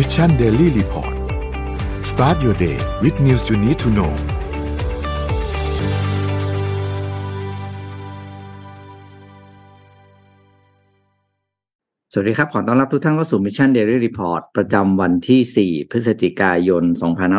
[0.00, 1.14] Mission Daily Report
[2.10, 4.12] start your day with news you need to know
[12.12, 16.84] สวัสดีครับ ขอต้อนรับทุกท่านเข้าสู่ Mission Daily Report ประจำวันที่ 4 พฤศจิกายน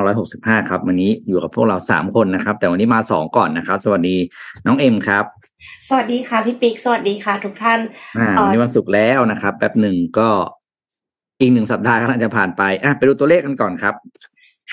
[0.07, 4.17] 2565 ครับ วันนี้อยู่กับพวกเรา 3 คนนะครับ แต่วันนี้มา 2 ก่อนนะครับ สวัสดี
[4.65, 5.25] น้องเอ็มครับ
[5.87, 7.79] สวัสดีค่ะพี่ปิ๊กสวัสดีค่ะ ทุกท่าน
[8.17, 10.29] อ่าวันนี้วันศุกร์แล้วนะครับแป๊บหนึ่งก็
[11.39, 13.93] อีกหนึ่งสัปดาห์กำลังจะผ่านไปอะไปดูตัวเลขกันก่อนครับ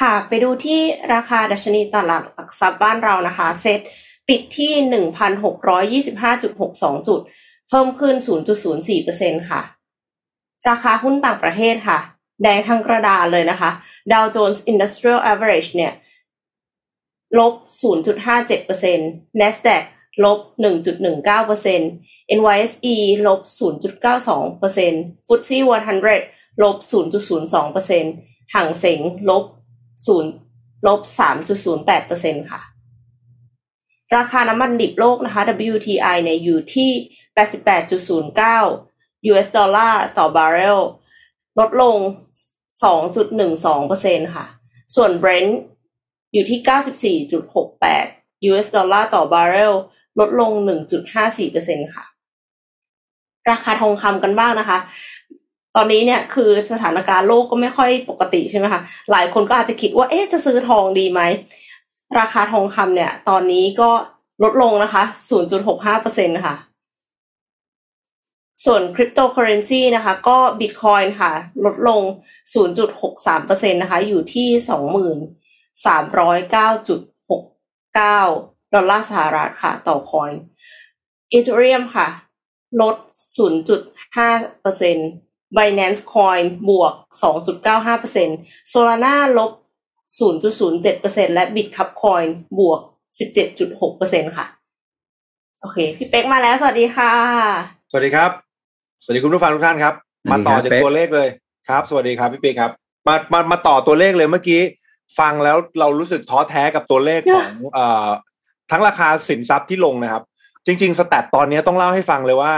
[0.01, 0.80] ค่ะ ไปดูที่
[1.15, 3.80] ราคาดัชนีตลาดหลักทรัพย์บ้านเรานะคะ เซ็ต
[4.29, 7.20] ปิดที่หนึ่งพันหกร้อยยี่สิบห้าจุดหกสองจุด
[7.69, 9.61] เพิ่มขึ้นศูนย์จุดศูนย์สี่เปอร์เซ็นค่ะ
[10.69, 11.98] ราคาหุ้นต่างประเทศค่ะ
[12.42, 13.70] แดงทั้งกระดานเลยนะคะ
[14.12, 15.92] Dow Jones Industrial Average เนี่ย
[17.39, 17.55] ลบ
[18.47, 19.83] 0.57% NASDAQ
[20.25, 20.39] ลบ
[21.28, 26.77] 1.19% NYSE ลบ 0.92% FTSE 100 ลบ
[27.45, 29.00] 0.02%ห่างเสง
[29.31, 29.44] ลบ
[30.14, 31.00] 0ลบ
[31.70, 32.61] 3.08%ค่ะ
[34.17, 36.91] ราคาน้ำมันดิบโลกนะคะ WTI เนี่ยอยู่ที่
[38.50, 40.81] 88.09 US ดอลลาร์ต่อบาร์เรล
[41.58, 41.97] ลดลง
[42.83, 44.47] 2.12%ค่ะ
[44.94, 45.53] ส่วน Brent
[46.33, 49.75] อยู่ที่ 94.68 US ดอลลาร์ต่อบาร์เรล
[50.19, 50.53] ลดลง
[51.22, 52.05] 1.54%ค่ะ
[53.50, 54.78] ราคาทองคำกันบ้างนะคะ
[55.77, 61.20] ตอนนี้เนี่ยคือสถานการณ์โลกก็ไม่ค่อยปกติใช่ไหมคะหลายคนก็อาจจะคิดว่าเอ๊ะจะซื้อทองดีไหม
[62.19, 63.91] ราคาทองคำเนี่ย ตอนนี้ก็
[64.42, 65.02] ลดลงนะคะ
[65.74, 66.54] 0.65%ค่ะ
[68.64, 71.32] ส่วนคริปโตเคอเรนซีนะคะ ก็บิตคอยน์ค่ะ
[71.64, 72.02] ลดลง
[72.92, 74.48] 0.63%นะคะ อยู่ที่
[75.84, 80.38] 2309.69 ดอลลาร์สหรัฐค่ะ ต่อคอยน์
[81.32, 82.08] อีเทเรียมค่ะ
[82.80, 82.97] ลด
[83.36, 85.25] 0.5%
[85.56, 86.92] Binance Coin บวก
[87.83, 89.50] 2.95% Solana ลบ
[90.19, 92.81] 0.07%และ Bitcup Coin บวก
[93.59, 94.47] 17.6%ค่ะ
[95.60, 97.12] โอเค พี่เป๊กมาแล้ว สวัสดีค่ะ
[97.91, 98.31] สวัสดีครับ
[99.03, 99.94] สวัสดีคุณผู้ฟังทุกท่านครับ
[100.25, 101.28] สวัมาสดีครับต่อจากเป๊กตัวเลขเลย
[101.69, 102.71] ครับ สวัสดีครับพี่ปิ๊กครับ
[103.09, 104.60] มามามาต่อตัวเลขเลยเมื่อกี้
[105.19, 108.09] ฟังแล้วเรารู้สึกท้อแท้กับตัวเลขของเอ่อ
[108.71, 110.22] ทั้งราคาสินทรัพย์ที่ลงนะครับ
[110.66, 112.54] จริง ๆ สแตทตอนนี้ต้องเล่าให้ฟังเลยว่า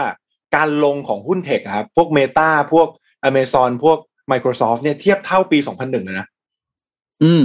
[0.56, 2.88] การลงของหุ้นเทคอะครับพวก Meta พวก
[3.28, 3.98] Amazon พวก
[4.30, 6.26] Microsoft เนี่ยเทียบเท่าปี 2001เลยนะ
[7.24, 7.44] อืม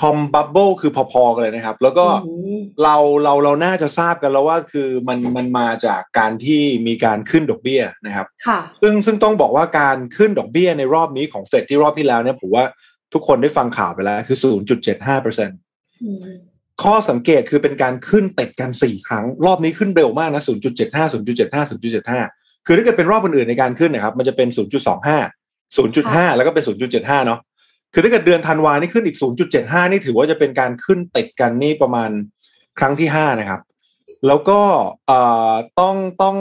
[0.00, 12.64] .com bubble คือพอๆกันเลยนะครับ แล้วก็อืมเราเราเราน่าจะทราบกันแล้วว่าคือมันมันมาจากการที่มีการขึ้นดอกเบี้ยนะครับ ค่ะ ซึ่งซึ่งต้องบอกว่าการขึ้นดอกเบี้ยในรอบนี้ของเฟดที่รอบที่แล้วเนี่ยผมว่า
[13.12, 14.38] ทุกคนได้ฟังข่าวไปแล้ว คือ
[14.80, 15.50] 0.75เปอร์เซ็น
[16.02, 16.18] อืม
[16.82, 21.70] ข้อสังเกตคือเป็นการขึ้นติดกันสี่ครั้ง รอบนี้ขึ้นเร็วมากนะ 0.75 0.75
[22.10, 27.40] 0.75 คือถ้าเกิดเป็นรอบอื่นๆในการขึ้นนะครับ มันจะเป็น 0.25 0.5 แล้วก็เป็น 0.75 เนาะ
[27.92, 29.16] คือถ้าเกิดเดือนธันวานี่ขึ้นอีก
[29.54, 32.10] 0.75 นี่ถือว่าจะเป็นการขึ้นติดกันนี่ประมาณ
[32.78, 33.60] ครั้งที่ห้านะครับ
[34.26, 34.60] แล้วก็
[35.06, 35.18] เอ่
[35.50, 36.36] อต้องต้อง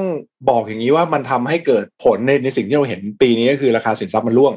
[0.49, 4.53] บอกอย่างนี้ว่ามันทำให้เกิดผลในในสิ่งที่เราเห็นปีนี้ก็คือราคาสินทรัพย์มันร่วง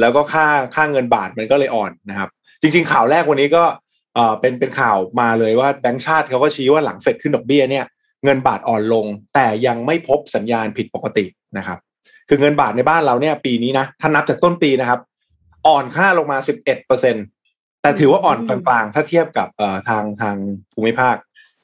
[0.00, 2.28] แล้วก็ค่าค่าเงินบาทมันก็เลยอ่อนนะครับ
[2.60, 7.84] จริง ๆ ข่าวแรกวันนี้ก็เอ่อเป็นเป็นข่าวมาเลยว่าแบงก์ชาติเขาก็ชี้ว่าหลังเฟดขึ้นดอกเบี้ยเนี่ย
[8.24, 11.24] เงินบาทอ่อนลง แต่ยังไม่พบสัญญาณผิดปกติ
[11.58, 11.78] นะครับ
[12.28, 15.00] คือเงินบาทในบ้านเราเนี่ย ปีนี้นะถ้านับจากต้นปีนะครับ
[15.66, 17.16] อ่อนค่าลงมา11เปอร์เซ็น
[17.82, 20.36] แต่ถือว่าอ่อนกลางๆถ้าเทียบกับเอ่อทางทาง
[20.74, 21.16] ภูมิภาค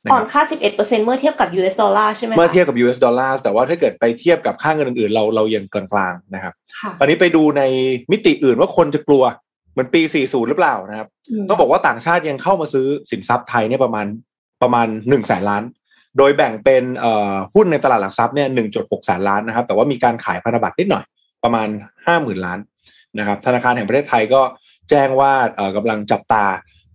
[0.04, 0.42] นะอ่อคนรับค่า
[0.74, 7.62] 11%เมื่อเทียบกับ US ดอลลาร์ใช่ไหมคะเมื่อเทียบกับ US ดอลลาร์แต่ว่าถ้าเกิดไปเทียบกับค่าเงินอื่นๆ เราเรายังกลางๆนะครับค่ะตอนนี้ไปดูใน
[8.10, 9.49] มิติอื่นว่าคนจะกลัวเห
[9.80, 11.08] มือนปี 40 หรือเปล่านะครับ
[11.42, 14.06] มต้องบอกว่าต่างชาติยังเข้ามาซื้อสินทรัพย์ไทยเนี่ยประมาณ
[14.62, 15.62] ประมาณหนึ่งแสนล้าน
[16.18, 21.04] โดยแบ่งเป็นเอ่อหุ้นในตลาดหลักทรัพย์เนี่ยหนึ่งจุดหกแสนล้านนะครับ แต่ว่ามีการขายพันธบัตรนิดหน่อย
[21.44, 21.68] ประมาณ
[22.06, 22.58] ห้าหมื่นล้าน
[23.18, 24.42] นะครับ ธนาคารแห่งประเทศไทยก็
[24.90, 26.44] แจ้งว่าเอ่อกำลังจับตา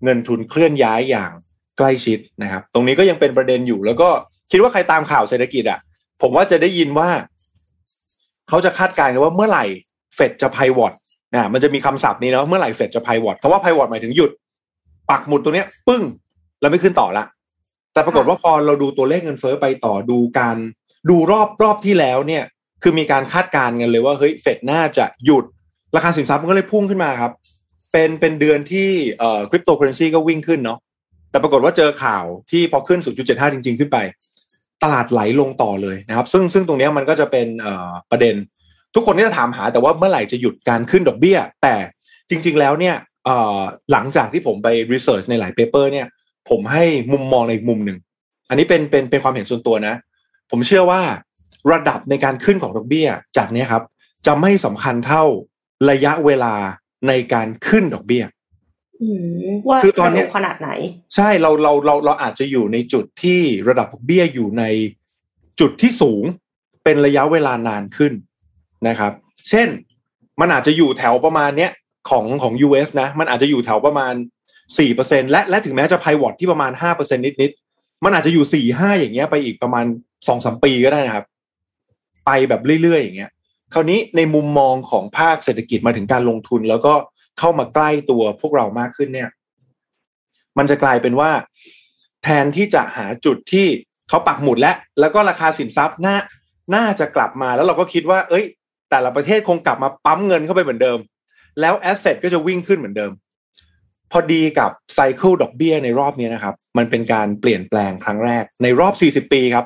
[0.04, 1.32] เงินทุนเคลื่อนย้ายอย่าง
[1.78, 4.10] ใกล้ชิดนะครับ ตรงนี้ก็ยังเป็นประเด็นอยู่ แล้วก็
[4.52, 5.80] คิดว่าใครตามข่าวเศรษฐกิจอะ
[6.22, 7.10] ผมว่าจะได้ยินว่า
[8.50, 9.66] เขาจะคาดการณ์กันว่าเมื่อไหร่
[10.16, 10.94] เฟดจะไพวอต
[11.34, 14.32] นะมันจะมีคำศัพท์นี้นะว่าเมื่อไหร่เฟดจะไพวอตคำว่าไพวอตหมายถึงหยุด
[15.10, 16.04] ปักหมุดตัวเนี้ย ปึ้ง
[16.62, 17.26] แล้วไม่ขึ้นต่อละ
[17.94, 20.58] แต่ปรากฏว่าพอเราดูตัวเลขเงินเฟ้อไปต่อดูการ
[21.10, 22.44] ดูรอบรอบที่แล้วเนี่ย
[22.84, 25.46] คือมีการคาดการณ์กันเลยว่าเฮ้ยเฟดน่าจะหยุด
[25.96, 27.32] ราคาสินทรัพย์มันก็เลยพุ่งขึ้นมาครับ
[27.92, 28.90] เป็นเป็นเดือนที่
[29.20, 30.80] เอ่อคริปโตเคอเรนซีก็วิ่งขึ้นเนาะ
[31.32, 33.98] แต่ปรากฏว่าเจอข่าวที่พอขึ้น 0.75 จริง ๆ ขึ้นไป
[34.84, 38.36] ตลาดไหลลงต่อเลยนะครับ ซึ่งซึ่งตรงเนี้ยมันก็จะเป็นเอ่อประเด็น
[38.96, 41.76] ทุกคนก็จะถามหาแต่ว่าเมื่อไหร่จะหยุดการขึ้นดอกเบี้ย แต่
[42.30, 42.96] จริง ๆ แล้วเนี่ย
[43.26, 43.62] เอ่อ
[43.92, 46.08] หลังจากที่ผมไปรีเสิร์ชในหลายเปเปอร์เนี่ย
[46.50, 47.98] ผมให้มุมมองในอีกมุมหนึ่ง
[48.50, 49.96] อันนี้เป็นเป็นเป็นความเห็นส่วนตัวนะ
[50.52, 51.02] ผมเชื่อว่า
[51.72, 53.08] ระดับในการขึ้นของดอกเบี้ย
[53.38, 53.84] จากเนี้ยครับ
[54.26, 55.24] จะไม่สำคัญเท่า
[55.90, 56.54] ระยะเวลา
[57.08, 58.24] ในการขึ้นดอกเบี้ย
[59.02, 59.10] อื
[59.50, 60.70] มว่าคือตอนเนี้ยกระโดดขนาดไหน
[61.16, 64.64] ใช่เราเราเราเราอาจจะอยู่ในจุดที่ระดับดอกเบี้ยอยู่ใน
[65.60, 66.24] จุดที่สูง
[66.84, 68.14] เป็นระยะเวลานานขึ้น
[68.88, 69.12] นะครับ
[69.50, 69.68] เช่น
[70.42, 71.72] มันอาจจะอยู่แถวประมาณเนี้ย
[72.10, 74.14] ของของ US นะ มันอาจจะอยู่แถวประมาณ
[74.78, 77.52] สี่เปอร์เซ็นและและถึงแม้จะไพวอตที่ประมาณห้าเปอร์เซ็นนิดนิด
[78.04, 79.86] มันอาจจะอยู่สี่ห้าอย่างเงี้ยไปอีกประมาณ
[80.28, 81.26] สองสามปีก็ได้นะครับ
[82.26, 83.32] ไปแบบเรื่อยๆอย่างเงี้ย
[83.74, 86.94] คราวนี้ในมุมมองของภาคเศรษฐกิจมาถึงการลงทุน แล้วก็
[87.40, 89.30] เข้ามาใกล้ตัวพวกเรามากขึ้นเนี่ย
[90.58, 91.32] มันจะกลายเป็นว่า
[92.24, 93.68] แทนที่จะหาจุดที่
[94.10, 96.18] เขาปักหมุดแล้วแล้วก็ราคาสินทรัพย์น่า
[96.76, 98.46] น่าจะกลับมาแล้วเราก็คิดว่า เอ้ย
[98.96, 101.00] แต่ละประเทศคงกลับมาปั๊มเงินเข้าไปเหมือนเดิม
[101.62, 103.12] แล้ว asset ก็จะวิ่งขึ้นเหมือนเดิม
[104.12, 108.94] พอดีกับ cycle ดอกเบี้ยในรอบนี้นะครับ มันเป็นการเปลี่ยนแปลงครั้งแรกในรอบ
[109.28, 109.66] 40 ปีครับ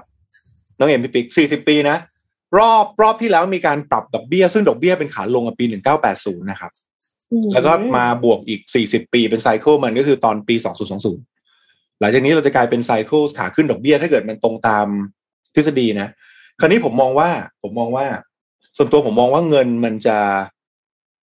[0.77, 1.97] น้องเอ็มพี่ปิ๊ก40 ปีนะ
[2.57, 5.65] รอบรอบที่แล้วมีการปรับดอกเบี้ย ซึ่งดอกเบี้ยเป็นขาลงในปี
[6.07, 6.71] 1980 นะครับ
[7.53, 10.55] แล้วก็มาบวกอีก 40 ปีเป็นไซเคิลมันก็คือตอนปี
[11.27, 14.87] 2020 หลังจากนี้เราจะกลายเป็นไซเคิลขาขึ้นดอกเบี้ย ถ้าเกิดมันตรงตาม
[15.55, 16.09] ทฤษฎีนะ
[16.59, 17.29] คราวนี้ผมมองว่า
[17.63, 18.05] ผมมองว่า
[18.81, 20.17] ส่วนตัวผมมองว่าเงินมันจะ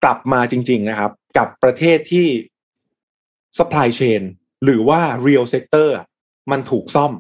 [0.03, 2.27] กลับมาจริง ๆนะครับ กับประเทศที่
[3.57, 4.21] supply chain
[4.63, 5.87] หรือว่า real sector
[6.51, 7.11] มันถูกซ่อม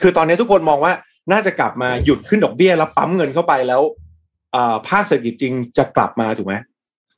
[0.00, 0.92] คือตอนนี้ทุกคนมองว่า
[1.32, 3.82] น่าจะกลับมาหยุดขึ้นดอกเบี้ยแล้วปั๊มเงินเข้าไปแล้ว
[4.88, 6.54] ภาคเศรษฐกิจจริงจะกลับมาถูกไหม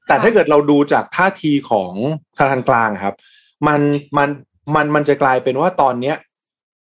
[0.06, 1.92] แต่ถ้าเกิดเราดูจากท่าทีของ
[2.36, 3.14] ธนาคารกลางครับ
[3.68, 3.80] มัน
[4.16, 4.28] มัน
[4.74, 6.16] มันมันจะกลายเป็นว่าตอนเนี้ย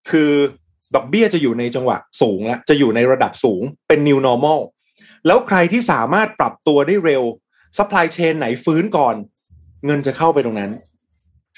[0.10, 0.32] คือ
[0.96, 4.60] ดอกเบี้ยจะอยู่ในจังหวะสูงแล้วจะอยู่ในระดับสูงเป็น new normal
[5.28, 7.24] แล้วใครที่สามารถปรับตัวได้เร็ว
[7.78, 9.16] supply chain ไหนฟื้นก่อน
[9.86, 10.72] เงินจะเข้าไปตรงนั้น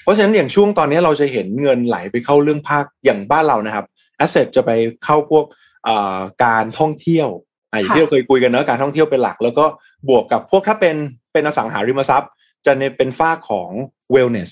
[0.02, 3.86] เพราะฉะนั้นอย่างช่วงตอนนี้เราจะเห็นเงินไหลไปเข้าเรื่องภาคอย่างบ้านเรานะครับ
[4.24, 4.70] asset จะไป
[5.04, 5.44] เข้าพวก
[5.86, 7.28] อ่าการท่องเที่ยว
[7.70, 9.64] อะอย่างที่เราเคยคุยกันเนอะการท่องเที่ยวเป็นหลัก แล้วก็
[10.08, 10.96] บวกกับพวกถ้าเป็น
[11.32, 12.30] เป็นอสังหาริมทรัพย์
[12.66, 13.70] จะในเป็นฝ้ากของ
[14.14, 14.50] wellness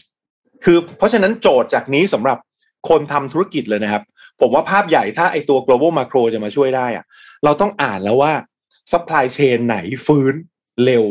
[0.64, 2.38] คือเพราะฉะนั้นโจทย์จากนี้สำหรับ
[2.88, 4.02] คนทำธุรกิจเลยนะครับ
[4.40, 7.04] ผมว่าภาพใหญ่ถ้าไอตัว global macro จะมาช่วยได้อะ
[7.44, 8.32] เราต้องอ่านแล้วว่า
[8.92, 9.76] supply chain ไหน
[10.06, 10.34] ฟื้น
[10.84, 11.04] เร็ว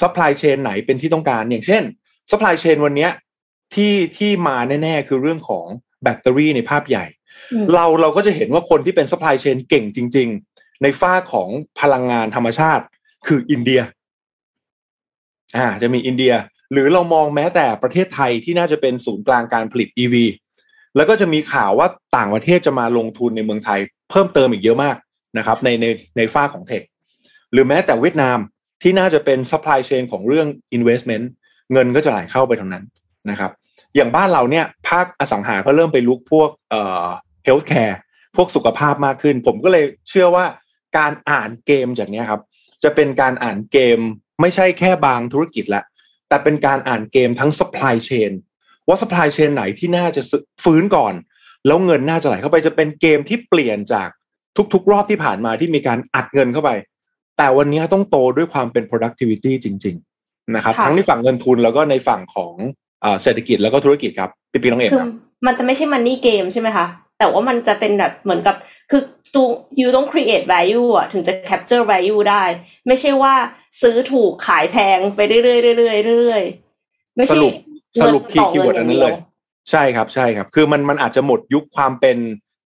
[0.00, 1.82] supply chain ไหนเป็นที่ต้องการ อย่างเช่น
[2.30, 3.10] supply chain วันเนี้ย
[3.74, 5.66] ที่ที่มาแน่ ๆ คือเรื่องของ
[6.02, 7.06] แบตเตอรี่ในภาพใหญ่
[7.52, 11.48] อืมเราเราก็จะเห็นว่าคนที่เป็น supply chain เก่งจริง ๆ ในฝ้ากของ
[11.80, 12.84] พลังงานธรรมชาติ
[13.26, 13.80] คืออินเดีย
[15.56, 16.34] อ่า จะมีอินเดีย
[16.72, 20.14] หรือเรามองแม้แต่ประเทศไทยที่น่าจะเป็นศูนย์กลางการผลิต EV
[20.96, 23.80] แล้วก็จะมีข่าวว่าต่างประเทศจะมาลงทุนในเมืองไทย
[24.10, 24.96] เพิ่มเติมอีกเยอะมาก
[25.38, 25.86] นะครับ ในใน
[26.16, 26.82] ในฝ้ากของเทค
[27.52, 28.38] หรือแม้แต่เวียดนาม
[28.82, 31.26] ที่น่าจะเป็น supply chain ของเรื่อง investment
[31.72, 32.84] เงินก็จะไหลเข้าไปทางนั้น
[33.30, 33.50] นะครับ
[33.96, 37.06] อย่างบ้านเราเนี่ยภาคอสังหาก็เริ่มไปลุกพวกเอ่อ
[37.46, 37.96] healthcare
[38.36, 40.44] พวกสุขภาพมากขึ้น ผมก็เลยเชื่อว่า
[40.98, 42.40] การอ่านเกมจากนี้ครับ
[42.82, 43.98] จะเป็นการอ่านเกม
[44.40, 45.82] ไม่ใช่แค่บางธุรกิจละ
[46.28, 48.32] แต่เป็นการอ่านเกมทั้ง supply chain
[48.88, 50.22] ว่า supply chain ไหนที่น่าจะ
[50.64, 51.14] ฟื้นก่อน
[51.66, 54.08] แล้วเงินน่าจะไหลเข้าไปจะเป็นเกมที่เปลี่ยนจาก
[54.74, 56.70] ทุกๆ รอบที่ผ่านมาที่มีการอัดเงินเข้าไป
[57.38, 62.52] แต่วันนี้ต้องโตด้วยความเป็น productivity จริง ๆ นะครับค่ะทั้งในฝั่งเงินทุนแล้วก็ในฝั่งของ
[63.04, 65.10] อ่าเศรษฐกิจแล้วก็ธุรกิจครับพี่ปีน้องเอกคือครับ
[65.46, 66.86] มันจะไม่ใช่มันนี่เกมใช่ไหมคะ
[67.18, 68.54] แต่ว่ามันจะเป็นแบบเหมือนกับ
[68.90, 69.02] คือ
[69.34, 69.46] ตัว
[69.80, 72.42] ยูต้อง create value อะถึงจะ capture value ได้
[72.86, 73.34] ไม่ใช่ว่า
[73.82, 77.52] ซื้อถูกขายแพงไปเรื่อยๆเรื่อยๆเรื่อยๆไม่สใช่รุป
[78.02, 79.14] สรุปคีเงิย์นคีย์ต่เวิร์ดงิอันนนั้นดีเลวย
[79.70, 82.18] ใช่ครับใช่ครับ คือมันมันอาจจะหมดยุคความเป็น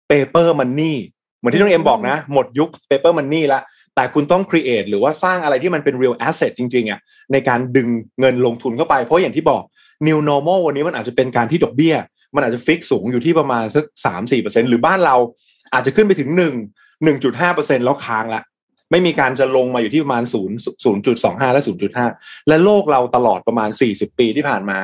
[0.10, 0.94] paper money
[1.38, 3.60] เหมือนที่น้องเอ็มบอกนะ หมดยุค paper money ละ
[3.98, 7.00] แต่คุณต้อง create หรือว่าสร้างอะไรที่มันเป็น real asset จริงๆอะ
[7.32, 7.88] ในการดึง
[8.20, 9.64] เงินลงทุนเข้าไป เพราะอย่างที่บอก
[10.08, 11.96] new normal วันนี้มันอาจจะเป็นการที่ดอกเบี้ย
[12.36, 15.16] มันอาจจะฟิกสูงอยู่ที่ประมาณสักสามสี่เปอร์เซ็นหรือบ้านเรา
[15.74, 16.54] อาจจะขึ้นไปถึงหนึ่ง
[17.04, 18.42] หนึ่งจุดห้าเปอร์เซ็นแล้วค้างละ
[18.92, 22.08] ไม่มีการจะลงมาอยู่ที่ประมาณศูนย์ศูนย์จุดสองห้าและศูนย์จุดห้า
[22.48, 24.78] และโลกเราตลอดประมาณสี่สิบปีที่ผ่านมา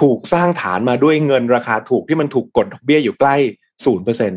[0.00, 3.36] ถูกสร้างฐานมาด้วยเงินราคาถูกที่มันถูกกดดอกเบี้ยอยู่ใกล้
[3.84, 4.32] ศูนย์เปอร์เซ็น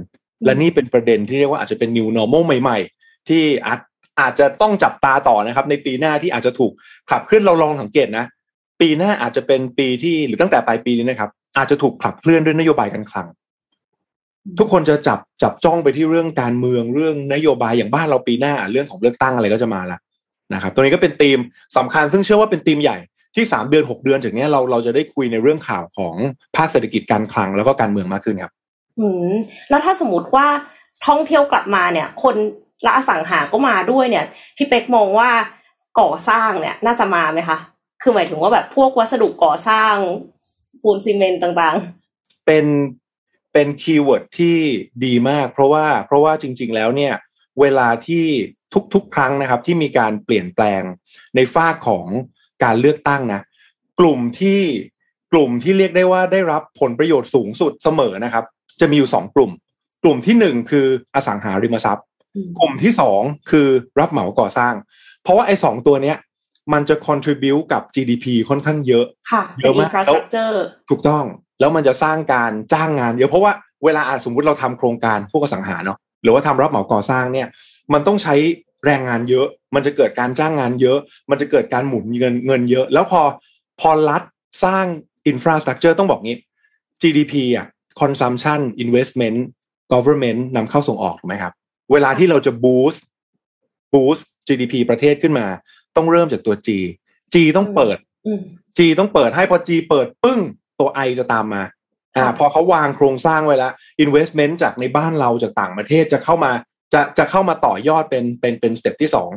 [0.45, 3.79] และนี่เป็นประเด็นที่เรียกว่าอาจจะเป็น new normal ใหม่ ๆ ที่อาจ
[4.19, 6.71] อาจจะต้องจับตาต่อนะครับ ในปีหน้าที่อาจจะถูก
[7.11, 8.25] ขับเคลื่อนเราลองสังเกตนะ
[8.81, 13.27] ปีหน้าอาจจะเป็นปีที่หรือตั้งแต่ปลายปีนี้นะครับ อาจจะถูกขับเคลื่อนด้วยนโยบายการคลัง
[14.59, 19.97] ทุกคนจะจับจับจ้องไปที่เรื่องการเมืองเรื่องนโยบายอย่างบ้านเราปีหน้าเรื่องของเลือกตั้งอะไรก็จะมาละ
[20.53, 21.39] นะครับตรงนี้ก็เป็นธีม
[21.77, 22.97] สำคัญ ซึ่งเชื่อว่าเป็นธีมใหญ่
[23.35, 26.15] ที่สามเดือนหกเดือนจากเนี้ยเราเราจะได้คุยในเรื่องข่าวของ
[26.55, 28.53] ภาคเศรษฐกิจการคลังแล้วก็การเมืองมากขึ้นครับ
[28.99, 29.33] อืม
[29.69, 30.47] แล้วถ้าสมมติว่า
[31.07, 32.35] ท่องเที่ยวกลับมาเนี่ย คน
[32.83, 34.25] และอสังหาก็มาด้วยเนี่ย
[34.57, 35.29] พี่เป็กมองว่า
[35.99, 37.57] ก่อสร้างเนี่ย น่าจะมาไหมคะ
[38.01, 39.93] คือหมายถึงว่าแบบพวกวัสดุก่อสร้าง
[40.81, 42.65] ปูนซีเมนต์ต่างๆ เป็น
[43.53, 44.57] เป็น keyword ที่
[45.05, 47.13] ดีมาก เพราะว่าเพราะว่าจริง ๆ แล้วเนี่ย
[47.61, 48.25] เวลาที่
[48.93, 50.81] ทุกๆ ครั้งนะครับ ที่มีการเปลี่ยนแปลง
[51.35, 52.07] ในฝ้าของ
[52.63, 53.41] การเลือกตั้งนะ
[53.99, 54.61] กลุ่มที่
[55.31, 58.45] กลุ่มที่เรียกได้ว่าได้รับผลประโยชน์สูงสุดเสมอนะครับ
[58.79, 59.51] จะมีอยู่สองกลุ่ม
[60.03, 60.85] กลุ่มที่หนึ่งคือ
[61.15, 62.05] อสังหาริมทรัพย์
[62.59, 63.67] กลุ่มที่สองคือ
[63.99, 64.73] รับเหมาก่อสร้าง
[65.23, 66.17] เพราะว่าไอ้สองตัวเนี้ย
[66.73, 70.55] มันจะ contribu กับ GDP ค่อนข้างเยอะค่ะเยเป็นอะมาก infrastructure
[70.89, 71.23] ถูกต้อง
[71.59, 73.51] แล้วมันจะสร้างการจ้างงานเยอะเพราะว่า
[73.85, 77.47] เวลาอะสมมุติเราทำโครงการพวกอสังหาเนาะหรือว่าทำรับเหมาก่อสร้างเนี่ย
[77.93, 78.35] มันต้องใช้
[78.85, 80.97] แรงงานเยอะ มันจะเกิดการจ้างงานเยอะ
[81.29, 83.21] มันจะเกิดการหมุนเงินเงินเยอะ แล้วพอ
[83.81, 84.23] พอรัฐ
[84.63, 84.85] สร้าง
[85.31, 86.37] infrastructure ต้องบอกงี้
[87.01, 87.67] GDP อะ
[88.01, 89.39] consumption investment
[89.93, 91.53] government นำเข้าส่งออกถูกไหมครับ
[91.91, 92.99] เวลาที่เราจะ boost
[93.93, 95.47] boost GDP ประเทศขึ้นมา
[95.95, 96.69] ต้องเริ่มจากตัว G
[97.33, 98.41] G ต้องเปิดอืม
[98.77, 100.39] G ต้องเปิดให้พอ G เปิดปึ้ง
[100.79, 101.63] ตัว I จะตามมา
[102.15, 106.51] อ่าค่ะพอเขาวางโครงสร้างไว้แล้ว investment จากในบ้านเราจากต่างประเทศจะเข้ามา
[106.93, 109.31] จะจะเข้ามาต่อยอดเป็นเป็นเป็น step ที่สอง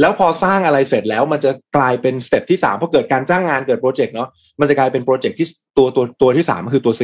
[0.00, 4.28] แล้วพอสร้างอะไรเสร็จแล้วมันจะกลายเป็น step ที่สามพอเกิดการจ้างงานเกิด project เนาะ
[4.60, 7.02] มันจะกลายเป็น project ที่ตัวตัวตัวที่สามก็คือตัว C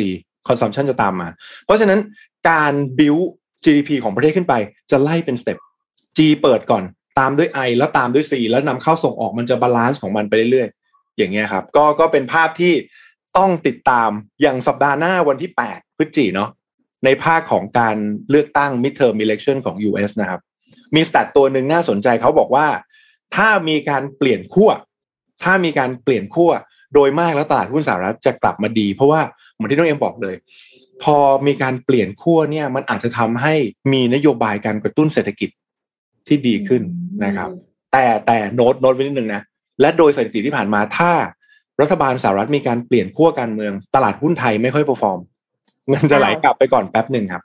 [0.48, 1.28] consumption จะตามมา
[1.64, 2.00] เพราะฉะนั้น
[2.48, 3.26] การ build
[3.66, 4.54] GDP ของประเทศขึ้นไป
[4.90, 5.58] จะไล่เป็นสเต็ป
[6.16, 6.84] G เปิดก่อน
[7.18, 12.74] ตามด้วย I แล้วตามด้วย C แล้วนำเข้าส่งออกมันจะ balance ของมันไปเรื่อยๆ อย่างเงี้ยครับ ก็ก็เป็นภาพที่
[13.36, 14.10] ต้องติดตาม
[14.42, 16.50] อย่างสัปดาห์หน้าวันที่ 8 พฤศจิเนาะ
[17.04, 17.96] ในภาคของการ
[18.30, 20.40] เลือกตั้ง midterm election ของ US นะครับ
[20.94, 22.66] มีสแตทตัวหนึ่งน่าสนใจเขาบอกว่า
[23.36, 24.70] ถ้ามีการเปลี่ยนขั้ว
[25.42, 26.50] ถ้ามีการเปลี่ยนขั้ว
[26.94, 29.20] โดยมากแล้วตลาดหุ้นสหรัฐจะกลับมาดี เพราะว่า
[29.54, 30.34] เหมือนที่น้องเอ็มบอกเลย
[31.02, 33.54] พอมีการเปลี่ยนขั้วเนี่ยมันอาจจะทำให้
[33.92, 35.50] มีนโยบายการกระตุ้นเศรษฐกิจ
[36.28, 36.82] ที่ดีขึ้น
[37.24, 37.50] นะครับ
[37.92, 39.42] แต่แต่โน้ตโน้ตไว้นิดนึงนะ
[39.80, 41.12] และโดยสถิติที่ผ่านมาถ้า
[41.80, 45.18] รัฐบาลสหรัฐมีการเปลี่ยนขั้วการเมือง ตลาดหุ้นไทยไม่ค่อย perform
[45.88, 47.42] เงินจะไหลกลับไปก่อนแป๊บหนึ่งครับ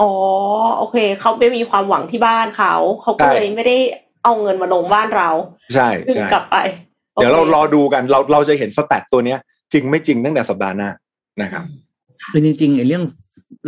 [0.00, 0.10] อ๋อ
[0.78, 3.76] โอเคเขาไม่มีความหวังที่บ้านเขาเขาก็ใช่เลยไม่ได้
[4.24, 5.28] เอาเงินมาลงบ้านเรา
[5.74, 6.56] ใช่ดึงใช่กลับไป
[7.14, 9.38] เดี๋ยวเราโอครอดูกันเราเราจะเห็น stat ตัวเนี้ย
[9.72, 10.90] จริงไม่จริงตั้งแต่สัปดาห์หน้า
[11.42, 11.64] นะครับ
[12.32, 13.04] คือจริงๆไอ้เรื่อง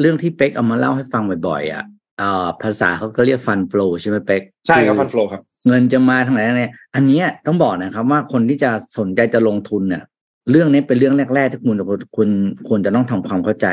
[0.01, 1.85] เรื่องที่เป๊กเอามาเล่าให้ฟังบ่อยๆอะ
[2.19, 10.03] เอ่อภาษาเขาก็เรียก fund flow ใช่ไหมเป๊กใช่ครับอ๋อ fund flow ครับ เงินจะมาทางไหนเนี่ยอันเนี้ยต้องบอกนะครับว่าคนที่จะสนใจจะลงทุนเนี่ย
[10.51, 11.77] เรื่องนี้เป็นเรื่องแรก ๆ ที่คุณ
[12.17, 12.29] คุณ
[12.69, 13.67] ควรจะต้องทำความเข้าใจ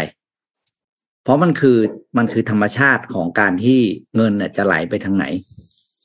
[1.23, 1.77] เพราะมันคือ
[2.17, 3.79] มันคือธรรมชาติของการที่
[4.15, 5.25] เงินเนี่ยจะไหลไปทางไหน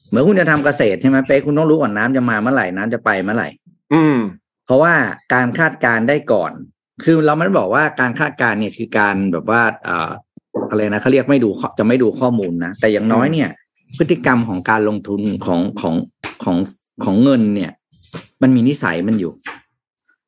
[0.09, 3.49] เหมือนคุณจะทำเกษตรใช่ไหมเป๊กคุณต้องรู้ก่อนน้ำจะมาเมื่อไหร่น้ำจะไปเมื่อไหร่
[3.93, 4.19] อืม
[4.67, 4.95] เพราะว่า
[5.35, 6.53] การคาดการณ์ได้ก่อน
[7.03, 10.11] คือเราไม่ได้บอกว่าการคาดการณ์เนี่ยคือการแบบว่าเอ่อ
[10.71, 13.49] อะไรนะเขาเรียกไม่ดูข้อจะไม่ดูข้อมูลนะ แต่อย่างน้อยเนี่ย
[13.99, 15.95] พฤติกรรมของการลงทุนของของ
[16.45, 16.57] ของ
[17.05, 17.71] ของเงินเนี่ย
[18.43, 19.33] มันมีนิสัยมันอยู่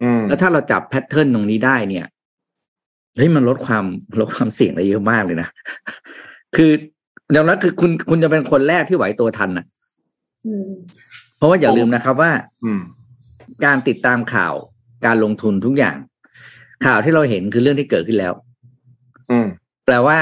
[0.02, 2.06] อืมแล้วถ้าเราจับแพทเทิร์นตรงนี้ได้เนี่ย
[3.16, 3.84] เฮ้ยมันลดความ
[4.20, 5.48] ลดความเสี่ยงได้เยอะมากเลยนะ
[6.56, 6.70] คือ
[7.32, 9.66] อย่างนั้นคือคุณคุณจะเป็นคนแรกที่ไหวตัวทันนะ
[10.46, 10.70] อืม
[11.36, 12.32] เพราะว่าอย่าลืมนะครับว่า
[12.64, 12.80] อืม
[13.64, 14.54] การติดตามข่าว
[15.06, 15.96] การลงทุนทุกอย่าง
[16.84, 18.32] ข่าวที่เราเห็นคือเรื่องที่เกิดขึ้นแล้ว
[19.30, 19.46] อืม
[19.86, 20.18] แปลว่า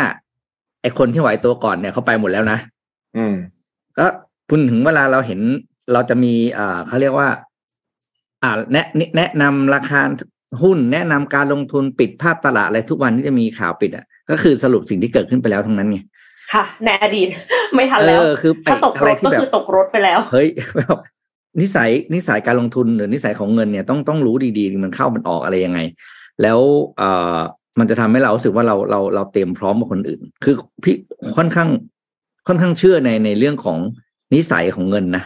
[0.82, 2.58] ไอ้คนที่ไหวตัวก่อนเนี่ยเขาไปหมดแล้วนะ
[3.16, 3.34] อืม
[3.98, 4.06] ก็
[4.50, 5.40] คุณถึงเวลาเราเห็น
[5.92, 7.28] เราจะมีอ่าเขาเรียกว่า
[8.42, 10.00] อ่า แนะแนะนำราคา
[10.62, 15.98] หุ้นแนะนำการลงทุนปิดภาพตลาดอะไรทุกวันที่จะมีข่าวปิดอะ ก็คือสรุปสิ่งที่เกิดขึ้นไปแล้วทั้งนั้นไง
[16.52, 17.28] ค่ะในอดีต
[17.74, 20.98] ไม่ทันแล้วเออคือไอ้ถ้าตกอะไรรถที่ก็แบบคือตกรถไปแล้ว เฮ้ยแบบ
[21.60, 25.80] นิสัยนิสัยการลงทุนหรือนิสัยของเงินเนี่ยต้องต้องรู้ดีๆ มันเข้ามันออกอะไรยังไง
[26.42, 26.58] แล้ว
[26.98, 27.38] เอ่อ
[27.78, 30.96] มันจะทำให้เรารู้สึกว่าเราเราเราเตรียมพร้อมกว่าคนอื่น คือพี่
[31.36, 31.68] ค่อนข้าง
[32.48, 33.78] ค่อนข้างเชื่อในในเรื่องของ
[34.34, 35.24] นิสัยของเงินนะ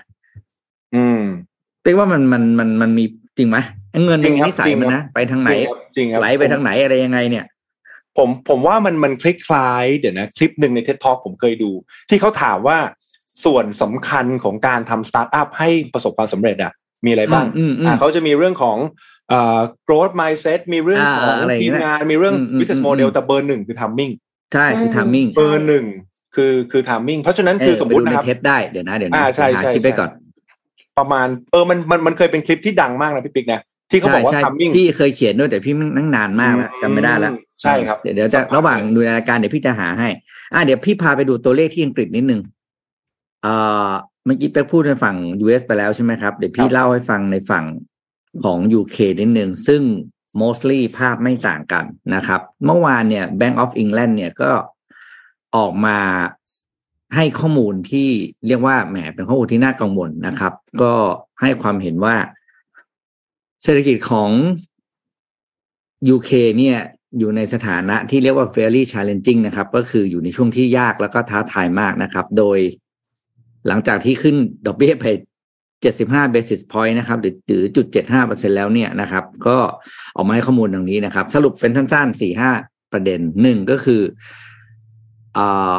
[0.95, 1.23] อืม
[1.83, 3.05] เรียกว่ามันมันมันมันมี
[3.37, 3.59] จริงไหม
[3.91, 5.51] ไอ้เงินจริมันงมีครับนิสัยจริงมันครันะบไปทางไหน
[5.97, 7.45] จริงครับไหลไปทางไหนอะไรยังไงเนี่ย
[8.17, 11.71] ผมผมว่ามันมันคล้ายๆเดี๋ยวนะคลิปหนึ่งใน TED Talk ผมเคยดู
[12.09, 12.79] ที่เขาถามว่า
[13.45, 16.73] ส่วนสำคัญของการทำสตาร์ทอัพให้ประสบความสำเร็จอะ
[17.05, 19.18] มีอะไรบ้างอืมอืมอ่าเขาจะมีเรื่องของเอ่อ
[19.89, 24.13] growth mindset มีเรื่องของอ่าอะไรอย่างทีเงี้มยงานมีเรื่องอืมอืม business อืม model แต่เบอร์หนึ่งคือ timing
[24.55, 25.85] ใช่คืออืมทามมิ่งใช่เบอร์หนึ่ง
[26.37, 30.11] คือคือ timing เพราะฉะนั้นคือสมมติไปดูนะครับในเทสได้เดี๋ยวนะเดี๋ยวนะอ่าใช่หาใช่คลิปไปใช่ก่อน
[30.99, 40.09] ประมาณเออมันมันมันเคยเป็นคลิปที่ดังมากนะพี่ปิ๊กนะที่เขาบอกว่าใช่ timing พี่เคยเขียนด้วยแต่พี่นั่งนานมากแล้วจำไม่ได้แล้วอืมใช่ครับเดี๋ยวเดี๋ยวจะระหว่างดูรายการเดี๋ยวพี่จะหาให้
[40.55, 42.41] อ่าเดี๋ยวพี่พาไปดูตัวเลขที่อังกฤษนิดนึง
[43.43, 43.55] เอ่
[43.89, 43.91] อ
[44.25, 47.65] เมื่อกี้ไปพูดในฝั่ง US ไปแล้วใช่ไหมครับ เดี๋ยวพี่เล่าให้ฟังในฝั่ง
[48.45, 49.83] ของ UK นิดนึงซึ่ง
[50.41, 54.51] mostly ภาพไม่ต่างกันนะครับ เมื่อวานเนี่ย Bank of England เนี่ยก็
[55.57, 55.99] ออกมา
[57.15, 58.09] ให้ข้อมูลที่
[58.47, 60.53] เรียกว่าแหมเป็นข้อมูลที่น่ากังวลนะครับ
[60.83, 60.93] ก็
[61.41, 62.17] ให้ความเห็นว่า
[63.63, 64.31] เศรษฐกิจของ
[66.15, 66.79] UK เนี่ย
[67.19, 72.59] อยู่ในสถานะที่เรียกว่า very challenging นะครับ ก็คืออยู่ในช่วงที่ยากแล้วก็ท้าทายมากนะครับ โดย
[73.67, 75.07] หลังจากที่ขึ้นดอกเบี้ยไป
[75.83, 79.57] 75 basis point นะครับหรือหรือจุด75เปอร์เซ็นแล้วเนี่ยนะครับ ก็
[80.17, 82.51] ออกมาให้ข้อมูลดังนี้นะครับ สรุปเป็นสั้นๆสี่ห้า
[82.93, 84.03] ประเด็นหนึ่งก็คือ
[85.37, 85.75] อ่า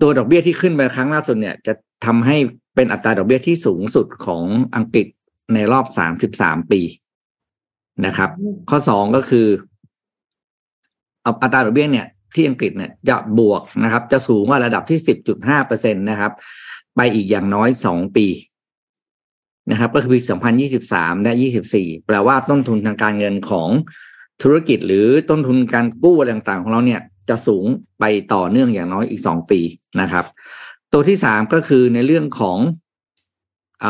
[0.00, 1.72] ตัวดอกเบี้ยที่ขึ้นไปครั้งล่าสุดเนี่ย จะ
[2.06, 2.36] ทำให้
[2.74, 4.44] เป็นอัตราดอกเบี้ยที่สูงสุดของ
[4.76, 5.06] อังกฤษ
[5.54, 6.80] ในรอบสามสิบสามปี
[8.06, 8.30] นะครับ
[8.70, 9.46] ข้อสองก็คือ
[11.42, 16.32] อัตราดอกเบี้ยเนี่ยที่อังกฤษเนี่ยจะบวกนะครับ จะสูงกว่าระดับที่สิบจุดห้าเปอร์เซ็นตนะครับ
[17.02, 18.26] ไปอีกอย่างน้อยสองปี
[19.70, 23.68] นะครับ ก็คือปีสองพันยี่สิบสามและยี่สิบสี่แปลว่าต้นทุนทางการเงินของ
[24.42, 27.66] ธุรกิจหรือต้นทุนการกู้อะไรต่างๆ ของเราเนี่ยจะสูง
[27.98, 28.04] ไป
[28.34, 29.60] ต่อเนื่องอย่างน้อยอีกสองปี
[30.00, 30.24] นะครับ
[30.92, 32.58] ตัวที่สามก็คือในเรื่องของ
[33.84, 33.86] อ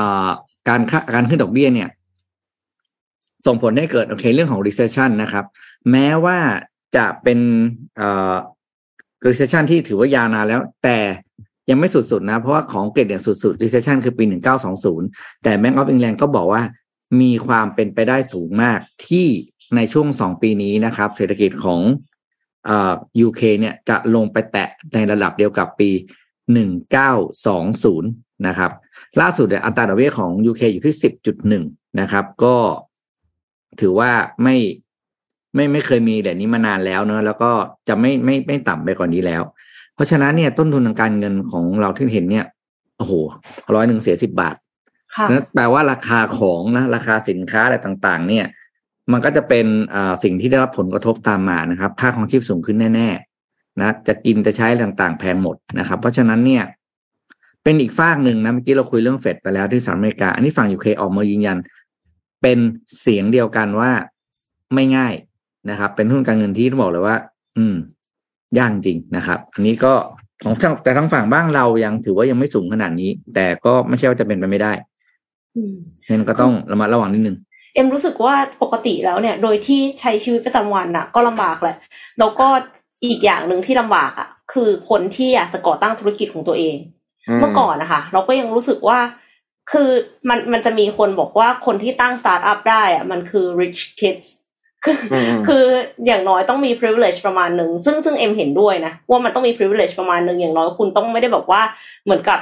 [0.68, 0.80] การ
[1.14, 1.88] การขึ้นดอกเบี้ยเนี่ย
[3.46, 5.44] ส่งผลให้เกิดโอเคเรื่องของ recession นะครับ
[5.90, 6.38] แม้ว่า
[6.96, 7.38] จะเป็น
[9.26, 10.98] recession ที่ถือว่ายาวนานแล้ว แต่
[11.70, 14.24] ยังไม่สุดๆนะ เพราะว่าของเกรดอย่างสุดๆ recession คือปี
[14.84, 16.62] 1920 แต่ Bank of England ก็บอกว่า
[17.20, 19.26] มีความเป็นไปได้สูงมากที่
[19.76, 21.80] ในช่วงสองปีนี้นะครับ เศรษฐกิจของ
[22.66, 22.92] เอ่อ
[23.26, 25.90] UK เนี่ยจะลงไปแตะในระดับเดียวกับปี
[26.78, 28.70] 1920 นะครับ
[29.20, 30.96] ล่าสุดเนี่ยอัตราดอกเบี้ยของ UK อยู่ที่
[31.46, 32.56] 10.1 นะครับ ก็
[33.80, 34.12] ถือว่า
[34.42, 34.56] ไม่
[35.54, 37.50] ไม่ไม่เคยมีแบบนี้มานานแล้วเนอะแล้วก็
[37.88, 39.42] จะไม่ไม่ไม่ต่ำไปกว่านนี้แล้ว
[40.00, 42.44] ราะฉะนั้นเนี่ยต้นทุนทางการเงินของเราที่เห็นเนี่ย
[42.98, 43.12] โอ้โห
[43.74, 44.56] ร้อยหนึ่งเสียสิบบาท
[45.30, 48.46] นะแปลว่าราคาของนะราคาสินค้าอะไรต่างๆ เนี่ย
[49.12, 56.64] มันก็จะเป็นอ่าสิ่งที่ได้รับผลกระทบตามมานะครับ ค่าของชีพสูงขึ้นแน่ๆนะจะกินจะใช้ต่างๆ แพงหมดนะครับ เพราะฉะนั้นเนี่ย
[57.62, 61.58] เป็นอีกฝากหนึ่งนะเมื่อกี้เราคุยเรื่องเฟดไปแล้วที่สหรัฐอเมริกา อันนี้ฝั่งยูเคออกมายืนยัน
[62.42, 62.58] เป็น
[63.00, 63.90] เสียงเดียวกันว่า
[64.74, 65.14] ไม่ง่าย
[65.70, 67.16] นะครับ เป็นหุ้นการเงินที่ต้องบอกเลยว่า
[67.56, 67.74] อืม
[68.58, 69.92] ยากจริงนะครับ อันนี้ก็
[70.44, 70.54] ของ
[70.84, 74.72] แต่ทั้งฝั่งบ้างเรายังถือว่ายังไม่สูงขนาดนี้ แต่ก็ไม่ใช่ว่าจะเป็นไปไม่ได้
[76.08, 77.36] นั่นก็ต้องระมัดระวังนิดนึง
[77.74, 81.76] เอ็มรู้สึกว่าปกติแล้วเนี่ย โดยที่ใช้ชีวิตประจำวันน่ะ ก็ลำบากแหละ
[82.18, 82.46] แล้วก็
[83.04, 86.76] อีกอย่างหนึ่งที่ลำบากอะ คือคนที่อยากจะก่อตั้งธุรกิจของตัวเอง
[87.40, 88.98] เมื่อก่อนนะคะ เราก็ยังรู้สึกว่า
[89.72, 89.90] คือ
[90.28, 94.24] มันมันจะมีคนบอกว่าคนที่ตั้งสตาร์ทอัพได้อะมันคือ rich kids
[94.84, 94.98] คือ
[95.46, 95.64] คือ
[96.06, 101.62] อย่างน้อยต้องมี privilege ประมาณหนึ่งซึ่งซึ่งเอ็มเห็นด้วยนะว่ามันต้องมี privilege ประมาณหนึ่งอย่างน้อยคุณต้องไม่ได้แบบว่า
[102.04, 102.40] เหมือนกับ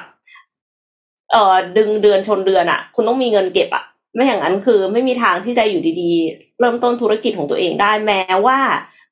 [1.32, 8.58] เอ่อดึงเดือนชนเดือนอะ่ะ คุณต้องมีเงินเก็บอะ่ะ ไม่อย่างนั้นคือไม่มีทางที่จะอยู่ดีๆ เริ่มต้นธุรกิจของตัวเองได้แม้ว่า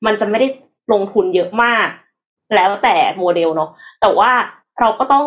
[0.05, 0.47] มันจะไม่ได้
[0.93, 1.87] ลงทุนเยอะมาก
[2.55, 3.69] แล้วแต่โมเดลเนาะ
[4.01, 4.31] แต่ว่า
[4.79, 5.25] เราก็ต้อง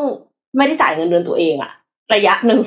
[0.56, 1.72] ไม่ได้จ่ายเงินเดือนตัวเองอะ
[2.14, 2.60] ระยะหนึ่ง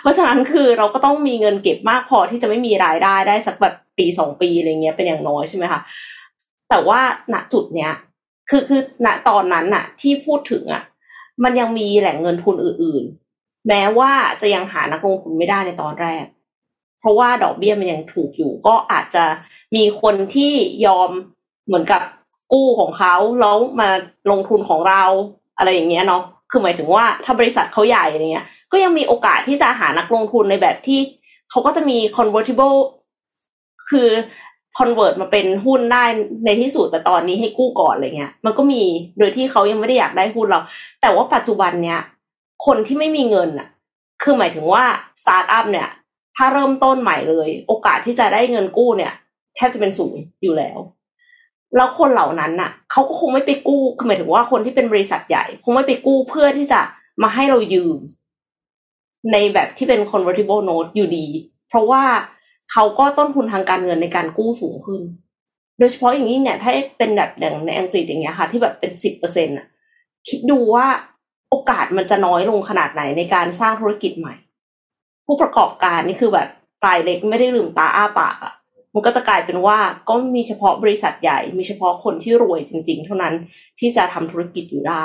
[0.00, 5.80] เพราะฉะนั้นคือเราก็ต้องมีเงินเก็บมากพอที่จะไม่มีรายได้ได้สักแบบ ปีสองปีอะไรเงี้ยเป็นอย่างน้อยใช่ไหมคะ
[6.68, 7.00] แต่ว่า
[7.34, 7.92] ณจุดเนี้ย
[8.48, 10.82] คือคือณตอนนั้นน่ะ ที่พูดถึงอะ
[11.44, 13.04] มันยังมีแหล่งเงินทุนอื่น
[13.36, 16.24] ๆ แม้ว่าจะยังหานักลงทุนไม่ได้ในตอนแรก
[17.00, 19.24] เพราะว่าดอกเบี้ยมันยังถูกอยู่ ก็อาจจะ
[19.76, 20.52] มีคนที่
[20.86, 21.10] ยอม
[21.66, 22.02] เหมือนกับ
[22.52, 23.88] กู้ของเขาแล้วมา
[24.30, 25.04] ลงทุนของเรา
[25.58, 31.00] อะไรอย่างเงี้ยเนาะคือหมายถึงว่าถ้าบริษัทเขาใหญ่อะไรเงี้ย ก็ยังมีโอกาสที่จะหานักลงทุนในแบบที่
[31.50, 32.76] เขาก็จะมี convertible
[33.90, 34.08] คือ
[34.78, 36.04] convert มาเป็นหุ้นได้
[36.44, 38.82] ในที่สุดแต่ตอนนี้ให้กู้ก่อนอะไรเงี้ย มันก็มี
[39.18, 40.60] โดยที่เขายังไม่ได้อยากได้หุ้นเรา
[41.00, 42.00] แต่ว่าปัจจุบันเนี้ย
[42.66, 43.68] คนที่ไม่มีเงินอะ
[44.22, 44.84] คือหมายถึงว่า
[45.22, 45.88] สตาร์ทอัพเนี่ย
[46.36, 49.12] ถ้าเริ่มต้นใหม่เลย โอกาสที่จะได้เงินกู้เนี่ย
[49.56, 50.78] แทบจะเป็นศูนย์อยู่แล้ว
[51.76, 56.80] แล้วคนเหล่านั้นน่ะเขาก็คงไม่ไปกู้คือหมายถึงว่าคนที่เป็นบริษัทใหญ่ คงไม่ไปกู้เพื่อที่จะ
[57.22, 57.98] มาให้เรายืม
[59.32, 61.26] ในแบบที่เป็น convertible note อยู่ดี
[61.68, 62.04] เพราะว่า
[62.72, 65.02] เขาก็ต้นทุนทางการเงินในการกู้สูงขึ้น
[65.78, 69.66] โดยเฉพาะอย่างนี้เนี่ย ถ้าเป็นแบบอย่างในอังกฤษอย่างเงี้ยค่ะ ที่แบบเป็นสิบเปอร์เซ็นต์อะ
[70.28, 70.86] คิดดูว่า
[71.50, 74.34] โอกาสมันจะน้อยลงขนาดไหนในการสร้างธุรกิจใหม่
[75.26, 76.48] ผู้ประกอบการนี่คือแบบ
[76.82, 78.54] ปลายเล็กไม่ได้ลืมตาอ้าปากอะ
[78.94, 79.78] มันก็จะกลายเป็นว่า
[80.08, 83.34] ก็มีเฉพาะบริษัทใหญ่ มีเฉพาะคนที่รวยจริง ๆ เท่านั้น
[83.78, 85.04] ที่จะทำธุรกิจอยู่ได้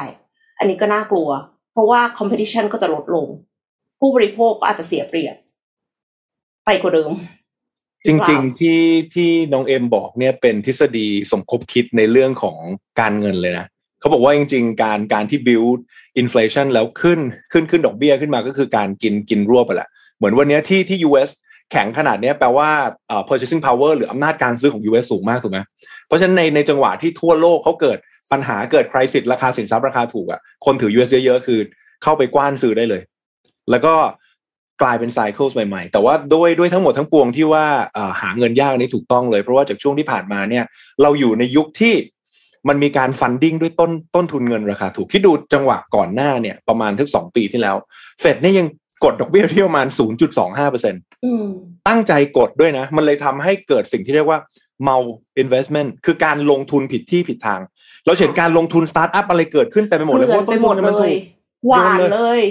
[0.60, 1.30] อันนี้ก็น่ากลัว
[1.74, 3.28] เพราะว่า competition ก็จะลดลง
[4.00, 5.36] ผู้บริโภคก็อาจจะเสียเปรียบ
[6.66, 7.12] ไปกว่าเดิม
[8.06, 8.82] จริง ๆ ที่
[9.16, 12.58] ที่น้องเอ็มบอกเนี่ยเป็นทฤษฎีสมคบคิดในเรื่องของ
[13.00, 13.68] การเงินเลยนะ
[14.00, 15.80] เขาบอกว่าจริง ๆ การการที่ build
[16.22, 17.20] inflation แล้วขึ้น
[17.52, 21.30] ขึ้นขึ้นดอกเบี้ยขึ้นมาก็คือการกินกินรวบไปแหละเหมือนวันนี้ที่ที่ US
[21.72, 22.70] แข็งขนาดนี้แปลว่า
[23.28, 25.60] purchasing power หรืออำนาจการซื้อของ US สูงมากถูกไหม
[26.08, 27.98] เพราะฉะนั้นในในจังหวะที่ทั่วโลกเขาเกิด
[28.32, 31.60] ปัญหาเกิดคริสิตราคาสินทรัพย์ราคาถูกอะ่ะคนถือ US เยอะๆ คือ
[32.04, 33.02] เข้าไปกว้านซื้อได้เลย
[33.72, 33.94] แล้วก็
[34.84, 37.66] กลายเป็นไซเคิลใหม่ๆ แต่ว่าด้วยด้วยทั้งหมดทั้งปวงที่ว่า
[38.22, 40.64] หาเงินยากนี้ถูกต้องเลย เพราะว่าจากช่วงที่ผ่านมาเนี่ย
[41.02, 41.94] เราอยู่ในยุคที่
[42.68, 47.76] มันมีการ funding ด้วยต้นต้นทุนเงินราคาถูกที่ดูจังหวะก่อนหน้าเนี่ยประมาณสักสองปีที่แล้ว
[48.20, 48.68] เฟดเนี่ยยัง
[49.04, 49.88] กดดอกเบี้ยที่ประมาณ
[50.30, 51.46] 0.25เปอร์เซ็นต์อืม
[51.88, 54.40] ตั้งใจกดด้วยนะ มันเลยทำให้เกิดสิ่งที่เรียกว่า
[54.88, 55.04] mal
[55.44, 57.62] investment คือการลงทุนผิดที่ผิดทาง
[58.06, 62.42] เราเห็นการลงทุนสตาร์ทอัพอะไรเกิดขึ้นแต่ไปหมดเลยเกเพลือราะนว่าไปต้นหมทุดนมันเลถูยกหวานเลย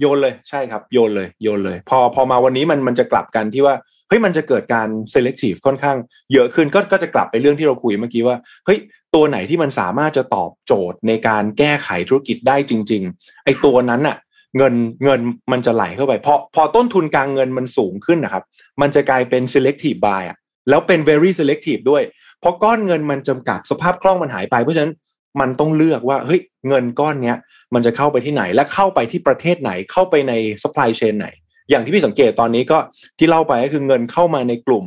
[0.00, 3.74] โยนเลยใช่ครับโยนเลยโยนเลย พอพอมาวันนี้มันมันจะกลับกันที่ว่า
[4.08, 5.96] เฮ้ยมันจะเกิดการ selective ค่อนข้าง
[6.32, 8.36] เยอะขึ้นก็ก็จะกลับไปเรื่องที่เราคุยเมื่อกี้ว่า
[8.66, 8.78] เฮ้ย
[9.14, 14.16] ตัวไหนที่มันสามารถจะตอบโจทย์ในการแก้ไขธุรกิจได้จริง ๆ ไอ้ตัวนั้นน่ะ
[14.56, 15.20] เงินเงิน
[15.52, 18.44] มันจะไหลเข้าไปพอพอต้นทุนกลางเงินมันสูงขึ้นนะครับ
[18.80, 20.36] มันจะกลายเป็น selective buy อะ
[20.68, 22.02] แล้วเป็น very selective ด้วย
[22.40, 24.92] เพราะก้อนเงินมันจำกัดสภาพคล่องมันหายไปเพราะฉะนั้น
[25.40, 27.36] มันต้องเลือกว่าเฮ้ยเงินก้อนเนี้ย
[27.74, 31.28] มันจะเข้าไปที่ไหนและเข้าไปที่ประเทศไหนเข้าไปใน supply chain ไหน
[31.70, 32.78] อย่างที่พี่สังเกตตอนนี้ก็
[33.18, 34.84] ที่เล่าไปก็คือเงินเข้ามาในกลุ่ม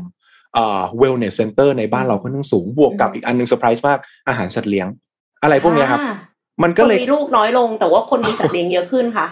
[0.53, 4.87] เอ่อ wellness center ในบ้านเราค่อนข้างสูงบวกกับอีกอันหนึ่งเซอร์ไพรส์มากอาหารสัตว์เลี้ยง
[5.43, 6.15] อะไรพวกเนี้ยครับอ่า
[6.63, 9.27] มันก็เลย คนมีลูกน้อยลง แต่ว่าคนมีสัตว์เลี้ยงเยอะขึ้นค่ะ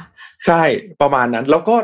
[0.46, 0.62] ใช่
[1.02, 1.76] ประมาณนั้นแล้วก็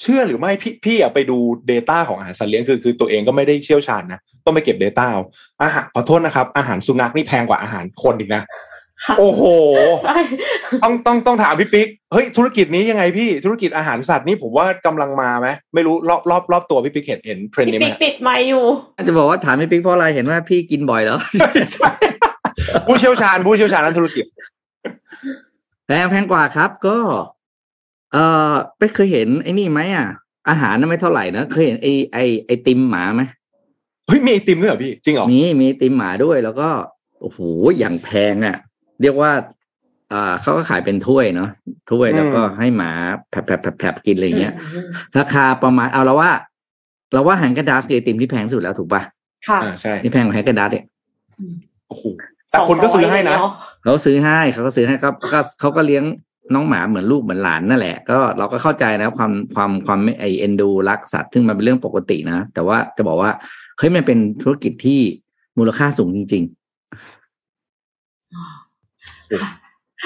[0.00, 1.38] เชื่อหรือไม่พี่พี่อะไปดู
[1.70, 5.22] Data ของอาหารสัตว์เลี้ยงคือคือตัวเองก็ไม่ได้เชี่ยวชาญนะต้องไปเก็บ Data เอา
[5.62, 8.48] อาหารขอโทษนะครับ อาหารสุนัขนี่แพงกว่าอาหารคนอีกนะค่ะ
[9.18, 9.42] โอ้โห
[10.04, 10.18] ใช่
[10.82, 18.64] ต้องต้องต้องถามพี่ปิ๊กเฮ้ยธุรกิจนี้ยังไงพี่ธุรกิจอาหารสัตว์นี่ผมว่ากำลังมาไหมไม่รู้รอบรอบรอบตัวพี่ปิ๊กเห็นเห็นเทรนด์พี่นี้ไหมปิ๊กปิดไมค์อยู่
[18.96, 21.18] อาจจะบอกว่าถามพี่ปิ๊กเพราะอะไรเห็นว่าพี่กินบ่อยแล้ว
[22.86, 24.24] ผู้เชี่ยวชาญผู้เชี่ยวชาญด้านธุรกิจ
[25.86, 26.96] แพงแพงกว่าครับก็
[28.12, 28.16] เอ
[28.52, 30.06] อไปเคยเห็นไอ้นี่ไหมอะ
[30.48, 33.22] อาหารน่ะไม่เท่าไหร่นะเคยเห็นไอไอไอติมหมาไหม
[34.06, 36.68] เฮ้ยมีไอติมด้วยเหรอพี่จริงเหรอมีมีไอติมหมาด้วยแล้วก็
[37.20, 37.38] โอ้โห
[37.78, 38.56] อย่างแพงอะ
[39.02, 39.30] เรียกว่า
[40.12, 41.50] อ่าเขาก็ขายเป็นถ้วยเนาะ
[41.90, 42.90] ถ้วยแล้วก็ให้หมา
[43.30, 44.54] แผลบแผลบแผลบแผลบกินอะไรเงี้ย
[45.18, 46.30] ราคาประมาณเอาเราว่า
[47.12, 49.02] เราว่าแฮงกระดาสคือไอติมที่แพงที่สุดแล้วถูกปะ
[49.48, 50.84] ค่ะอ่าใช่นี่แพงกว่าแฮงกระดาสเนี่ย
[51.88, 52.04] โอ้โห
[52.50, 56.04] แต่คนก็ซื้อให้นะสงร้ยเลยเเขาซื้อให้เขาก็ซื้อให้ก็ก็เขาก็เลี้ยง
[56.54, 63.30] น้องหมาเหมือนลูกเหมือนหลานนั่นแหละ ก็เราก็เข้าใจนะความความความไม่ไอเอ็นดูรักสัตว์ซึ่งมันเป็นเรื่องปกตินะ แต่ว่าจะบอกว่า
[63.78, 65.00] เฮ้ยมันเป็นธุรกิจที่
[65.58, 66.59] มูลค่าสูงจริง ๆ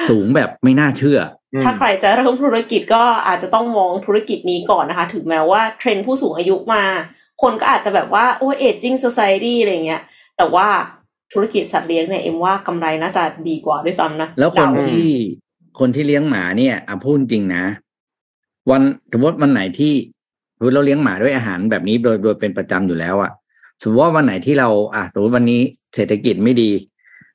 [0.08, 1.18] สูงแบบไม่น่าเชื่อ
[1.52, 6.82] อืมถ้าใครจะเริ่มธุรกิจก็อาจจะต้องมองธุรกิจนี้ก่อนนะคะ ถึงแม้ว่าเทรนด์ผู้สูงอายุมา
[7.42, 10.02] คนก็อาจจะแบบว่าโอ้เอจจิ้ง o c i ตี้อะไรเงี้ย
[10.36, 10.66] แต่ว่า
[11.32, 15.10] ธุรกิจสัตว์เลี้ยงเนี่ยเอ็มว่ากำไรน่าจะดีกว่าด้วยซ้ำนะ แล้วคนเดาที่
[15.78, 17.64] คนที่เลี้ยงหมาเนี่ยอะพูดจริงนะ
[18.70, 18.82] วัน
[19.12, 19.92] สมมติวันไหนที่
[20.56, 23.30] สมมติเราเลี้ยงหมาด้วยอาหารแบบนี้โดยโดยเป็นประจำอยู่แล้วอะ
[23.80, 25.60] สมมติว่าวันไหนที่เราอะสมมติวันนี้
[25.94, 26.70] เศรษฐกิจไม่ดี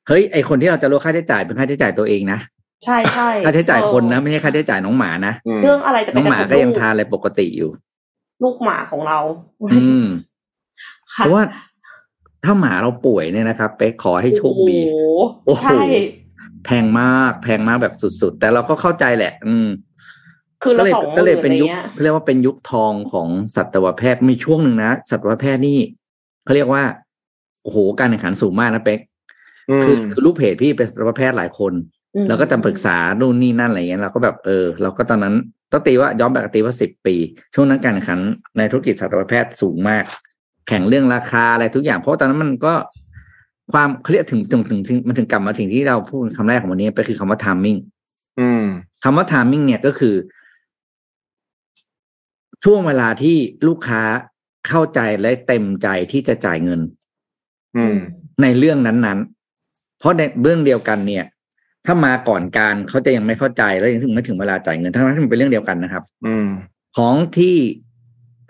[0.08, 2.40] เฮ้ยไอคนที่เราจะลดค่าใช้จ่ายเป็นค่าใช้จ่ายตัวเองนะ
[2.84, 7.70] ใช่ใช่ค่าใช้จ่ายคนนะเออไม่ใช่ค่าใช้จ่ายน้องหมานะอืมเรื่องอะไรจะไปน้องกระหมาทบก็ยังลูกทานอะไรปกติอยู่
[8.42, 9.18] ลูกหมาของเรา
[9.72, 10.06] อืม
[11.14, 11.42] เพค่ะราะว่า
[12.44, 14.94] ถ้าหมาเราป่วยเนี่ยนะครับไปขอให้โชคดีโอ้โห
[15.46, 15.82] โอ้โหใช่
[16.64, 19.68] แพงมากแพงมากแบบสุดๆ แต่เราก็เข้าใจแหละ อืม
[20.62, 25.78] คือก็ละเลยสองหก็มื่นเลยอะเป็นไรยุคเงี้ยเรียกว่าเป็นยุคทองของสัตวแพทย์มีช่วงหนึ่งนะสัตวแพทย์นี่
[26.44, 26.82] เขาเรียกว่า
[27.62, 29.08] โอ้โหการแข่งขันสูงมากนะเป๊กอืม
[29.84, 31.72] คือคือลูกเพจพี่เป็นสัตวแพทย์หลายคน
[32.14, 35.34] อืมแล้วก็จะปรึกษานู่นนี่นั่นอะไรเงี้ยเราก็แบบเออ เราก็ตอนนั้น
[35.72, 37.14] ต้องตีว่าย้อนไปตีว่าสิบปี
[37.54, 38.20] ช่วงนั้นการแข่งขัน
[38.56, 40.04] ในธุรกิจสัตวแพทย์สูงมาก
[40.68, 42.74] แข่งเรื่องราคาอะไรทุกอย่าง เพราะว่าตอนนั้นมันก็
[43.72, 47.78] ความเขาเรียกถึงถึงถึงถึงมันถึงกลับมาถึงที่เราพูดคำแรกของวันนี้ไปคือคำว่า timing
[48.40, 48.64] อืม
[49.04, 50.14] คำว่า timing เนี่ยก็คือ
[52.64, 54.02] ช่วงเวลาที่ลูกค้า
[54.68, 56.80] เข้าใจและเต็มใจที่จะจ่ายเงิน
[57.76, 57.96] อืม
[58.42, 59.39] ในเรื่องนั้นๆ
[60.00, 61.24] เพราะในเรื่องเดียวกันเนี่ย
[61.86, 66.48] ถ้ามาก่อนการเขาจะยังไม่เข้าใจแล้วยังถึงไม่ถึงเวลาจ่ายเงินทั้งนั้นที่มันเป็นเรื่องเดียวกันนะครับ อืม
[66.96, 67.56] ของที่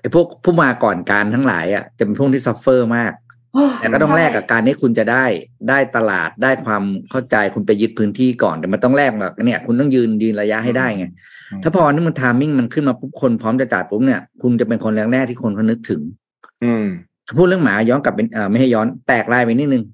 [0.01, 3.13] ไอ้พวกผู้มาก่อนการทั้งหลายอะจะเป็นพวกที่ซัฟเฟอร์มาก
[3.79, 5.25] แต่ก็ต้องแลกกับการที่คุณจะได้
[5.69, 11.07] ได้ตลาดได้ความเข้าใจคุณไปยึดพื้นที่ก่อนแต่มันต้องแลกแบบเนี่ย คุณต้องยืนยืนระยะให้ได้ไง
[11.51, 16.01] อืมถ้าพอนี่มันทามมิ่งมันขึ้นมาปุ๊บคนพร้อมจะจ่ายปุ๊บเนี่ย คุณจะเป็นคนแรกๆที่คนเขานึกถึง
[16.65, 16.87] อืม
[17.27, 19.85] ถ้าพูดเรื่องหมาย้อนกลับเป็นเอ่อไม่ให้ย้อนแตกลายไปนิดนึง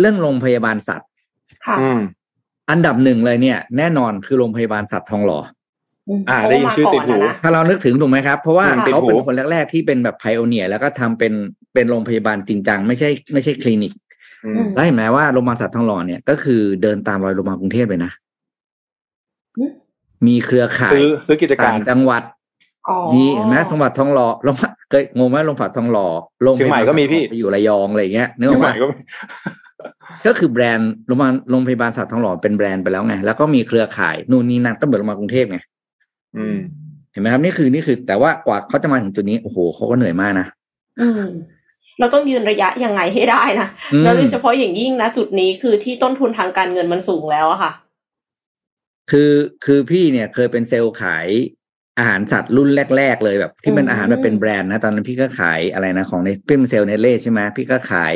[0.00, 1.08] เรื่องโรงพยาบาลสัตว์
[1.66, 2.00] ค่ะอืม
[2.70, 5.38] อันดับหนึ่งเลยเนี่ย แน่นอนคือโรงพยาบาลสัตว์ทองหล่อ
[6.30, 11.32] อ่าเพระได้ยินชื่อติดหูมาก่นนะถ้าเรานึกถึงถูกไหมครับ เพราะว่าอืมเขาเป็นติดหูคนแรกๆที่เป็นแบบไพโอเนีย แล้วก็ทำเป็น
[11.74, 13.92] เป็นโรงพยาบาลจริงจังไม่ใช่ไม่ใช่คลินิก
[14.44, 18.12] อืมแล้วเห็นไหมว่าโรงพยาบาลสัตว์ทองหล่อเนี่ยก็คือเดินตามรอยโรงพยาบาลกรุงเทพเลยนะ
[19.58, 19.70] อืม
[20.26, 22.22] มีเครือข่ายซื้อซื้อกิจกาต่ารงจังหวัด
[22.88, 26.06] อ๋อมีเห็นไหมจังหวัดทองหล่อโรงพยาบาลเคยงงไหมโรงพยาบาลทองหล่อ
[26.42, 28.96] โรงพเชียงยาใหม่บาลก็มีพี่ไปอยู่ระยองอะไรอย่างเงี้ยนึกอเชียองกใหไหมม่ก็มี
[30.26, 35.58] ก็คือแบรนด์โรงพยาบาลโรงพยาบาลสัตว์ทองหล่อเป็นแบรนด์ไปแล้วไง แล้วก็มีเครือข่ายนู่นนี่นั่นก็เหมือนโรงพยาบาลกรุงเทพไง
[36.36, 36.56] อืม
[37.12, 40.46] เห็นไหมครับนี่คือนี่คือ แต่ว่ากว่าเขาจะมาถึงจุดนี้โอ้โหเขาก็เหนื่อยมากนะ
[41.00, 41.22] อืม
[41.98, 47.72] เราต้องยืนระยะยังไงให้ได้นะอืมแล้วโดยเฉพาะอย่างยิ่งนะจุดนี้คือที่ต้นทุนทางการเงินมันสูงแล้วอะค่ะ
[49.10, 49.32] คือ
[49.64, 51.26] คือพี่เนี่ยเคยเป็นเซลล์ขาย
[51.98, 58.14] อาหารสัตว์รุ่นแรก ๆ เลยแบบ ที่เป็นอาหารแบบเป็นแบรนด์นะตอนนั้นพี่ก็ขายอะไรนะของในพิมเซลเนเล่ใช่ไหมพี่ก็ขาย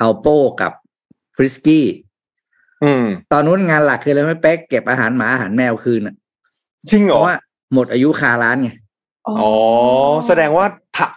[0.00, 0.26] อัลโป
[0.60, 0.72] กับ
[1.38, 1.86] ฟริสกี้
[2.84, 6.14] อืมตอนนู้นงานหลักคืออะไรไม่เป๊กเก็บอาหารหมาอาหารแมวคืนอะ
[6.90, 7.34] จริงเหเพรอราะว่า
[7.74, 8.70] หมดอายุคาร้านไง
[9.28, 9.52] อ๋อ
[10.26, 10.66] แสดงว่า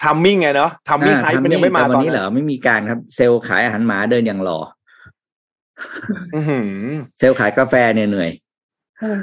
[0.04, 4.60] ทัมมิ่งไงเนาะทัมมิ่งไฮมันยังไม่มาแต่ตวัอนนี้เหรอไม่มีการครับ เซลล์ขายอาหารหมาเดินอย่างหล่อ
[6.34, 6.72] อื้อหือ
[7.18, 8.32] เซลล์ขายกาแฟเนี่ยเหนื่อย
[9.02, 9.22] อืม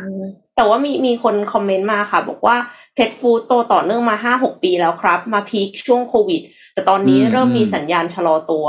[0.54, 2.56] แต่ว่ามีมีคนคอมเมนต์มาค่ะ บอกว่า
[2.94, 6.40] เพชฟูดโตต่อเนื่องมาห้าหกปีแล้วครับ มาพีคช่วงโควิด
[6.74, 8.66] แต่ตอนนี้อืมเริ่มมีอืมสัญญาณชะลอตัว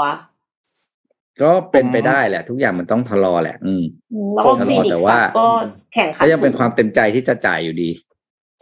[1.42, 5.48] ก็เป็นไปได้แหละ ทุกอย่างมันต้องทะลอแหละ อืมอืมแล้วก็ชะคลอลินิกแต่สัว่าตว์ก็
[5.94, 7.90] แข่งขันก็ยังเป็นสูความเต็มใจที่จะจ่ายอยู่ดี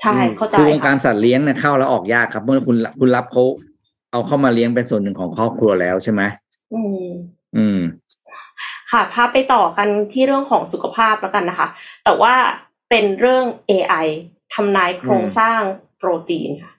[0.01, 3.43] ใช่เข้าใจคือวงการค่ะสัตว์เลี้ยงเนี่ยเข้าแล้วออกยากครับ เมื่อคุณคุณรับเขา
[4.11, 6.21] เอาเข้ามาเลี้ยงเป็นส่วนหนึ่งของครอบครัวแล้วใช่ไหม
[6.73, 7.05] อืม
[7.57, 7.79] อืม
[8.91, 11.67] ค่ะพาไปต่อกันที่เรื่องของสุขภาพแล้วกันนะคะ
[12.05, 12.33] แต่ว่า
[12.89, 14.07] เป็นเรื่อง AI
[14.53, 15.59] ทำนายโครงสร้าง
[15.97, 16.71] โปรตีนค่ะ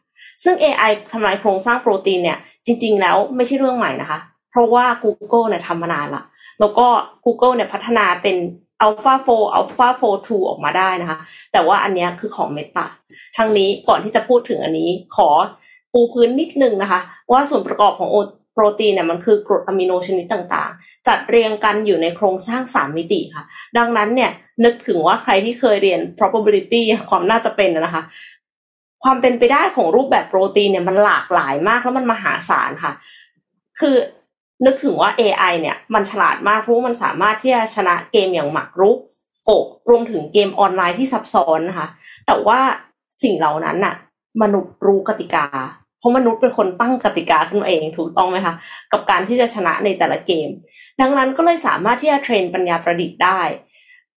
[0.45, 4.19] ซึ่ง AI ทำนายโครงสร้างโปรตีนเนี่ย จริง ๆ แล้วไม่ใช่เรื่องใหม่นะคะ
[4.51, 6.25] เพราะว่า Google เนี่ยทำมานานละ
[6.61, 6.87] แล้วก็
[7.25, 8.37] Google เนี่ยพัฒนาเป็น
[8.85, 11.19] Alpha 4 Alpha 4 2 ออกมาได้นะคะ
[11.53, 12.85] แต่ว่าอันนี้คือของ Meta
[13.37, 15.29] ทั้งนี้ก่อนที่จะพูดถึงอันนี้ขอ
[15.93, 17.01] ปูพื้นนิดนึงนะคะ
[17.33, 18.11] ว่าส่วนประกอบของ
[18.53, 23.45] โปรตีนเนี่ยมันคือกรดอะมิโนชนิดต่างๆ จัดเรียงกันอยู่ในโครงสร้างสามมิติค่ะ
[23.79, 24.31] ดังนั้นเนี่ย
[24.65, 26.81] นึกถึงว่าใครที่เคยเรียน probability
[27.11, 28.03] ความน่าจะเป็นนะคะ
[29.05, 32.93] ความเป็นไปได้ของรูปแบบโปรตีนเนี่ยมันหลากหลายมากแล้วมันมหาศาลค่ะ
[33.81, 33.97] คือ
[34.65, 38.99] นึกถึงว่า AI เนี่ยมันฉลาดมากเพราะว่ามันสามารถที่จะชนะเกมอย่างหมากรุก
[39.45, 39.51] โก
[39.91, 41.89] รวมถึงเกมออนไลน์ที่ซับซ้อนนะคะ
[42.27, 42.59] แต่ว่า
[43.23, 43.95] สิ่งเหล่านั้นน่ะ
[44.43, 45.47] มนุษย์รู้กติกา
[45.99, 48.55] เพราะมนุษย์เป็นคนตั้งกติกาขึ้นมาเองถูกต้องไหมคะ
[48.93, 50.49] กับการที่จะชนะในแต่ละเกม
[51.01, 53.41] ดังนั้นก็เลยสามารถที่จะเทรนปัญญาประดิษฐ์ได้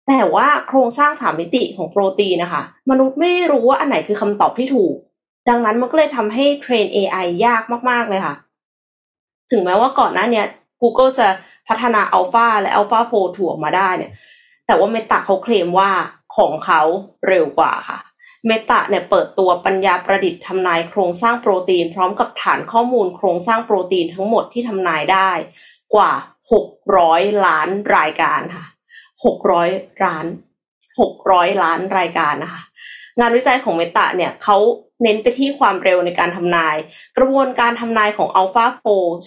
[0.08, 4.94] แต่ว่าโครงสร้างสามมิติของโปรตีนนะคะ มนุษย์ไม่ได้รู้ว่าอันไหนคือคำตอบที่ถูก
[5.48, 8.34] ดังนั้นมันก็เลยทำให้เทรน AI ยากมากๆเลยค่ะ
[9.50, 10.46] ถึงแม้ว่าก่อนหน้าเนี้ย
[10.80, 11.28] Google จะ
[11.68, 14.12] พัฒนา Alpha และ Alpha 4ถูกออกมาได้เนี่ย
[14.66, 15.90] แต่ว่า Meta เขาเคลมว่า
[16.36, 16.82] ของเขา
[17.28, 18.00] เร็วกว่าค่ะ
[18.46, 25.30] เมตาเนี่ยเปิดตัวปัญญาประดิษฐ์ทำนายโครงสร้างโปรตีน พร้อมกับฐานข้อมูลโครงสร้างโปรตีนทั้งหมดที่ทำนายได้
[25.94, 26.12] กว่า
[26.78, 28.64] 600 ล้านรายการค่ะ
[29.34, 30.26] 600 ล้าน
[30.90, 32.62] 600 ล้านรายการนะคะ
[33.18, 34.56] งานวิจัยของเมตาเนี่ยเขา
[35.02, 36.76] เน้นไปที่ความเร็วในการทำนาย
[37.16, 38.66] กระบวนการทำนายของ Alpha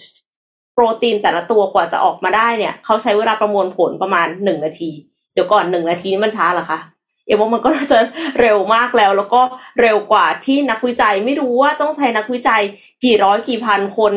[0.06, 4.90] 4โปรตีนแต่ละตัวกว่าจะออกมาได้เนี่ยเขาใช้เวลาประมวลผลประมาณ1นาที
[5.32, 6.80] เดี๋ยวก่อน1นาทีนี่มันช้าเหรอคะ
[7.26, 7.98] เอว่ามันก็น่าจะ
[8.40, 9.40] เร็วมากแล้ว แล้วก็
[9.80, 12.62] เร็วกว่าที่นักวิจัยไม่รู้ว่าต้องใช้นักวิจัย
[13.04, 14.12] กี่ร้อยกี่พันคน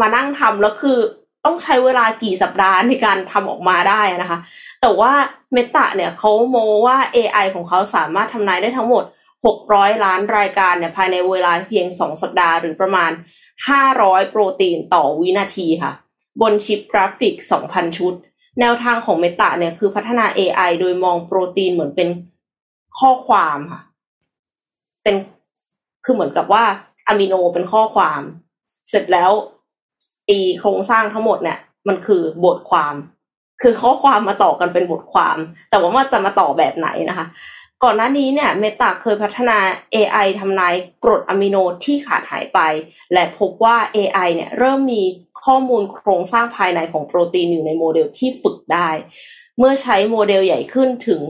[0.00, 0.98] มานั่งทำแล้วคือ
[1.46, 4.38] ต้องใช้เวลากี่สัปดาห์ในการทำออกมาได้นะคะ
[4.80, 5.12] แต่ว่า
[5.52, 6.56] เมตาเนี่ยเขาโม
[6.86, 9.04] ว่า AI ของเขาสามารถทำนายได้ทั้งหมด
[9.52, 13.10] 600 ล้านรายการเนี่ยภายในเวลาเพียง 2 สัปดาห์หรือประมาณ
[13.70, 15.92] 500 โปรตีนต่อวินาทีค่ะ
[16.40, 17.34] บนชิปกราฟิก
[17.66, 18.14] 2,000 ชุด
[18.60, 22.08] แนวทางของเมตาเนี่ยคือพัฒนา AI โดยมองโปรตีนเหมือนเป็น
[22.98, 23.80] ข้อความค่ะ
[25.02, 25.16] เป็น
[26.04, 26.64] คือเหมือนกับว่า
[27.06, 28.20] อะมิโนเป็นข้อความ
[28.90, 29.30] เสร็จแล้ว
[30.28, 31.58] ตีโครงสร้างทั้งหมดเนี่ย
[31.88, 32.94] มันคือบทความ
[33.62, 35.36] คือข้อความมาต่อกันเป็นบทความ
[35.70, 37.26] แต่ว่ามันจะมาต่อแบบไหนนะคะ
[37.84, 39.58] ก่อนหน้านี้เนี่ยเมตาเคยพัฒนา
[39.94, 42.60] AI ทำนายกรดอะมิโนที่ขาดหายไป
[43.12, 45.02] และพบว่า AI เนี่ยเริ่มมี
[45.44, 48.88] ข้อมูลโครงสร้างภายในของโปรตีนอยู่ในโมเดลที่ฝึกได้
[49.58, 51.20] เมื่อใช้โมเดลใหญ่ขึ้นถึง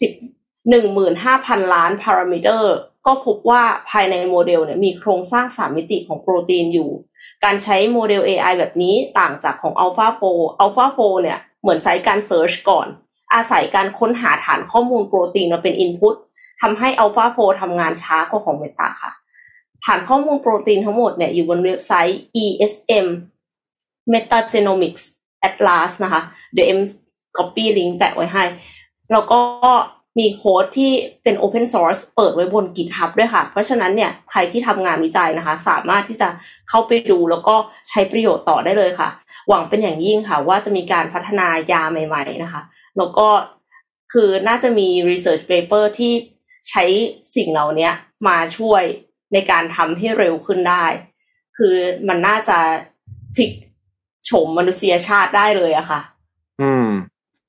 [0.00, 2.74] 10 15,000 ล้านพารามิเตอร์
[3.06, 6.90] ก็พบว่าภายในโมเดลเนี่ยมีโครงสร้าง3มิติของโปรตีนอยู่
[7.44, 10.30] การใช้โมเดล AI แบบนี้ต่างจากของ AlphaFo
[10.62, 12.86] AlphaFo เนี่ยเหมือนใช้การ Search ก่อน
[13.34, 16.14] อาศัยการค้นหาฐานข้อมูลโปรตีนมาเป็น Input
[16.60, 19.12] ทำให้ AlphaFo ทำงานช้ากว่าของ Meta ค่ะ
[19.84, 23.06] ฐานข้อมูลโปรตีนทั้งหมดเนี่ยอยู่บนเว็บไซต์ ESM
[24.12, 25.02] Metagenomics
[25.48, 26.22] Atlas นะคะ
[26.52, 26.80] เดี๋ยว M
[27.36, 28.44] copy link แปะไว้ให้
[29.12, 29.40] แล้วก็
[30.18, 30.92] มีโค้ดที่
[31.22, 36.28] เป็น Open Source เปิดไว้บน GitHub ด้วยค่ะ เพราะฉะนั้นเนี่ยใครที่ทำงานวิจัยนะคะ สามารถที่จะ
[36.68, 37.56] เข้าไปดูแล้วก็
[37.88, 39.08] ใช้ประโยชน์ต่อได้เลยค่ะ
[39.48, 42.62] หวังเป็นอย่างยิ่งค่ะ ว่าจะมีการพัฒนายาใหม่ๆนะคะ
[42.96, 43.28] แล้วก็
[44.12, 46.12] คือน่าจะมี research paper ที่
[46.68, 46.84] ใช้
[47.36, 47.90] สิ่งเหล่านี้
[48.28, 48.82] มาช่วย
[49.32, 50.84] ในการทำให้เร็วขึ้นได้
[51.56, 51.74] คือ
[52.08, 52.58] มันน่าจะ
[53.34, 53.50] พลิก
[54.24, 56.00] โฉมมนุษยชาติได้เลยอะค่ะ
[56.60, 56.88] อืม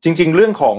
[0.04, 0.78] จริง ๆ เรื่องของ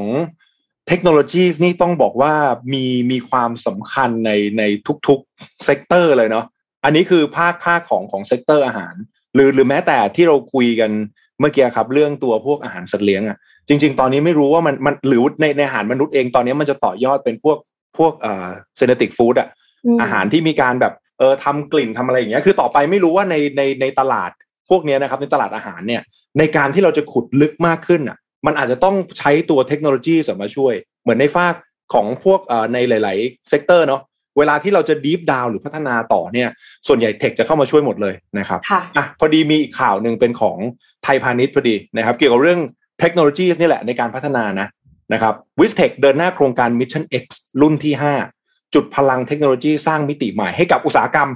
[0.89, 2.35] เทคโนโลยีนี่ต้องบอกว่า
[2.73, 4.63] มีมีความสำคัญในใน
[5.09, 6.47] ทุกๆ sector เลยเนาะ
[6.85, 8.95] อันนี้คือภาคภาคของของ sector อาหาร
[9.35, 10.91] หรือหรือแม้แต่ที่เราคุยกัน
[11.39, 17.59] เมื่อกี้ครับ เรื่องตัวพวกอาหารสัตว์เลี้ยงอะ่ะจริง ๆ ตอนนี้ไม่รู้ว่ามันมันหรือในในอาหารมนุษย์เองตอนนี้มันจะต่อยอดเป็นพวก
[17.99, 19.49] พวกเอ่อ synthetic food อะ
[19.87, 24.31] อืมอาหารที่มีการแบบเออทำกลิ่นทำอะไรอย่างเงี้ยคือต่อไปไม่รู้ว่าในในในตลาด
[24.71, 26.03] พวกเนี้ยนะครับในตลาดอาหารเนี่ย
[26.39, 31.55] ในการที่เราจะขุดลึกมากขึ้นอะ มันอาจจะต้องใช้ตัวเทคโนโลยีมาช่วย เหมือนในภาค
[31.95, 34.03] ของพวกเอ่อในหลาย ๆ sector เนาะ
[34.39, 36.49] เวลาที่เราจะ deep down หรือพัฒนาต่อเนี่ย
[36.87, 40.59] ส่วนใหญ่ tech จะเข้ามาช่วยหมดเลยนะครับค่ะอะพอดีมีอีกข่าวหนึ่งเป็นของ
[41.05, 42.61] ไทยพาณิชย์พอดีนะครับ เกี่ยวกับเรื่อง
[43.01, 44.69] เทคโนโลยีนี่แหละในการพัฒนานะ
[45.13, 47.25] นะครับ VISTEC เดินหน้าโครงการ Mission X
[47.61, 47.95] รุ่นที่
[48.35, 51.29] 5 จุดพลังเทคโนโลยีสร้างมิติใหม่ให้กับอุตสาหกรรม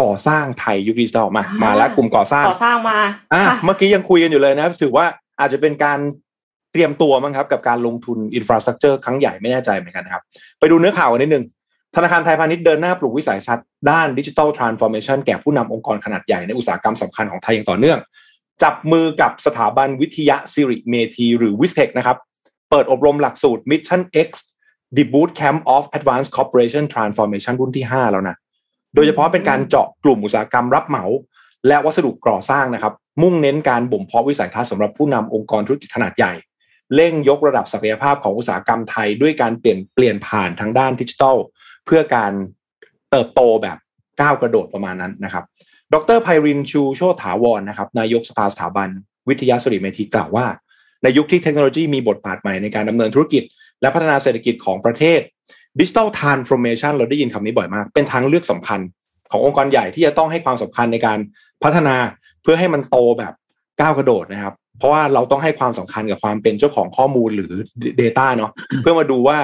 [0.00, 2.98] ก่อสร้างไทยยุคดิจิทัลมาอ่ามมาแล้วกลุ่มก่อสร้างก่อสร้างมา
[3.32, 5.06] อะค่ะเมื่อกี้ยังคุยกันอยู่เลยนะถือว่า
[5.40, 6.27] อาจจะเป็นการเต
[6.78, 10.22] รียมตัวมั้งครับกับการลงทุน infrastructure ครั้งใหญ่ไม่แน่ใจเหมือนกันนะครับ
[10.58, 11.44] ไปดูเนื้อข่าวกันนิดนึง
[11.96, 17.98] ธนาคารไทยพาณิชย์เดินหน้าปลูกวิสัยทัศน์ด้าน digital transformation แก่ผู้นำองค์กรขนาดใหญ่ในอุตสาหกรรมสำคัญของไทยอย่างต่อเนื่อง
[18.62, 22.16] จับมือกับสถาบันวิทยสิริเมธีหรือ VISTEC นะครับ
[22.70, 24.28] เปิดอบรมหลักสูตร Mission X
[24.96, 28.36] The Boot Camp of Advanced Corporation Transformation รุ่นที่ 5 แล้วนะ
[28.94, 31.04] โดยเฉพาะเป็นการเจาะกลุ่มอุตสาหกรรมรับเหมา
[31.68, 36.32] และวัสดุก่อสร้างนะครับ มุ่งเน้นการบ่มเพาะวิสัยทัศน์สำหรับผู้นำองค์กรธุรกิจขนาดใหญ่
[36.94, 41.36] เร่งยกระดับศักยภาพของอุตสาหกรรมไทย ด้วยการเปลี่ยนเปลี่ยนผ่านทางด้านดิจิทัล
[41.86, 42.32] เพื่อการ
[43.10, 43.78] เติบโตแบบ
[44.20, 45.44] ก้าวกระโดดประมาณนั้นนะครับ
[45.94, 48.88] ดรไพรินชูโชตถาวรนะครับนายกสภาสถาบัน
[49.28, 50.46] วิทยสิริเมธีกล่าวว่า
[51.02, 53.42] ในยุคที่เทคโนโลยีมีบทบาทใหม่ในการดำเนินธุรกิจ
[53.80, 55.20] และพัฒนาเศรษฐกิจของประเทศ
[55.80, 58.80] ดิจิ t a ลทรานส์ฟอร์เมชันเราได้ยินคำนี้บ่อยมาก เป็นทางเลือกสำคัญ
[59.30, 61.18] ขององค์กรใหญ่ที่จะต้องให้ความสำคัญในการ
[61.62, 61.96] พัฒนา
[62.42, 63.32] เพื่อให้มันโตแบบ
[63.80, 67.52] ก้าวกระโดดนะครับ เพราะว่าเราต้องให้ความสำคัญกับความเป็นเจ้าของข้อมูลหรือ
[68.00, 69.38] Data เนาะเพื่อมาดูว่า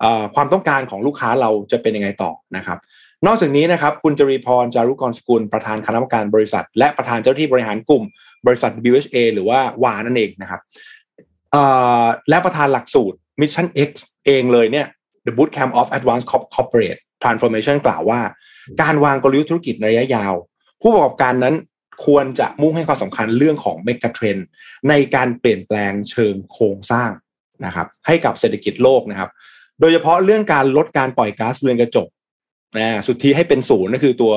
[0.00, 2.78] เอ่อความต้องการของลูกค้าเราจะเป็นยังไงต่อนะครับ
[3.26, 8.02] นอกจากนี้นะครับคุณจรีพรจารุกรสกุลประธานคณะกรรมการบริษัท และประธานเจ้าหน้าที่บริหารกลุ่ม
[8.46, 10.60] บริษัท WHA หรือว่าวานั่นเองนะครับ
[11.52, 11.62] เอ่
[12.02, 13.90] อและประธานหลักสูตร Mission X
[14.26, 14.86] เองเลยเนี่ย
[15.26, 18.20] The Bootcamp of Advanced Corporate Transformation กล่าวว่า
[18.82, 20.34] การวางกลยุทธ์ธุรกิจในระยะยาว
[20.82, 21.54] ผู้ประกอบการนั้น
[22.04, 24.36] ควรจะมุ่งให้ความสำคัญเรื่องของเมกะเทรน
[24.88, 27.10] ในการเปลี่ยนแปลงเชิงโครงสร้าง
[27.64, 29.30] นะครับ ให้กับเศรษฐกิจโลกนะครับ
[29.80, 32.08] โดยเฉพาะเรื่องการลดการปล่อยก๊าซเรือนกระจก
[32.78, 34.32] นะสุดที่ให้เป็นศูนย์นั่นคือตัว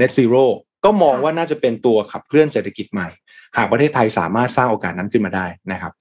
[0.00, 0.44] net zero
[0.84, 3.08] ก็มองว่าน่าจะเป็นตัวขับเคลื่อนเศรษฐกิจใหม่
[3.56, 5.92] หากประเทศไทยสามารถสร้างโอกาสนั้นขึ้นมาได้นะครับ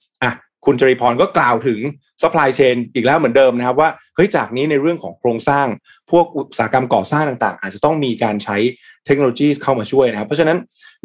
[0.71, 1.79] คุณจริพรก็กล่าวถึง
[2.21, 5.67] supply chain อีกแล้วเหมือนเดิมนะครับ ว่าเฮ้ยจากนี้ในเรื่องของโครงสร้าง
[6.11, 8.57] พวกอุตสาหกรรมก่อสร้างต่างๆ อาจจะต้องมีการใช้
[9.05, 10.57] เทคโนโลยีเข้ามาช่วยนะครับ เพราะฉะนั้น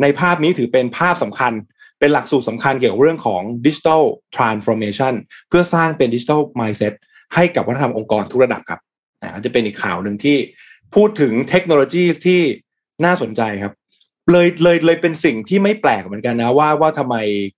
[0.02, 1.52] ในภาพนี้ถือเป็นภาพสำคัญ
[1.98, 4.02] เป็นหลักสูตรสำคัญเกี่ยวกับเรื่องของ digital
[4.36, 5.14] transformation
[5.48, 6.94] เพื่อสร้างเป็น digital mindset
[7.34, 8.80] ให้กับวัฒนธรรมองค์กรทุกระดับครับ
[9.22, 10.36] อ่าจะเป็นอีกข่าวหนึ่งที่
[10.94, 12.40] พูดถึงเทคโนโลยีที่
[13.04, 13.72] น่าสนใจครับ
[14.32, 17.16] เลยเลยเลยเป็นสิ่งที่ไม่แปลกเหมือนกันนะว่าว่าทำไม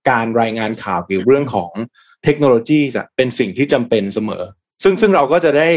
[0.09, 1.71] การรายงานข่าวเกี่ยวกับเรื่องของ
[2.23, 4.43] เทคโนโลยีจะเป็นสิ่งที่จำเป็นเสมอ
[4.83, 5.69] ซึ่งซึ่งเราก็จะได้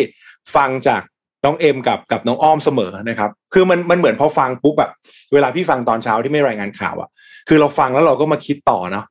[0.57, 1.03] ฟังจาก
[1.45, 4.91] น้องเอ็มกับกับน้องอ้อมเสมอนะครับ คือมันมันเหมือนพอฟังปุ๊บแบบ
[5.33, 7.09] เวลาพี่ฟังตอนเช้าที่ไม่รายงานข่าวอะ
[7.49, 9.07] คือเราฟังแล้วเราก็มาคิดต่อเนาะ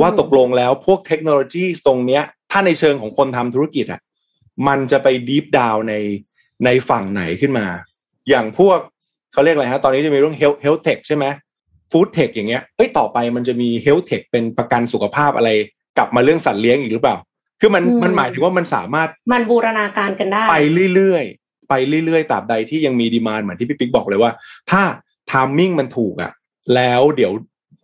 [0.00, 4.00] ว่าตกลงแล้วพวกเทคโนโลยีตรงเนี้ย ถ้าในเชิงของคนทำธุรกิจอะ
[4.68, 5.94] มันจะไป deep down ใน
[6.64, 7.66] ในฝั่งไหนขึ้นมา
[8.28, 8.78] อย่างพวก
[9.34, 11.24] เขาเรียกอะไรฮะตอนนี้จะมีเรื่อง health health tech ใช่ไหม
[11.92, 15.50] food tech อย่างเงี้ยเอ้ยต่อไปมันจะมี health tech เป็นประกันสุขภาพอะไร
[15.98, 17.16] กลับมาเรื่องสัตว์เลี้ยงอีกหรือเปล่า
[17.60, 20.56] คือมันอืมมันหมายถึงว่ามันสามารถมันบูรณาการกันได้ ไป
[20.94, 24.30] เรื่อยๆไปเรื่อยๆตราบใดที่ยังมี demand เหมือนที่พี่ปิ๊กบอกเลยว่า
[24.70, 24.82] ถ้า
[25.30, 26.32] timing มันถูกอะ
[26.74, 27.32] แล้วเดี๋ยว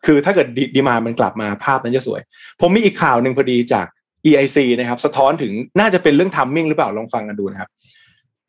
[0.06, 2.20] คือถ้าเกิด demand มันกลับมาภาพนั้นจะสวย
[2.60, 3.86] ผมมีอีกข่าวหนึ่งพอดีจาก
[4.26, 7.70] EIC นะครับ สะท้อนถึงน่าจะเป็นเรื่อง timing หรือเปล่าลองฟังกันดูนะครับ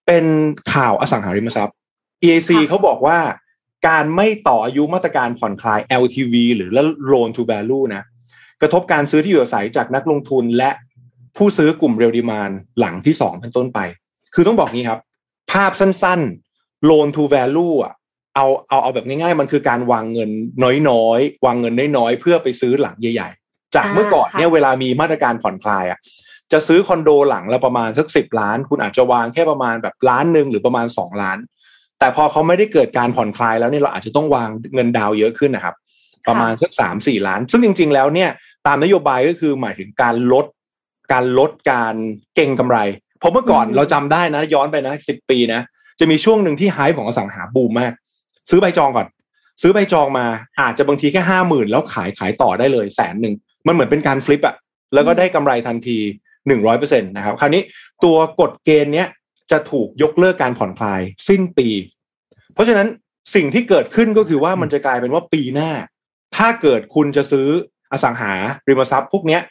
[0.07, 0.25] เป็น
[0.73, 1.75] ข่าวอสังหาริมทรัพย์
[2.23, 3.19] EIC ค่ะเขาบอกว่า
[3.87, 6.69] การไม่ต่ออายุมาตรการผ่อนคลาย LTV หรือ
[7.11, 8.03] loan to value นะ
[8.61, 10.71] กระทบการซื้อที่อยู่อาศัยจากนักลงทุนและ
[11.37, 13.79] ผู้ซื้อกลุ่ม real demand หลังที่สองเป็นต้นไป
[14.33, 14.99] คือต้องบอกงี้ครับ
[15.51, 17.93] ภาพสั้นๆ loan to value อะ
[18.35, 20.29] เอาเอาเอาแบบง่ายๆ มันคือการวางเงิน
[20.89, 25.99] น้อยๆ วางเงินน้อยๆ เพื่อไปซื้อหลังใหญ่ ๆ จากอ่าเมื่อก่อนเนี่ยค่ะเวลามีมาตรการผ่อนคลายอะ
[26.51, 31.37] จะซื้อคอนโดหลังละประมาณสักสิบล้าน คุณอาจจะวางแค่ประมาณแบบล้านหนึ่งหรือประมาณสองล้าน
[32.01, 35.75] แต่พอเขาไม่ได้เกิดการผ่อนคลายแล้วเนี่ยเราอาจจะต้องวางเงินดาวน์เยอะขึ้นนะครับ
[36.27, 38.29] ประมาณสักสามสี่ล้าน ซึ่งจริง ๆ แล้วเนี่ย
[38.67, 40.45] ตามนโยบายก็คือหมายถึงการลด
[41.11, 41.95] การลดการ
[42.35, 42.77] เก่งกำไร
[43.19, 45.61] เพราะเมื่อก่อนอืมเราจำได้นะ ย้อนไปนะสิบปีนะ
[45.99, 47.93] จะมีช่วงหนึ่งที่ไฮป์ของอสังหาบูมมาก
[48.49, 49.07] ซื้อใบจองก่อน
[49.61, 50.25] ซื้อใบจองมา
[50.61, 53.33] อาจจะบางทีแค่ห้าหมื่นแล้วขายขายต่อได้เลยแสนหนึ่ง
[53.67, 54.55] มันเหมือนเป็นการฟลิปอะ
[54.93, 55.97] แล้วก็ได้กำไรทันที
[56.47, 57.61] หนึ่งร้อยเปอร์เซ็นตนะครับ คราวนี้
[58.03, 59.07] ตัวกฎเกณฑ์เนี้ย
[59.51, 61.69] จะถูกยกเลิกการผ่อนคลายสิ้นปี
[62.53, 62.87] เพราะฉะนั้น
[63.35, 65.71] สิ่งที่เกิดขึ้นก็คือว่ามันจะกลายเป็นว่าปีหน้า
[66.35, 67.47] ถ้าเกิดคุณจะซื้อ
[67.91, 68.33] อสังหา
[68.67, 69.41] ริมทรัพย์พวกเนี้ย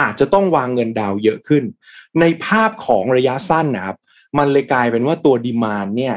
[0.00, 1.64] อาจจะต้องวางเงินดาวน์เยอะขึ้น
[2.20, 3.96] ในภาพของระยะสั้นนะครับ
[4.38, 6.14] มันเลยกลายเป็นว่าตัว demand เนี่ย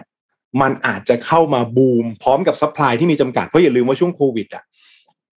[0.61, 4.63] มันอาจจะเข้ามาบูมพร้อมกับ supply ที่มีจำกัด เพราะอย่าลืมว่าช่วงโควิดอะ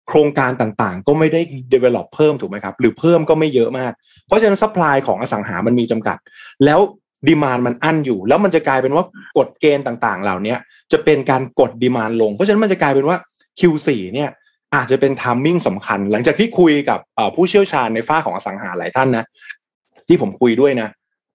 [0.08, 1.42] โครงการต่างๆ ก็ไม่ได้
[1.74, 3.92] develop เพิ่มถูกไหมครับ หรือเพิ่มก็ไม่เยอะมาก
[4.28, 6.18] เพราะฉะนั้น supply ของอสังหามันมีจำกัด
[6.66, 6.80] แล้ว
[7.28, 9.06] demand มันอั้นอยู่ แล้วมันจะกลายเป็นว่า
[9.38, 10.56] กฎเกณฑ์ต่างๆ เหล่านี้
[10.92, 13.18] จะเป็นการกด demand ลง เพราะฉะนั้นมันจะกลายเป็นว่า
[13.60, 14.30] Q4 เนี่ย
[14.76, 17.00] อาจจะเป็น timing สำคัญ หลังจากที่คุยกับ
[17.36, 19.26] ผู้เชี่ยวชาญในฝ้าของอสังหาหลายท่านนะ
[20.08, 20.90] ที่ผมคุยด้วยนะ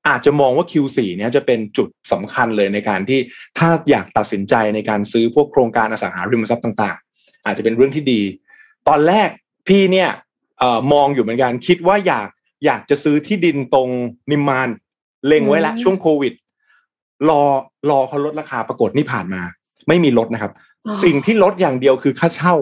[0.08, 3.20] อาจจะมองว่า Q4 เนี่ยจะเป็นจุดสำคัญเลยในการที่
[3.58, 8.20] ถ้าอยากตัดสินใจในการซื้อพวกโครงการอสังหาริมทรัพย์ต่างๆ อาจจะเป็นเรื่องที่ดี
[8.88, 9.28] ตอนแรก
[9.68, 10.08] พี่เนี่ย
[10.62, 12.28] อมองอยู่เหมือนกันคิดว่าอยาก
[12.66, 13.88] อยากจะซื้อที่ดินตรง
[14.30, 14.68] นิมมาน
[15.26, 16.32] เล็งไว้ละช่วงโควิด
[17.28, 17.42] รอ
[17.90, 19.42] รอเขาลดราคาปรากฏนี่ผ่านมา
[19.88, 20.52] ไม่มีลดนะครับ
[21.04, 22.54] สิ่งที่ลดอย่างเดียวคือค่าเช่า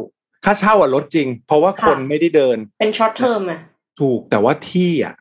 [0.44, 3.60] ค่าเช่าอะลดจริง เพราะว่าคนไม่ได้เดิน เป็นช็อตเทอมอะ
[4.00, 5.14] ถูกแต่ว่าที่อะ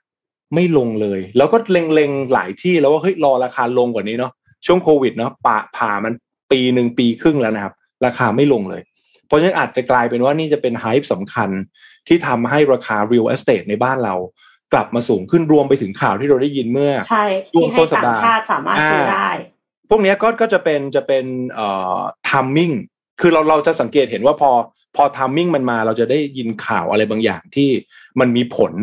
[0.56, 4.32] ไม่ลงเลย แล้วก็เล็งๆหลายที่แล้วว่าเฮ้ยรอราคาลงกว่านี้เนาะ
[4.66, 6.14] ช่วงโควิดเนาะปะผ่ามัน
[6.52, 7.74] ปีหนึ่งปีครึ่งแล้วนะครับ
[8.06, 8.82] ราคาไม่ลงเลย
[9.28, 11.50] เพราะฉะนั้นอาจจะกลายเป็นว่านี่จะเป็นไฮป์สำคัญ
[12.08, 14.16] ที่ทำให้ราคา real estate ในบ้านเรา
[14.74, 19.30] กลับมาสูงขึ้นรวมไปถึงข่าวที่เราได้ยินเมื่อใช่ที่ให้ต่างชาติสามารถซื้อได้
[19.89, 21.99] พวกนี้ก็ก็จะเป็นจะเป็นเอ่อ
[22.30, 22.74] timing
[23.21, 24.51] คือเราเราจะสังเกตเห็นว่าพอ
[24.95, 27.69] พอ timing มันมาเราจะได้ยินข่าวอะไรบางอย่างที่
[28.19, 28.74] มันมีผล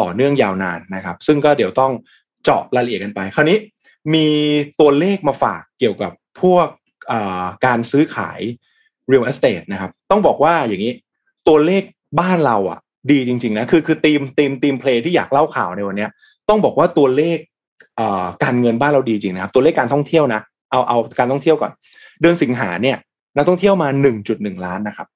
[0.00, 1.92] ต่อเนื่องยาวนานนะครับ ซึ่งก็เดี๋ยวต้อง
[2.44, 3.58] เจาะรายละเอียดกันไป คราวนี้
[4.14, 4.26] มี
[4.80, 6.66] ตัวเลขมาฝากเกี่ยวกับพวก
[7.66, 8.40] การซื้อขาย
[9.10, 10.92] real estate นะครับ ต้องบอกว่าอย่างนี้
[11.48, 11.82] ตัวเลข
[12.20, 12.80] บ้านเราอะ
[13.10, 16.06] ดีจริง ๆ นะ คือคือทีมทีมทีมเพลย์ที่อยากเล่าข่าวในวันนี้
[16.48, 17.38] ต้องบอกว่าตัวเลข
[18.44, 20.40] การเงินบ้านเราดีจริงนะครับ ตัวเลขการท่องเที่ยวนะ
[20.70, 21.72] เอาเอาการท่องเที่ยวก่อน
[22.20, 22.96] เดือนสิงหาเนี่ย
[23.36, 23.88] นักท่องเที่ยวมา
[24.26, 25.08] 1.1 ล้านนะครับ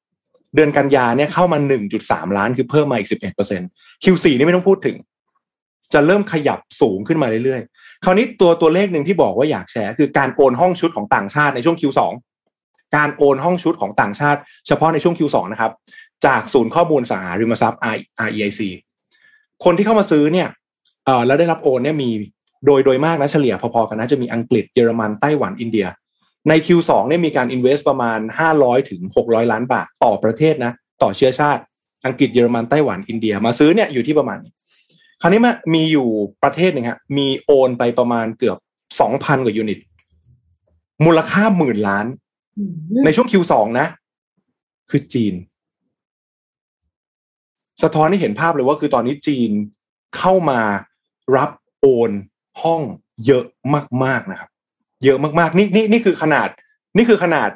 [0.55, 1.59] เดือนกันยาเนี่ยเข้ามา
[1.99, 4.97] 1.3 ล้านคือเพิ่มมาอีก 11% Q4 นี่ไม่ต้องพูดถึง
[5.93, 12.01] จะเริ่มขยับสูงขึ้นมาเรื่อยๆ คราวนี้ตัวตัวเลขหนึ่งที่บอกว่าอยากแชร์คือการโอนห้องชุดของต่างชาติในช่วง Q2
[12.97, 15.73] การโอนห้องชุดของต่างชาติ เฉพาะในช่วง Q2 นะครับ
[16.27, 17.81] จากศูนย์ข้อมูลสหาริมทรัพย์
[18.27, 18.61] REIC
[19.65, 20.49] คนที่เข้ามาซื้อเนี่ย
[21.05, 22.11] เอ่อแล้วได้รับโอนเนี่ยมี
[22.67, 25.87] โดยโดยมากนะเฉลี่ยพอๆกันนะจะมีอังกฤษเยอรมันไต้หวันอินเดีย
[26.49, 28.19] ใน Q2 เนี่ยมีการ invest ประมาณ
[28.55, 31.63] 500ถึง600 ล้านบาทต่อประเทศนะ ต่อเชื้อชาติ
[32.07, 34.53] อังกฤษเยอรมันไต้หวันอินเดียมาซื้อเนี่ยอยู่ที่ประมาณนี้
[35.21, 36.09] คราวนี้มามีอยู่
[36.43, 38.59] ประเทศหนึ่งฮะมีโอนไปประมาณเกือบ
[39.01, 39.79] 2,000 กว่ายูนิต
[41.05, 42.07] มูลค่าหมื่นล้าน
[43.05, 43.87] ในช่วง Q2 นะ
[44.91, 45.35] คือจีน
[47.83, 49.51] สะท้อนให้เห็นภาพเลยว่าคือตอนนี้จีน
[50.17, 50.61] เข้ามา
[51.37, 51.51] รับ
[51.81, 52.11] โอน
[52.63, 52.83] ห้อง
[53.27, 53.45] เยอะ
[54.05, 54.51] มากๆนะครับ
[55.05, 56.49] เยอะมากๆนี่นี่นี่คือขนาด
[56.97, 57.51] นี่คือขนาด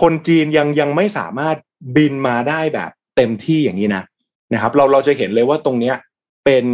[0.00, 1.56] คนจีนยังยังไม่สามารถ
[1.96, 4.04] บินมาได้แบบเต็มที่อย่างนี้นะ
[4.52, 5.96] นะครับ เราเราจะเห็นเลยว่าตรงเนี้ย
[6.44, 6.64] เป็น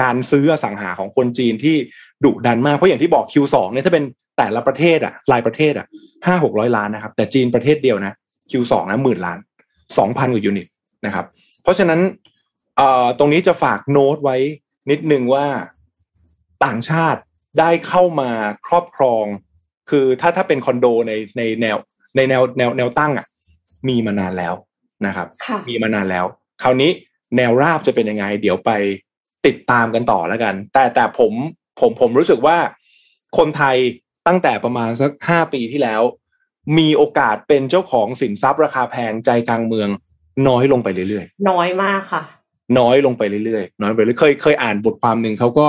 [0.00, 1.76] การซื้ออสังหาของคนจีนที่
[2.24, 4.04] ดุดันมากเพราะอย่างที่บอก Q2 เนี่ยถ้าเป็น
[4.38, 5.86] แต่ละประเทศอะรายประเทศอะ
[6.26, 8.14] ห้าหกร้อยล้านนะครับ แต่จีนประเทศเดียวนะ
[8.50, 9.38] Q2 นะหมื่นล้าน
[9.98, 10.66] สองพันกว่ายูนิต
[11.06, 11.26] นะครับ
[11.62, 12.00] เพราะฉะนั้น
[12.76, 14.36] เอ่อตรงนี้จะฝากโน้ตไว้
[14.90, 15.46] นิดนึงว่า
[16.64, 17.20] ต่างชาติ
[17.58, 18.30] ได้เข้ามา
[18.66, 19.24] ครอบครอง
[19.90, 21.76] คือถ้าถ้าเป็นคอนโดในในแนว
[22.16, 23.26] ในแนวแนวแนวตั้งอะ
[23.88, 24.54] มีมานานแล้ว
[25.06, 25.28] นะครับ
[25.68, 26.24] มีมานานแล้ว
[26.62, 26.90] คราวนี้
[27.36, 28.70] แนวราบจะเป็นยังไง เดี๋ยวไป
[29.46, 31.32] ติดตามกันต่อแล้วกัน แต่แต่ผม
[31.80, 32.56] ผมผมรู้สึกว่า
[33.38, 33.76] คนไทย
[34.26, 36.02] ตั้งแต่ประมาณสักห้าปีที่แล้ว
[36.78, 39.88] มีโอกาสเป็นเจ้าของสินทรัพย์ราคาแพงใจกลางเมือง
[40.48, 42.22] น้อยลงไปเรื่อยๆ น้อยมากค่ะ
[42.78, 45.66] น้อยลงไปเรื่อยๆน้อยไปเรื่อยเคยเคยอ่านบทความหนึ่งเขาก็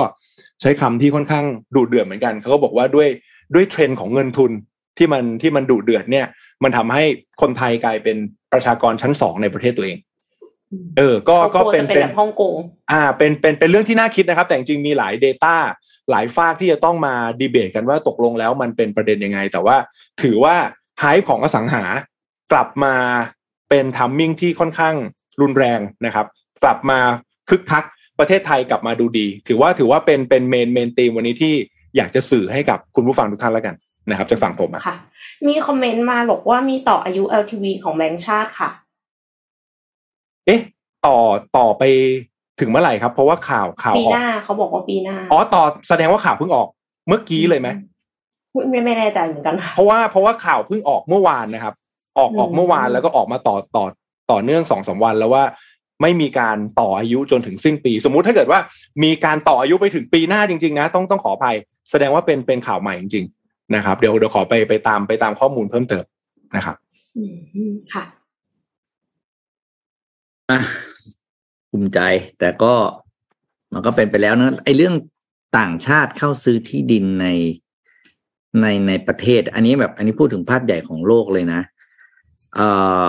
[0.60, 1.44] ใช้คำที่ค่อนข้าง
[1.74, 3.08] ดุเดือดเหมือนกันเขาก็บอกว่าด้วย
[3.54, 4.50] ด้วยเทรนด์ของเงินทุน
[4.98, 6.26] ที่มันที่มันดุเดือดเนี่ย
[6.62, 7.02] มันทำให้
[7.40, 8.16] คนไทยกลายเป็น
[8.52, 9.98] ประชากรชั้นสองในประเทศตัวเอง
[10.98, 12.54] เออ ก็ก็เป็นเป็นฮ่องกง
[12.92, 15.56] อ่า เป็นเป็นเป็นเรื่องที่น่าคิดนะครับ แต่จริงมีหลาย Data
[16.10, 19.76] หลายฝากที่จะต้องมาดีเบตกันว่าตกลงแล้วมันเป็นประเด็นยังไง แต่ว่า
[20.22, 20.56] ถือว่า
[20.98, 21.84] ไฮของอสังหา
[22.52, 22.94] กลับมา
[23.68, 24.94] เป็นทัมมิ่งที่ค่อนข้าง
[25.40, 26.26] รุนแรงนะครับ
[26.64, 26.98] กลับมา
[27.48, 27.84] คึกคัก
[28.18, 31.54] ประเทศไทยกลับมาดูดี ถือว่าถือว่าเป็นเป็นเมนเมนตีมวันนี้ที่
[31.96, 33.74] อยากจะสื่อให้กับคุณผู้ฟังทุกท่านแล้วกัน
[34.10, 34.96] นะครับจะฟังผมค่ะ
[35.46, 38.70] มีคอมเมนต์มาบอกว่ามีต่ออายุ LTV ของแบงก์ชาติค่ะ
[40.46, 40.60] เอ๊ะ
[41.06, 41.18] ต่อ
[41.56, 41.82] ต่อไป
[42.60, 46.68] ถึงเมื่อไหร่ครับ เพราะว่าข่าวข่าวปีหน้าเขาบอกว่าปีหน้าอ๋อต่อแสดงว่าข่าวเพิ่งออก
[47.08, 47.68] เมื่อกี้เลยไหม
[48.70, 51.74] ไม่ไม่แน่ใจเหมือนกันเพราะว่าเพราะว่าข่าวเพิ่งออกเมื่อวานนะครับ
[52.18, 53.84] ออกออกเมื่อวานแล้วก็ออกมาต่อต่อ
[54.30, 55.44] ต่อเนื่องสองสาวันแล้วว่า
[56.02, 58.60] ไม่มีการต่ออายุจนถึงสิ้นปี สมมุติถ้าเกิดว่า
[59.04, 61.56] มีการต่ออายุไปถึงปีหน้าจริงๆนะต้องต้องขออภัย
[61.90, 66.04] แสดงว่าเป็นเป็นข่าวใหม่จริงๆนะครับ เดี๋ยวเดี๋ยวขอไปไปตามไปตามข้อมูลเพิ่มเติม
[66.56, 66.76] นะครับ
[67.16, 67.22] อื
[67.70, 68.04] มค่ะ
[70.50, 70.60] อะ
[71.70, 71.98] ภูมิใจ
[72.38, 72.74] แต่ก็
[73.72, 74.94] มันก็เป็นไปแล้วนะไอ้เรื่อง
[75.58, 77.26] ต่างชาติเข้าซื้อที่ดินใน
[78.60, 81.60] ในในประเทศ อันนี้แบบ อันนี้พูดถึงภาพใหญ่ของโลกเลยนะ
[82.54, 82.68] เอ่
[83.04, 83.06] อ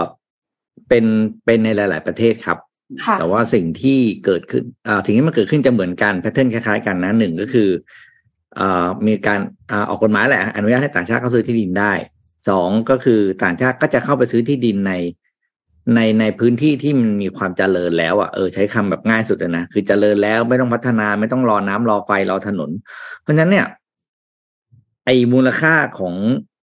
[0.90, 1.06] เป็น
[1.46, 2.75] เป็นในหลาย ๆ ประเทศครับค่ะ
[3.20, 7.70] แต่ว่าสิ่งที่เกิดขึ้นอ่าสิ่งที่มันเกิดขึ้นจะเหมือนกันแพทเทิร์นคล้ายๆกันนะหนึ่งก็คือ
[8.60, 8.62] อ
[9.08, 9.40] มีการ
[9.90, 11.92] ออกกฎหมายแหละอนุญาตให้ต่างชาติเข้าซื้อที่ดินได้
[12.50, 14.94] สองก็คือต่างชาติก็จะเข้าไปซื้อที่ดินใน
[15.96, 22.70] ในในพื้นที่ที่มันมีความเจริญแล้วอะเออใช้คำแบบง่ายสุดเลยนะคือเจริญแล้วไม่ต้องพัฒนาไม่ต้องรอน้ำรอไฟรอถนน
[23.22, 23.68] เพราะฉะนั้นเนี่ย
[25.06, 26.16] ไอ้มูลค่าของ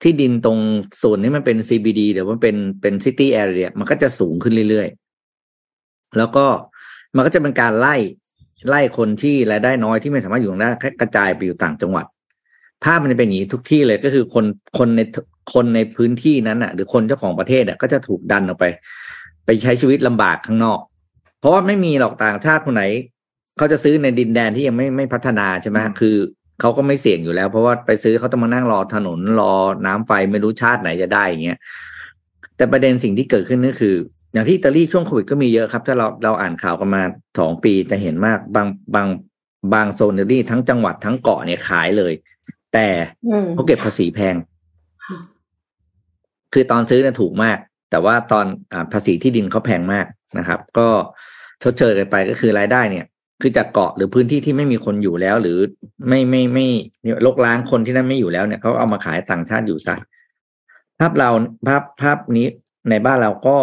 [0.03, 0.59] ที่ดินตรง
[1.03, 5.08] ส่วนนี้มันเป็น CBD หรือว่าเป็นเป็น City Area มันก็จะสูงขึ้นเรื่อยๆ
[6.17, 6.47] แล้วก็
[7.17, 7.97] มันก็จะเป็นการไล่
[8.69, 12.07] ไล่คนที่รายได้น้อยที่ไม่สามารถอยู่ตรงนั้นได้กระจายไปอยู่ต่างจังหวัด
[12.85, 14.45] ภาพมันจะเป็นอย่างนี้ทุกที่เลยก็คือคน
[14.79, 15.01] คนใน
[15.55, 18.65] คนในพื้นที่นั้นอะ หรือคนเจ้าของประเทศอะก็จะถูกดันออกไป
[19.47, 20.81] ไปใช้ชีวิตลำบากข้างนอก
[21.41, 22.85] เพราะว่าไม่มีหรอกต่างชาติคนไหน
[23.59, 26.15] เขาจะซื้อในดินแดนที่ยังไม่ไม่พัฒนาใช่ไหมคือ
[26.61, 29.55] เขาก็ไม่เสี่ยงอยู่แล้ว เพราะว่าไปซื้อเขาต้องมานั่งรอถนนรอ
[29.87, 31.59] น้ำไฟไม่รู้ชาติไหนจะได้อย่างเงี้ย
[32.57, 33.95] แต่ประเด็นสิ่งที่เกิดขึ้นก็คือ
[34.33, 37.03] อย่างที่อิตาลีช่วงโควิดก็มีเยอะครับ ถ้าเราเราอ่านข่าวกันมา
[37.39, 39.09] สองปีจะเห็นมากบางบาง
[39.75, 42.13] บางโซนอิตาลีทั้งจังหวัดทั้งเกาะเนี่ยขายเลย
[42.73, 42.89] แต่
[43.27, 44.35] อืมเขาเก็บภาษีแพง
[45.05, 45.19] ค่ะ
[46.53, 47.59] คือตอนซื้อเนี่ยถูกมาก
[47.91, 50.07] แต่ว่าตอนอาภาษีที่ดินเขาแพงมาก
[50.39, 50.89] นะครับ ก็
[51.63, 53.07] ชดเชยกันไปก็คือรายได้เนี่ย
[53.41, 55.59] คือจากเกาะหรือพื้นที่ที่ไม่มีคนอยู่แล้ว หรือ
[56.09, 56.67] ไม่ไม่ไม่
[57.03, 59.97] ไม่ลกล้างคนที่นั่นไม่อยู่แล้วเนี่ยเขาเอามาขายต่างชาติอยู่ซะ
[60.99, 61.31] ภาพเรา
[61.69, 62.47] ภาพภาพนี้
[62.91, 63.57] ในบ้านเราก็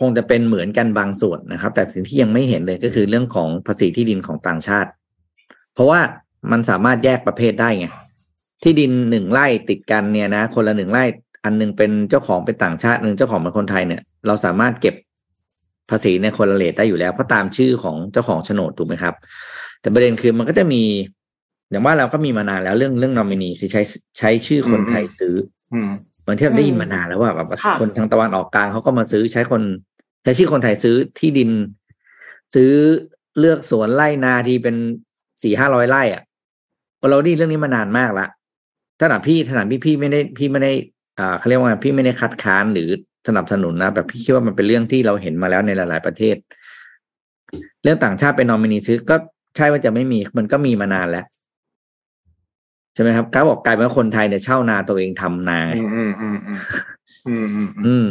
[0.00, 4.90] คงจะเป็นเหมือนกันบางส่วนนะครับ แต่สิ่งที่ยังไม่เห็นเลยก็คือเรื่องของภาษีที่ดินของต่างชาติ
[5.74, 6.00] เพราะว่า
[6.50, 7.86] มันสามารถแยกประเภทได้ไง
[8.62, 11.04] ที่ดินหนึ่งไร่ติดกันเนี่ยนะ คนละหนึ่งไร่
[11.44, 14.94] อันหนึงเป็นเจ้าของเป็นต่างชาติหนึ่งเจ้าของเป็นคนไทยเนี่ย เราสามารถเก็บ
[15.90, 19.14] ภาษีในคนละเลทได้อยู่แล้ว เพราะตามชื่อของเจ้าของโฉนดถูกไหมครับ
[19.80, 20.82] แต่ประเด็นคือมันก็จะมี
[21.70, 23.82] อย่างว่าเราก็มีมานานแล้วเรื่องเรื่องนอมินีคือใช้
[24.18, 25.34] ใช้ชื่อคนไทยซื้อ
[25.74, 25.80] อื
[26.28, 29.62] มเหมือนที่เราได้ยินมานานแล้วว่าแบบค่ะคนทางตะวันออกกลางเขาก็มาซื้อใช้คน
[30.22, 31.50] ใช้ชื่อคนไทยซื้อที่ดิน
[32.54, 32.70] ซื้อ
[33.38, 34.76] เลือกสวนไร่นาที่เป็น
[35.42, 36.22] สี่ห้าร้อยไร่อะ
[37.10, 38.26] เราได้ยินเรื่องนี้มานานมากละ
[38.98, 40.72] ถ้าหนาพี่ถนัดพี่พี่ไม่ได้พี่ไม่ได้
[41.18, 42.88] อ่าเขาเรียกว่าพี่ไม่ได้คัดค้านหรือ
[43.28, 46.36] สนับสนุนนะแบบพี่คิดว่ามันเป็นเรื่องที่เราเห็นมาแล้วในหลาย ๆ ประเทศ
[47.82, 49.16] เรื่องต่างชาติเป็นนอมินีซื้อก็
[49.56, 58.06] ใช่ว่าจะไม่มีมันก็มีมานานแล้วใช่ไหมครับก้าบอกกลายเป็นว่าคนไทยเนี่ยเช่านาตัวเองทำนา อืมอืมอืมอืมอืมอืม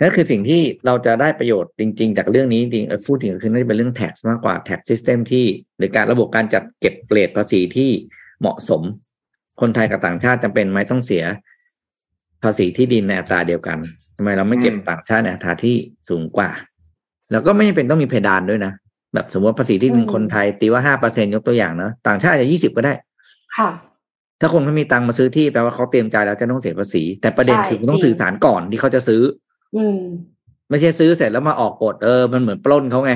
[0.00, 5.44] นั่นคือสิ่งที่เราจะได้ประโยชน์จริง ๆ จากเรื่องนี้จริงพูดถึงคือน่าจะเป็นเรื่อง tax มากกว่า tax system ที่
[5.78, 7.90] หรือการระบบการจัดเก็บเกรดภาษีที่
[8.40, 8.82] เหมาะสม
[9.60, 11.24] คนไทยกับต่างชาติจำเป็นไหมต้องเสีย
[12.42, 13.78] ภาษีที่ดินในอัตราเดียวกัน
[14.16, 15.74] ทำไมเราไม่เก็บต่างชาติในอัตราที่
[16.08, 16.50] สูงกว่า
[17.32, 18.72] แล้วก็ไม่เป็นต้องมีเพดานด้วยนะ
[19.14, 22.92] แบบสมมติภาษีที่ดินคนไทยตีว่าห้าเปอร์เซ็นยกตัวอย่างเนอะต่างชาติอาจจะยี่สิบก็ได้
[23.56, 23.68] ค่ะ
[24.40, 29.22] ถ้าคนไม่มีตังค์มาซื้อที่แปลว่าเขาเตรียมใจแล้วจะต้องเสียภาษี แต่ประเด็นใช่คือคุณต้องจริงสื่อสารก่อนที่เขาจะซื้อ
[29.76, 29.98] อืม
[30.70, 33.12] ไม่ใช่ซื้อเสร็จแล้วมาออกกฎเออมันเหมือนปล้นเขาไง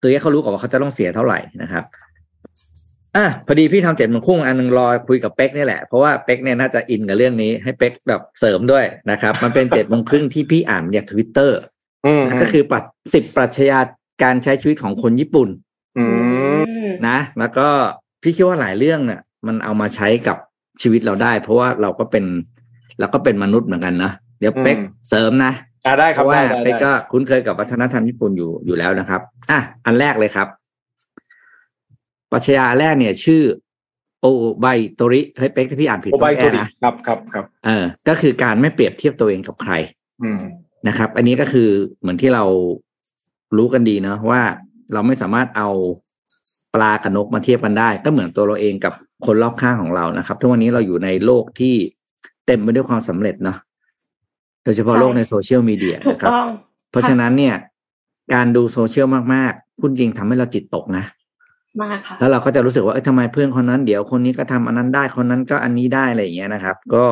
[0.00, 1.84] คือให้เขารู้ก่อนว่าเขาจะต้องเสียเท่าไหร่นะครับ
[3.16, 11.58] อะพอดีพี่ทำเจ็ดโมงครึ่งอันหนึงรอคุยกับเป็กนี่แหละเพราะว่าเป็กเนี่ยน่าจะอินกับเรื่องนี้ให้เป็กแบบเสริมด้วยนะครับ มันเป็นเจ็ดโมงครึ่งที่พี่อ่านจากทวิตเตอร์
[12.06, 12.84] อืมก็คือปัด
[13.14, 13.80] สิบปรัชญา
[14.22, 15.48] การใช้ชีวิตของคนญี่ปุ่น
[15.98, 16.04] อื
[16.58, 17.68] มมนะ แล้วก็
[18.22, 20.36] พี่คิดว่าหลายเรื่องเนี่ยมันเอามาใช้กับ
[20.82, 22.24] ชีวิตเราได้ เพราะว่าเราก็เป็น
[23.00, 25.52] เราก็เป็นมนุษย์เหมือนกันนะเดี๋ยวเป็กอืมเสริมนะ
[25.84, 30.48] อ่าได้คเพรับราะว่าได้ได้เป็กได้ก็คุ้นเคยกับวัฒนธรรมญี่ปุ่นอยู่อยู่แล้วนะครับ อะอันแรกเลยครับ
[32.32, 33.42] ปรัชญาแรกเนี่ย ชื่อ
[34.20, 34.26] โอ
[34.60, 39.72] ไบโตริเฮ้ยเป็กที่พี่อ่านผิดโอต้ไบองโตแก้รินะครับครับครับเออ ก็คือการไม่เปรียบเทียบตัวเองกับใคร
[40.22, 40.40] อืม
[40.88, 41.68] นะครับ อันนี้ก็คือ
[42.00, 42.44] เหมือนที่เรา
[43.56, 44.42] รู้กันดีเนาะว่า
[44.92, 45.68] เราไม่สามารถเอา
[46.07, 46.07] ป
[46.82, 48.92] ลากับนกมาเทียบกันได้ ก็เหมือนตัวเราเองกับ
[49.26, 51.74] คนรอบข้างของเรานะครับทุกวันนี้เราอยู่ในโลกที่
[52.46, 53.58] เต็มไปด้วยความสำเร็จเนาะ
[54.64, 56.48] โดยเฉพาะใช่โลกในโซเชียลมีเดียถูกนะครับต้อง
[56.90, 57.54] เพราะฉะนั้นเนี่ย
[58.34, 61.04] การดูโซเชียลมากๆพูดจริงทำให้เราจิตตกนะ
[61.82, 67.06] มากค่ะแล้วเราก็จะรู้สึกว่าเอ้ยทำไมเพื่อนคนนั้นเดี๋ยวคนนี้ก็ทำอันนั้นได้คนนั้นก็อันนี้ได้อะไรอย่างเงี้ยนะครับ ก็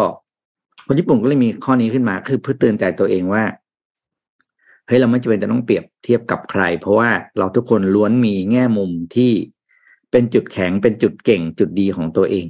[0.87, 3.45] คนญี่ปุ่นก็เลยมีข้อนี้ขึ้นมา คือเพื่อเตือนใจตัวเองว่า
[4.87, 9.33] เฮ้ยเราไม่จำเป็นจะต้องเปรียบเทียบกับใคร เพราะว่าเราทุกคนล้วนมีแง่มุมที่
[10.13, 12.47] เป็นจุดแข็งเป็นจุดเก่งจุดดีของตัวเอง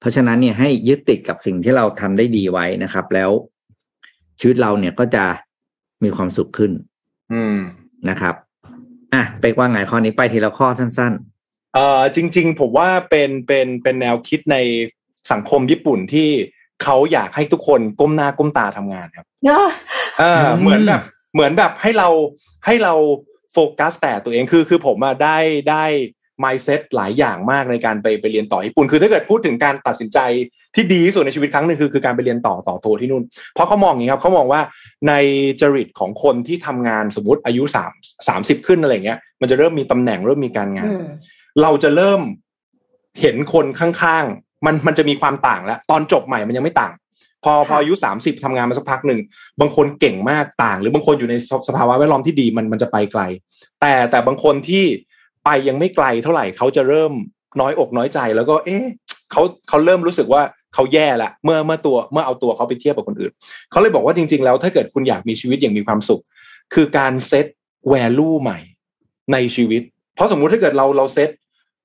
[0.00, 3.30] เพราะฉะนั้นเนี่ยให้ยึดติดกับสิ่งที่เราทำได้ดีไว้นะครับ แล้ว
[4.38, 5.24] ชีวิตเราเนี่ยก็จะ
[6.02, 6.72] มีความสุขขึ้น
[7.32, 7.58] อืม
[8.08, 8.34] นะครับ
[9.14, 11.14] อะไปกว่าไงข้อนี้ไปทีละข้อสั้น
[11.74, 14.56] เอ่อจริง ๆ ผมว่าเป็นเป็นเป็นแนวคิดใน
[15.32, 16.28] สังคมญี่ปุ่นที่
[16.82, 19.68] เขาอยากให้ทุกคนก้มหน้าก้มตาทำงานครับเนาะ
[20.18, 21.02] เอออืมเหมือนแบบ
[21.34, 22.08] เหมือนแบบให้เรา
[22.66, 22.94] ให้เรา
[23.52, 25.38] โฟกัสแต่ตัวเองคือคือผมอะได้
[25.70, 25.84] ได้
[26.42, 30.18] mindset หลายอย่างมากในการไปไปเรียนต่อญี่ปุ่น คือถ้าเกิดพูดถึงการตัดสินใจ
[30.74, 33.22] ที่ดีที่สุดในชีวิตครั้งหนึ่งคือคือการไปเรียนต่อต่อโทที่นู่น
[33.54, 34.60] เพราะเขามองอย่างนี้ครับเขามองว่า
[35.08, 35.12] ใน
[35.60, 37.92] จริตของคนที่ทำงานสมมติอายุสาม
[38.28, 41.04] สามสิบขึ้นอะไรเงี้ย มันจะเริ่มมีตำแหน่งเริ่มมีการงานอืม
[41.62, 42.20] เราจะเริ่ม
[43.20, 46.94] เห็นคนข้างๆ มันมันจะมีความต่างแล้ว ตอนจบใหม่มันยังไม่ต่าง
[47.44, 49.20] พอพออายุสามสิบทำงานมาสักพักหนึ่ง
[49.60, 53.22] บางคนเก่งมากต่าง หรือบางคนอยู่ในสสภาวะแวดล้อมที่ดีมันมันจะไปไกล
[53.80, 54.84] แต่แต่บางคนที่
[55.44, 57.12] ไปยังไม่ไกลเท่าไหร่เขาจะเริ่ม
[57.60, 58.84] น้อยอกน้อยใจ แล้วก็ เอ๊ะ
[59.32, 60.42] เขาเขาเริ่มรู้สึกว่า
[60.74, 63.32] เขาแย่ละเมื่อเมื่อตัวเมื่อเอาตัวเขาไปเทียบกับคนอื่น
[63.70, 66.22] เขาเลยบอกว่าจริง ๆ แล้วถ้าเกิดคุณอยากมีชีวิตอย่างมีความสุข
[66.74, 67.46] คือการเซต
[67.92, 68.58] value ใหม่
[69.32, 69.82] ในชีวิต
[70.14, 71.30] เพราะสมมุติถ้าเกิดเราเราเซต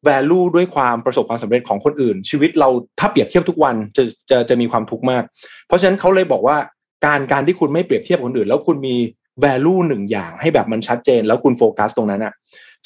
[0.07, 5.23] value ด้วยความประสบความสำเร็จของคนอื่น ชีวิตเราถ้าเปรียบเทียบทุกวันจะจะจะมีความทุกข์มาก
[5.67, 6.57] เพราะฉะนั้นเขาเลยบอกว่า
[7.05, 8.95] การการที่คุณไม่เปรียบเทียบคนอื่น แล้วคุณมี
[9.43, 12.33] value หนึ่งอย่างให้แบบมันชัดเจน แล้วคุณโฟกัสตรงนั้นอะ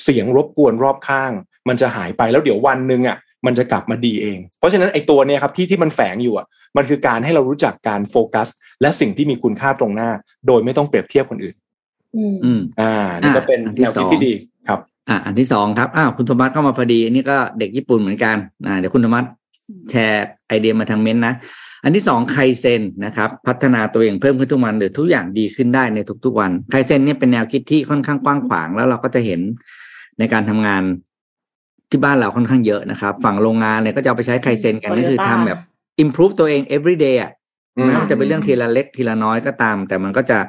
[0.04, 1.32] เสียงรบกวนรอบข้าง
[1.68, 8.48] มันจะหายไปแล้วเดี๋ยววันหนึ่งอะมันจะกลับมาดีเอง เพราะฉะนั้นไอ้ตัวเนี้ยครับที่ที่มันแฝงอยู่อะมันคือการให้เรารู้จักการโฟกัส
[8.82, 10.10] และสิ่งที่มีคุณค่าตรงหน้า
[10.48, 11.56] โดยไม่ต้องเปรียบเทียบคนอื่น
[12.16, 14.34] อืมอืมอ่านี่ก็เป็นอะอันที่แนวคิดสองที่ดี
[14.68, 14.80] ครับ
[15.10, 18.38] อะอันที่สองครับอ้าวคุณธรรมัสเข้ามาพอดีอันนี้ก็เด็กญี่ปุ่นเหมือนกัน
[18.68, 19.24] อ่าเดี๋ยวคุณธรรมัส
[19.90, 21.34] แชร์ไอเดียมาทางเม้นต์นะ
[21.84, 29.42] อันที่สองไคเซนนะครับ พัฒนาตัวเองเพิ่มขึ้นทุกวันหรือทุกอย่างดีขึ้นได้ในทุกๆวันไคเซนเนี่ยเป็นแนวคิดที่ค่อนข้างกว้างขวางแล้วเราก็จะเห็น
[30.20, 30.84] ในการทำงาน
[31.90, 35.60] ที่บ้านเราค่อนข้างเยอะนะครับ ฝั่งโรงงานเนี่ยก็จะเอาไปใช้ไคเซนกันก็คือทำแบบ
[36.04, 37.32] improve ตัวเอง every day อะ
[37.78, 40.40] อืมแม้มันจะเป็นเรื่องทีละเล็กทีละน้อยก็ตาม แต่มันก็จะ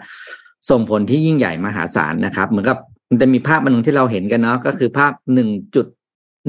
[0.70, 2.78] ส่งผลที่ยิ่งใหญ่มหาศาลนะครับ เหมือนกับ
[3.10, 5.86] มันจะมีภาพอันหนึ่งที่เราเห็นกันเนาะก็คือภาพหนึ่งจุด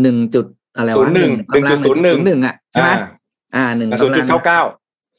[0.02, 0.46] หนึ่งจุด
[0.78, 2.90] อะไรวะ01กำลัง1.01หนึ่งอะใช่ไหม
[3.56, 4.62] อ่าหนึ่งศูนย์กำจุลัดงเก้าเก้า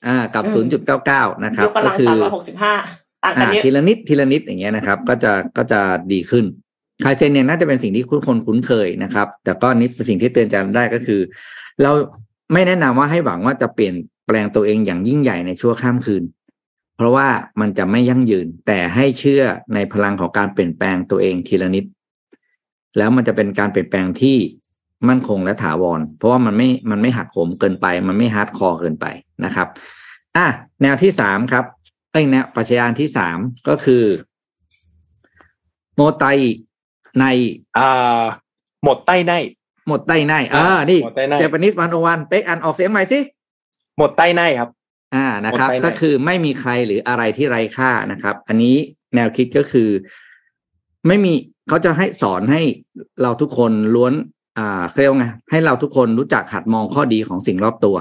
[0.07, 2.75] อ่ากับอืมศูนย์จุดเก้าเก้านะครับยกกำลังคืสามร้อยหกสิบห้า
[3.25, 5.81] ต่างกันอ่าเยอะทีละนิดทีละนิดอย่างเงี้ยนะครับ ก็จะก็จะ
[6.13, 6.66] ดีขึ้นค
[7.05, 11.21] ลายเซนเนี่ยน่าจะเป็นสิ่งที่ทุกคนคุ้นเคยนะครับ แต่ก็นิดสิ่งที่เตือนใจได้ก็คือ
[11.83, 11.93] เรา
[12.53, 13.95] ไม่แนะนำว่าให้หวังว่าจะเปลี่ยน
[14.27, 16.25] แปลงตัวเองอย่างยิ่งใหญ่ในชั่วข้ามคืน
[16.97, 17.29] เพราะว่า
[17.61, 19.43] มันจะไม่ยั่งยืน แต่ให้เชื่อ
[19.75, 21.85] ในพลังของการเปลี่ยนแปลงตัวเองทีละนิด
[22.99, 24.37] แล้วมันจะเป็นการเปลี่ยนแปลงที่
[25.09, 29.07] มั่นคงและถาวร เพราะว่ามันไม่มันไม่หักโหมเกินไป มันไม่ hardcore เกินไป
[29.45, 29.69] นะครับ
[30.37, 30.47] อะ
[30.83, 31.65] แนวที่สามครับ
[32.13, 33.39] เอ้ยแนวปรัชญาที่สาม
[33.69, 34.03] ก็คือ
[35.95, 36.25] もったい
[37.21, 37.25] ない
[37.79, 38.23] อ่า
[38.85, 39.33] もったいな
[39.89, 43.19] い もったいない อ่านี่ もったいない Japanese one o one เป๊กอ่านออกเสียงใหม่สิ
[43.99, 44.71] もったいない ครับ
[45.15, 48.77] อ่านะครับもったいない ก็คือไม่มีใครหรืออะไรที่ไร้ค่านะครับ อันนี้
[49.15, 49.89] แนวคิดก็คือ
[51.07, 51.33] ไม่มี
[51.69, 52.63] เขาจะให้สอนให้
[53.23, 54.13] เราทุกคนล้วน
[54.59, 57.97] อ่าเขาเรียกว่าไงให้เราทุกคนรู้จักหัดมองข้อดีของสิ่งรอบตัว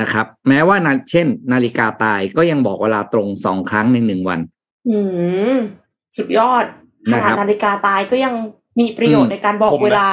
[0.00, 4.40] นะครับ แม้ว่านาเช่น นาฬิกาตายก็ยังบอกเวลาตรงสองครั้งในหนึ่งวัน
[4.88, 4.98] อื
[5.54, 5.56] ม
[6.16, 6.64] สุดยอด
[7.10, 8.34] ขนะครันาดบนาฬิกาตายก็ยัง
[8.78, 10.08] มีประโยชอืน์มในการบอกผมนะเวลา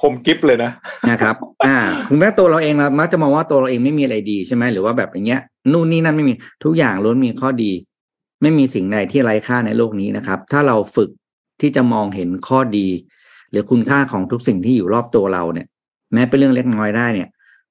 [0.00, 0.72] คมกิฟเลยนะ
[1.10, 1.34] นะครับ
[1.66, 1.76] อ่า
[2.08, 5.40] ถึงแม้ตัวเราเองเรามักจะมองว่าตัวเราเองไม่มีอะไรดีใช่ไหมหรือว่าแบบอย่างเงี้ย
[5.72, 6.34] นู่นนี่นั่นไม่มี
[6.64, 7.72] ทุกอย่างล้วนมีข้อดี
[8.42, 11.10] ไม่มีสิ่งใดที่ไร้ค่าในโลกนี้นะครับ ถ้าเราฝึก
[11.60, 12.88] ที่จะมองเห็นข้อดี
[13.50, 15.66] หรือคุณค่าของทุกสิ่งที่อยู่รอบตัวเราเนี่ย
[16.12, 17.28] แม้เป็นเรื่องเล็กน้อยได้เนี่ย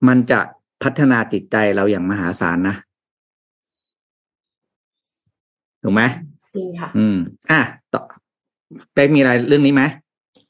[0.07, 0.39] มันจะ
[0.83, 2.75] พัฒนาจิตใจเราอย่างมหาศาลนะ
[5.83, 6.01] ถูกไหม
[6.55, 7.17] จริงค่ะ อืม
[7.51, 7.61] อะ
[7.93, 8.01] ต่อ
[8.93, 9.83] เป๊กมีอะไรเรื่องนี้ไหม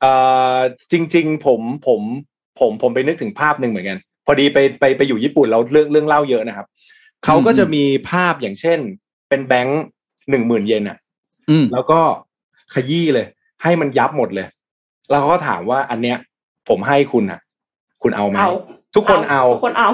[0.02, 0.14] เอ่
[0.56, 0.58] อ
[0.92, 2.02] จริง ๆ ผมผม
[2.60, 6.68] ผมผมไปนึกถึงภาพหนึ่งเหมือนกัน พอดีไปไปไปอยู่ญี่ปุ่นแล้วเรื่องเรื่องเล่าเยอะนะครับ
[7.26, 8.80] เขาก็จะมีภาพอย่างเช่น
[9.30, 9.84] เป็นแบงค์
[10.30, 10.98] หนึ่งหมื่นเยนอะ
[11.50, 12.00] อืมแล้วก็
[12.74, 13.28] ขยี้เลย
[13.64, 14.48] ให้มันยับหมดเลย
[15.10, 16.18] แล้วเขาก็ถามว่าอันเนี้ย
[16.70, 17.40] ผมให้คุณอะ
[18.02, 18.52] คุณเอาไหมเอา
[18.96, 19.90] ทุกคนเอาทุกคนเอา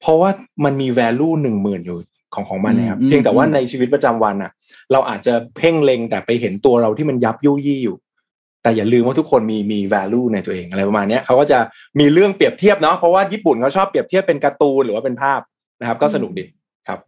[0.00, 0.30] เพราะว่า
[0.64, 1.98] มันมี value หนึ่งหมื่นอยู่
[2.34, 4.50] ของของมันนะครับอืมเพียงแต่ว่าอืมในชีวิตประจำวันอะ
[4.92, 7.96] เราอาจจะเพ่งเล็งแต่ไปเห็นตัวเราที่มันยับยุยี่อยู่
[8.62, 11.58] แต่อย่าลืมว่าทุกคนมีมี value ในตัวเองอะไรประมาณเนี้ยเขาก็จะ
[11.98, 15.40] มีเรื่องเปรียบเทียบเนาะเพราะว่าญี่ปุ่นเขาชอบเปรียบเทียบเป็นการ์ตูนหรือว่าเป็นภาพ
[15.80, 16.44] นะครับ ก็สนุกดี
[16.88, 16.98] ครับ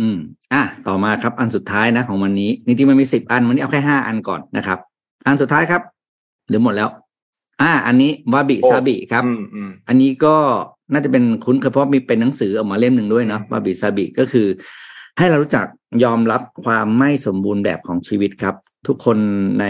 [0.00, 0.18] อืม
[0.52, 4.78] อะต่อมาครับ อันสุดท้ายนะของวันนี้จริงๆมันมีสิบอันวันนี้เอาแค่ห้าอันก่อนนะครับ
[5.26, 5.82] อันสุดท้ายครับ
[6.48, 6.88] หรือหมดแล้ว
[7.62, 10.36] อ่า อันนี้วาบิโอ้ซาบิครับอืมอืมอันนี้ก็
[10.92, 14.46] น่าจะเป็นคุ้นเคยเพราะมีเป็นหนังสือออกมาเล่มหนึ่งด้วยเนาะวาบิซาบิก็คือ
[15.18, 15.66] ให้เรารู้จัก
[16.04, 18.54] ยอมรับความไม่สมบูรณ์แบบของชีวิตครับ
[18.86, 19.18] ทุกคน
[19.60, 19.66] ใน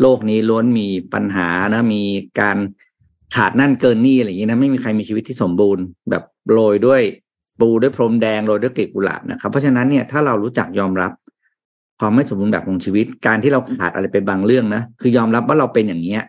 [0.00, 2.02] โลกนี้ล้วนมีปัญหานะมี
[2.40, 2.58] การ
[3.34, 6.22] ขาดนั่นเกินนี่อะไรอย่างนี้นะไม่มีใครมีชีวิตที่สมบูรณ์ แบบ
[6.52, 7.02] โรยด้วย
[7.60, 11.12] ปูด้วยพรมแดงโรยด้วยกลีบกุหลาบนะครับ เพราะฉะนั้นเนี่ยถ้าเรารู้จักยอมรับ
[12.00, 16.22] ความไม่สมบูรณ์แบบของชีวิต การที่เราขาดอะไรไปบางเรื่องนะคือยอมรับว่าเราเป็นอย่างเนี้ย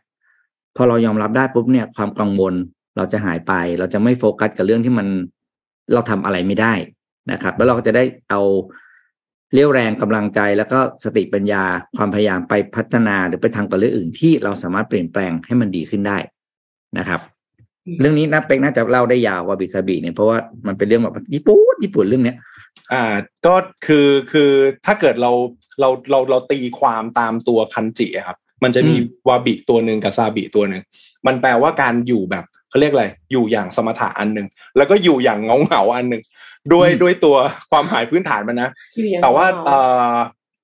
[0.76, 2.54] พอเรายอมรับได้ปุ๊บเนี่ย ความกังวล
[2.98, 5.08] เราจะหายไป เราจะไม่โฟกัสกับเรื่องที่มัน
[5.94, 6.74] เราทำอะไรไม่ได้
[7.32, 8.42] นะครับ แล้วเราก็จะได้เอา
[9.54, 11.64] เรี่ยวแรงกำลังใจแล้วก็สติปัญญา
[11.98, 16.18] ความพยายามไปพัฒนาหรือไปทำกับเรื่องอื่นที่เราสามารถเปลี่ยนแปลงให้มันดีขึ้นได้
[16.98, 17.22] นะครับ
[18.00, 20.38] เรื่องนี้นับเป็กน่าจะเล่าได้ยาววาบิซาบิเนี่ยเพราะว่า
[20.68, 22.38] มันเป็นเรื่องแบบญี่ปุ่นญี่ปุ่นเรื่องเนี้ย
[22.94, 23.14] อ่า
[23.46, 24.52] ก็คือคือ
[24.86, 25.32] ถ้าเกิดเรา
[25.80, 30.82] เราเราเราตีความตามตัวคันจิอะครับ มันจะมีอืมวาบิตัวหนึ่งกับซาบิตัวหนึ่ง
[31.28, 34.48] มันแปลว่าการอยู่แบบ เขาเรียกอะไรอยู่อย่างสมถะอันหนึ่ง
[34.78, 36.22] แล้วก็อยู่อย่างเงาเงาๆอันหนึ่ง
[36.74, 37.36] ด้วยด้วยตัว
[37.72, 39.78] ความหมายพื้นฐานมันนะอยู่อย่างแต่ว่าเงเอ่
[40.12, 40.14] อ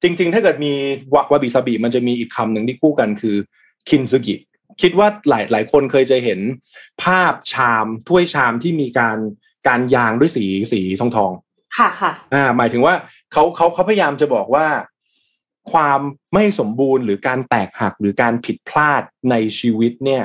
[0.04, 0.74] จริง ๆ ถ้าเกิดมี
[1.14, 3.36] วาวาบิซาบิมันจะมีอีกคำหนึ่งที่คู่กันคือ
[3.90, 4.36] คินซุกิ
[4.82, 6.40] คิดว่าหลายหลายคนเคยจะเห็น
[7.04, 9.18] ภาพชามถ้วยชามที่มีการ
[9.68, 12.94] การยางด้วยสีสีทองทองๆค่ะค่ะอ่าหมายถึงว่า
[13.32, 14.68] เขาเขาเขาพยายามจะบอกว่า
[15.72, 16.00] ความ
[16.34, 19.02] ไม่สมบูรณ์หรือการแตกหักหรือการผิดพลาด
[19.32, 20.24] ในชีวิตเนี่ย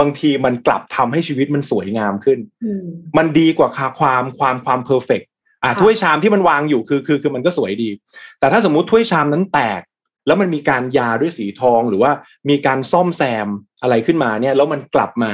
[0.00, 2.84] บางทีมันกลับทำให้ชีวิตมันสวยงามขึ้นอืม
[3.18, 5.20] มันดีกว่าความความความ perfect
[5.62, 7.90] อ่าค่ะถ้วยชามที่มันวางอยู่คือคือคือมันก็สวยดี
[8.38, 9.82] แต่ถ้าสมมุติถ้วยชามนั้นแตก
[10.26, 12.12] แล้วมันมีการยาด้วยสีทองหรือว่า
[12.48, 13.48] มีการซ่อมแซม
[13.82, 15.32] อะไรขึ้นมาเนี่ย แล้วมันกลับมา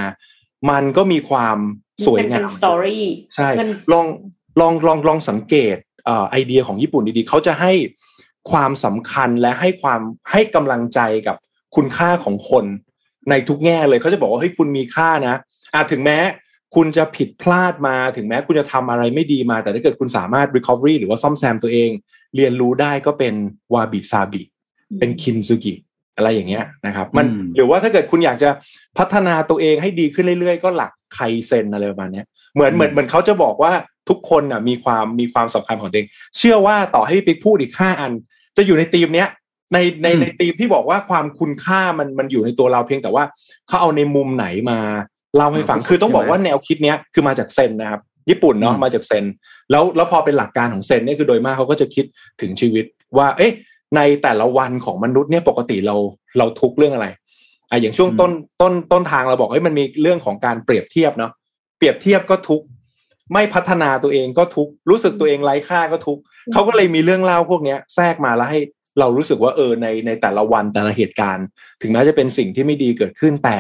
[0.71, 1.59] มันก็มีความ
[2.07, 3.05] สวยงามเป็นสตอรี่
[3.35, 4.07] ใช่มันลอง
[4.61, 7.73] ลองลองลองสังเกตเอ่อไอเดียของญี่ปุ่นดีๆ เขาจะให้
[8.51, 10.01] ความสำคัญและให้ความ
[10.31, 11.37] ให้กำลังใจกับ
[11.77, 12.65] คุณค่าของคน
[13.31, 15.37] ในทุกแง่เลยเขาจะบอกว่าเฮ้ยคุณมีค่านะ
[15.75, 16.19] อาถึงแม้
[16.75, 21.91] คุณจะผิดพลาดมาถึงแม้คุณจะทำอะไรไม่ดีมา แต่ถ้าเกิดคุณสามารถ recovery หรือว่าซ่อมแซมตัวเอง
[22.37, 23.35] เรียนรู้ได้ก็เป็น
[23.75, 24.43] วาบิซาบิ
[24.99, 25.75] เป็นคินซูกิ
[26.17, 28.51] อะไรอย่างเงี้ยนะครับ มันอืมหรือว่าถ้าเกิดคุณอยากจะ
[28.99, 33.73] พัฒนาตัวเองให้ดีขึ้นเรื่อยๆ ก็หลักไคเซนอะไรประมาณเนี้ยเหมือนเหมือนเหมือนเขาจะบอกว่า
[34.09, 38.13] ทุกคนน่ะมีความมีความสำคัญของตัวเอง เชื่อว่าต่อให้พี่ปิ๊กพูดอีกห้าอัน
[38.57, 39.29] จะอยู่ในธีมเนี้ย
[39.73, 43.25] ในในอืมในธีมที่บอกว่าความคุณค่ามันมันอยู่ในตัวเราเพียงแต่ว่า
[43.69, 44.79] เขาเอาในมุมไหนมา
[45.37, 49.25] เล่าให้ฟังคือต้องบอกว่าแนวคิดเนี้ยคือมาจากเซนนะครับ ญี่ปุ่นเนาะอืมมาจากเซน
[49.71, 52.05] แล้วแล้วพอเป็นหลักการของเซนเนี่ยคือโดยมากเขาก็จะคิด
[52.41, 52.85] ถึงชีวิต
[53.19, 53.53] ว่า เอ๊ะ
[53.97, 55.97] ในแต่ละวันของมนุษย์เนี่ยปกติเรา
[56.39, 57.07] เราทุกข์เรื่องอะไร
[57.71, 61.33] อะอย่างช่วงอืมต้นต้นต้นทางเราบอกเฮ้ยมันมีเรื่องของการเปรียบเทียบเนาะ
[61.79, 62.67] เปรียบเทียบก็ทุกข์
[63.35, 68.61] ไม่พัฒนาตัวเองก็ทุกข์รู้สึกตัวเองไร้ค่าก็ทุกข์เขาก็เลยมีเรื่องเล่าพวกเนี้ย แทรกมาแล้วให้
[69.01, 71.47] เรารู้สึกว่าเออในในแต่ละวันแต่ละเหตุการณ์
[71.83, 73.59] ถึงแม้จะเป็นสิ่งที่ไม่ดีเกิดขึ้นแต่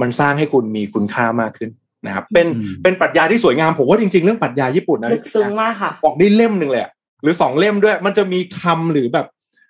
[0.00, 1.70] มันสร้างให้คุณมีคุณค่ามากขึ้น
[2.06, 6.90] นะครับเป็นอืมเป็นปรัชญาที่สวยงามผมว่าจริงๆ เรื่องปรัชญาญี่ปุ่นนะลึกซึ้งมากค่ะออกได้เล่มหนึ่งเลยอะ
[7.22, 9.26] หรือสองเล่มด้วย มันจะมีคำหรือแบบ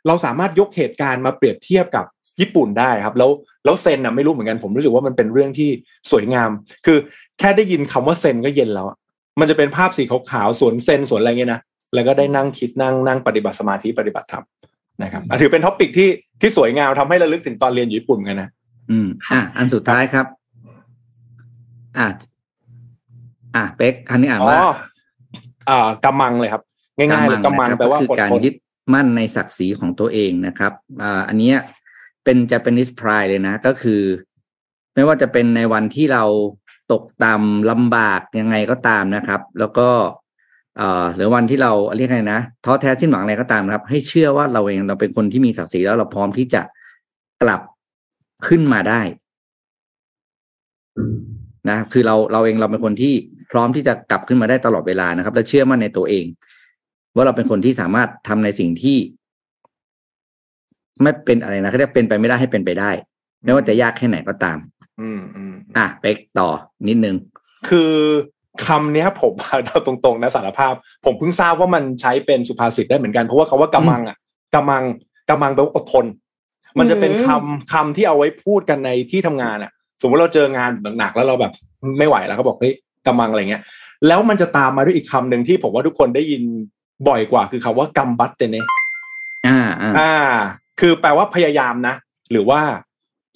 [0.06, 2.04] เราสามารถยกเหตุการณ์มาเปรียบเทียบกับ
[2.40, 3.30] ญี่ปุ่นได้ครับ แล้ว
[3.64, 5.70] แล้วเซนอะไม่รู้เหมือนกันผมรู้สึกว่ามันเป็นเรื่องที่
[6.10, 6.50] สวยงาม
[6.86, 6.98] คือ
[7.38, 8.96] แค่ได้ยินคำว่าเซนก็เย็นแล้วอะ
[9.40, 11.60] มันจะเป็นภาพสีขาวๆสวนเซนสวนอะไรเงี้ยนะ
[11.94, 14.44] แล้วก็ได้นั่งคิดนั่งนั่งปฏิบัติสมาธิปฏิบัติธรรม
[15.02, 16.08] นะครับอะถือเป็น topic ที่
[16.40, 18.50] ที่สวยงามทำให้ระลึกถึงตอนเรียนอยู่ญี่ปุ่นเหมือนกันนะ
[18.90, 20.26] อืมอะอันสุดท้ายครับ
[21.98, 22.06] อะ
[23.56, 24.60] อะเป๊กอันนี้อ่านอ๋อว่า
[25.68, 26.62] อ่า我慢 เลยครับ
[26.96, 28.54] ง่ายๆเลยกำมังนะครับแปลว่าก็คืออดการทนยึด
[28.94, 30.72] มั่นในศักดิ์ศรีของตัวเองนะครับ
[31.02, 31.56] อ่าอันเนี้ย
[32.24, 34.00] เป็น Japanese pride เลยนะ ก็คือ
[34.94, 36.24] ไม่ว่าจะเป็นในวันที่เรา
[36.92, 40.22] ตกต่ำลำบากยังไงก็ตามนะครับ แล้วก็เอ่อ
[41.14, 46.62] หรือวันที่เราเรียกไงนะท้อแท้สิ้นหวังอะไรก็ตามนะครับ ให้เชื่อว่าเราเองเราเป็นคนที่มีศักดิ์ศรีแล้วเราพร้อมที่จะ
[47.42, 47.60] กลับ
[48.48, 49.00] ขึ้นมาได้
[51.70, 53.14] นะคือเราเราเองเราเป็นคนที่
[53.52, 56.24] พร้อมที่จะกลับขึ้นมาได้ตลอดเวลานะครับ และเชื่อมั่นในตัวเอง
[57.14, 58.98] ว่าเราเป็นคนที่สามารถทำในสิ่งที่
[61.02, 62.90] ไม่เป็นอะไรนะเขาเรียกเป็นไปไม่ได้ให้เป็นไปได้
[63.44, 64.58] ไม่ว่าจะยากแค่ไหนก็ตาม
[65.00, 66.48] อืมอืมอะไปกต่อ
[66.88, 67.16] นิดนึง
[67.68, 67.92] คือ
[68.66, 70.74] คำเนี้ยผมเอาตรงๆนะสารภาพ
[71.04, 74.16] ผมเพิ่งทราบว่ามันใช้เป็นสุภาษิตได้เหมือนกันเพราะว่าคาว่ากำมังอะ
[74.54, 74.84] กำมัง
[75.28, 76.06] กำมังแปลว่าอดทน
[76.78, 81.52] มันจะเป็นคำคำที่เอาไว้พูดกันในที่ทำงานอะ สมมติเราเจองานหนักๆแล้วเราแบบ
[81.98, 82.74] ไม่ไหวแล้วก็บอกเฮ้ย
[83.06, 83.62] กำมังอะไรเงี้ย
[84.06, 86.42] แล้วมันจะตามมาด้วยอีกคำหนึ่งที่ผมว่าทุกคนได้ยิน
[87.08, 88.56] บ่อยกว่า คือคำว่ากำบัตเตเน
[89.46, 90.12] อ่าอ่าอ่า
[90.80, 91.94] คือแปลว่าพยายามนะ
[92.30, 92.60] หรือว่า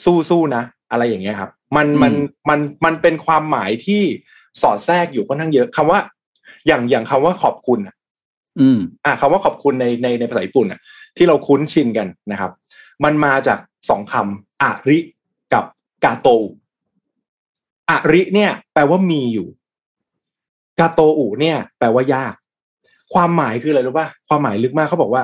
[0.04, 2.12] สู้สู้นะ อะไรอย่างเงี้ยครับ มันมัน
[2.48, 4.02] มันมันเป็นความหมายที่
[4.62, 6.00] สอดแทรกอยู่ค่อนข้างเยอะคำว่า
[6.66, 7.94] อย่างอย่างคำว่าขอบคุณอะ
[8.60, 10.80] อืม อ่าคำว่าขอบคุณในในในภาษาญี่ปุ่นอะ
[11.16, 12.52] ที่เราคุ้นชินกันนะครับ
[13.04, 14.98] มันมาจากสองคำอาริ
[15.52, 15.64] กับ
[16.04, 16.48] กาโตอุ
[17.90, 19.48] อาริเนี่ย แปลว่ามีอยู่
[20.80, 22.34] กาโตอุเนี่ย แปลว่ายาก
[23.14, 25.22] ความหมายคืออะไรรู้ป่ะความหมายลึกมากเขาบอกว่า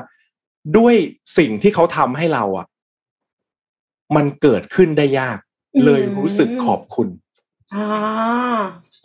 [0.76, 0.94] ด้วย
[1.38, 2.66] สิ่งที่เขาทำให้เราอะ
[4.16, 5.38] มันเกิดขึ้นได้ยาก
[5.74, 7.08] อืมเลยรู้สึกขอบคุณ
[7.74, 7.86] อ่า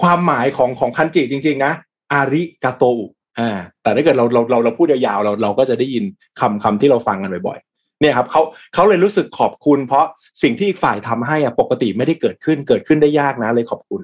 [0.02, 1.74] ความหมายของของคันจิจริง ๆ นะ
[2.14, 3.06] อาริกาโตอุ
[3.40, 6.04] อ่าแต่ถ้าเกิดเราเราเราเราพูดยาวๆเราเราก็จะได้ยิน
[6.40, 8.42] คำคำที่เราฟังกันบ่อยๆเนี่ยครับเขา
[8.74, 10.06] เขาเลยรู้สึกขอบคุณ เพราะ
[10.44, 14.02] สิ่งที่อีกฝ่ายทำให้อะปกติไม่ได้เกิดขึ้นเกิดขึ้นได้ยากนะ เลยขอบคุณ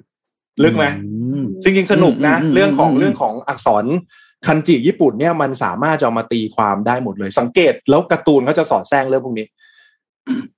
[0.64, 1.10] ลึกไหมอื
[1.42, 3.86] มจริงๆสนุกนะอืมอืมเรื่องของอืมเรื่องของอักษร
[4.48, 9.46] คันจิญี่ปุ่นเนี่ยมันสามารถจะเอามาตีความได้หมดเลยสังเกต แล้วการ์ตูนเขาจะสอดแทรกเรื่องพวกนี้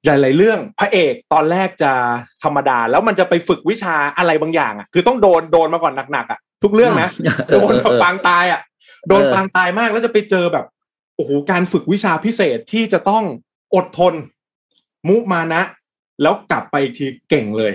[0.05, 1.91] หลาย ๆ เรื่องพระเอกตอนแรกจะ
[2.43, 7.09] ธรรมดา แล้วมันจะไปฝึกวิชาอะไรบางอย่างอะคือต้องโดนโดนมาก่อนหนักๆอะทุกเรื่องนะ
[7.47, 8.61] เออโดนเออแบบปางตายอะ
[9.07, 10.65] โดนเออปางตายมากแล้วจะไปเจอแบบ
[11.15, 13.23] โอ้โหการฝึกวิชาพิเศษที่จะต้อง
[13.75, 14.13] อดทน
[15.07, 15.61] มุมานะ
[16.21, 17.73] แล้วกลับไปอีกทีเก่งเลย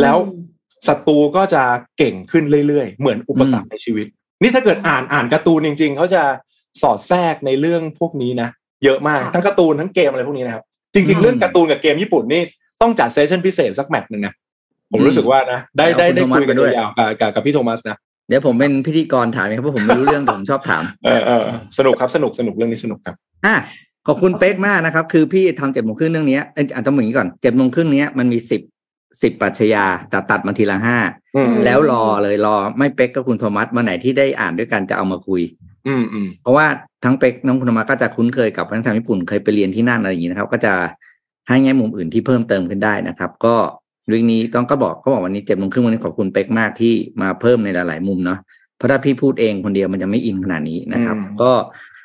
[0.00, 0.44] แล้วอืม
[0.88, 1.62] ศัตรูก็จะ
[1.98, 4.06] เก่งขึ้นเรื่อย ๆ เหมือนอุปสรรคในชีวิต
[4.42, 6.22] นี่ถ้าเกิดอ่านอ่านการ์ตูนจริง ๆเขาจะ
[6.82, 8.48] สอดแทรกในเรื่องพวกนี้นะ
[8.84, 10.64] เยอะมากค่ะทั้งการ์ตูนทั้งเกมอะไรพวกนี้นะครับ
[10.98, 12.42] จริงๆ อืๆมเรื่องการ์ตูนกับเกมญี่ปุ่นนี่
[12.82, 14.34] ต้องจัด session พิเศษสักแมตช์หนึ่งนะ
[14.92, 17.96] ผมรู้สึกว่านะได้ได้ได้เอาคุณคุยกันโทมัสไปด้วยยาวๆกับกับกับพี่โทมัสนะ
[18.28, 21.44] เดี๋ยวผมเป็นพิธีกรถามเองครับเพราะผมไม่รู้เรื่องแต่ผมชอบถามเออเออ
[21.78, 23.14] สนุกครับสนุกสนุกเรื่องนี้สนุกครับ
[23.46, 23.56] อะ
[24.06, 28.62] ขอบคุณเป๊กมากนะครับ คือพี่ทำเจ็ดโมงครึ่งเรื่องเนี้ยเอ้ยอะต้องอย่างนี้ก่อนเจ็ดโมงครึ่งเนี้ยมันมีสิบ
[29.22, 30.98] สิบปรัชญาแต่ตัดมาทีละห้า
[31.36, 35.42] อืมแล้วรอเลยรอไม่เป๊กกับคุณโทมัสวันไหนที่ได้อ่านด้วยกันจะเอามาคุย
[35.86, 36.66] อืมอืมเพราะว่า
[37.04, 40.74] ทั้งเป็กน้องคุณธรรมาก็จะคุ้นเคยกับวัฒนธรรมญี่ปุ่นเคยไปเรียนที่นั่นอะไรอย่างนี้นะครับ ก็จะ
[41.48, 43.56] ให้แง่มุมอื่นที่เพิ่มเติมขึ้นได้นะครับ ก็
[44.08, 48.38] เรื่องนี้ต้องก็บอกเขาบอกวันนี้เจ็ดโมงครึ่งวันนี้ขอบคุณเป็กมากที่มาเพิ่มในหลาย ๆ มุมเนาะ
[48.76, 51.52] เพราะถ้าพี่พูดเองคนเดียวมันจะไม่อินขนาดนี้นะครับ ก็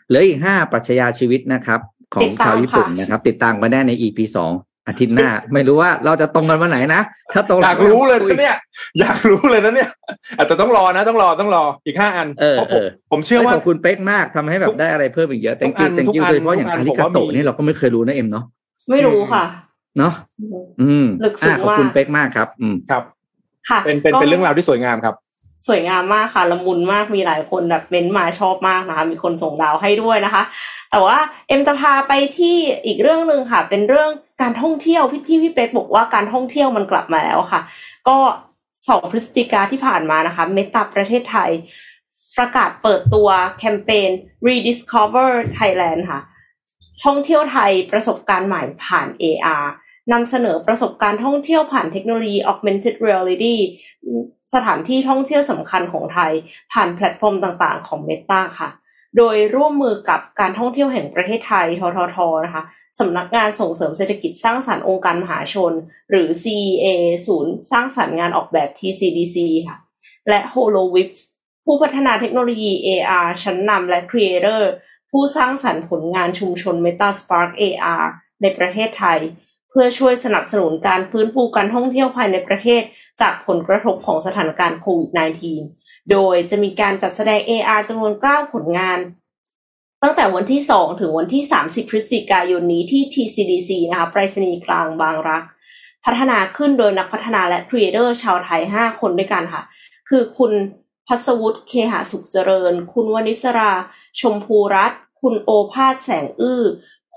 [0.08, 1.80] เหลืออีกห้าปรัชญาชีวิตนะครับ
[2.14, 4.52] ขอติงดตามชาวญี่ปุ่นค่ะนะครับ ติดตามกันได้ใน EP สอง
[4.88, 7.02] อาทิตย์หน้า ไม่รู้ว่าเราจะตรงกันวันไหนนะ
[7.34, 8.58] ถ้าตรงอยากรู้เลยนะเนี่ย
[9.00, 9.90] อยากรู้เลยนะเนี่ย
[10.38, 18.46] อาจจะแต่ต้องรอนะต้องรอต้องรออีกห้าอันเออเพราะผเอมอผมเชื่อว่าขอบคุณเป็กมากทำให้แบบได้อะไรเพิ่มอีกเยอะ thank ทุ you กอัน thank you ทุกอันโดยเฉพาะอย่างทุกอัอานริกาโตะผมว่ามีนี่เราก็ไม่เคยรู้นะเอ็มเนาะ
[18.90, 19.44] ไม่รู้ค่ะ
[19.98, 20.14] เนาะ
[20.82, 23.04] อืมลึกซึ้งอะขอบคุณมากเป๊กมากครับ อืมครับ
[23.70, 25.16] ค่ะ เป็นเป็นก็เป็นเรื่องราวที่สวยงามครับ
[25.68, 30.44] สวยงามมากค่ะละมุนมากมีหลายคนแบบเม้นต์มาชอบมากนะคะ มีคนส่งดาวให้ด้วยนะคะ
[30.92, 32.56] แต่ว่าเอ็มจะพาไปที่
[32.86, 34.10] อีกเรื่องหนึ่งค่ะ เป็นเรื่อง
[34.42, 37.62] การท่องเที่ยวพี่ที่พี่เป็กบอกว่าการท่องเที่ยวมันกลับมาแล้วค่ะ
[38.08, 38.18] ก็
[38.88, 41.52] สองพฤศจิกาที่ผ่านมานะคะเมตาประเทศไทย
[42.38, 44.10] ประกาศเปิดตัวแคมเปญ
[44.48, 46.20] Rediscover Thailand ค่ะ
[47.06, 49.66] ท่องเที่ยวไทยประสบการณ์ใหม่ผ่าน AR
[50.12, 53.56] นำเสนอประสบการณ์ท่องเที่ยวผ่านเทคโนโลยี Augmented Reality
[54.54, 56.32] สถานที่ท่องเที่ยวสำคัญของไทย
[56.72, 58.70] ผ่านแพลตฟอร์มต่างๆ ของ Meta ค่ะ
[59.18, 62.64] โดยร่วมมือกับการท่องเที่ยวแห่งประเทศไทย ททท นะคะ
[63.00, 65.74] สำนักงานส่งเสริมเศรษฐกิจสร้างสรรค์องค์การมหาชน
[66.10, 66.86] หรือ CEA
[67.28, 69.38] ศูนย์สร้างสรรค์งานออกแบบ TCDC
[69.68, 69.78] ค่ะ
[70.30, 71.20] และ HoloWips
[71.66, 74.62] ผู้พัฒนาเทคโนโลยี AR ชั้นนำและ Creator
[75.12, 78.04] ผู้สร้างสรรค์ผลงานชุมชน Meta Spark AR
[78.42, 79.20] ในประเทศไทย
[79.74, 82.82] พื่อช่วยสนับสนุนการฟื้นฟูการท่องเที่ยวภายในประเทศ
[83.22, 85.12] จากผลกระทบของสถานการณ์โควิด
[85.60, 89.00] -19 โดยจะมีการจัดแสดง AR จำนวน 9 ผลงาน
[90.04, 95.44] ตั้งแต่วันที่ 2 ถึงวันที่ 30 พฤศจิกายนนี้ที่ TCDC นะคะไปรษณีย์กลางบางรัก
[96.06, 99.64] พัฒนาขึ้นโดยนักพัฒนาและ creator ชาวไทย 5 คนด้วยกันค่ะ
[100.10, 100.52] คือคุณ
[101.08, 103.72] พัสวุฒิเคหสุขเจริญ คุณวนิสรา
[104.20, 106.62] ชมพูรัตน์คุณโอภาสแสงอื้อ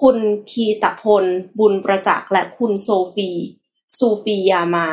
[0.01, 0.17] คุณ
[0.51, 1.25] คีตพล
[1.59, 3.29] บุญประจักษ์และคุณโซฟี
[3.99, 4.89] ซูฟียามา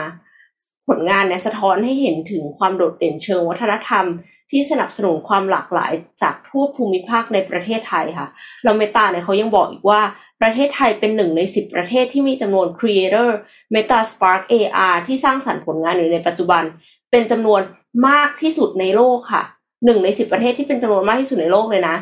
[0.88, 4.06] ผลงานเนี่ยสะท้อนให้เห็นถึงความโดดเด่นเชิงวัฒนธรรม
[4.51, 5.91] ที่สนับสนุนความหลากหลาย
[6.22, 8.28] จากทั่วภูมิภาคในประเทศไทยค่ะ
[8.63, 10.01] แล้ว Meta เนี่ยเขายังบอกอีกว่า
[10.41, 13.30] ประเทศไทยเป็นหนึ่งในสิบประเทศที่มีจำนวน Creator
[13.74, 16.64] Meta Spark AR ที่สร้างสรรค์ผลงานอยู่ในปัจจุบัน
[17.12, 17.62] เป็นจำนวน
[18.08, 19.43] มากที่สุดในโลกค่ะ
[19.86, 21.95] หนึ่งในสิบประเทศที่เป็นจำนวนมากที่สุดในโลกเลยนะ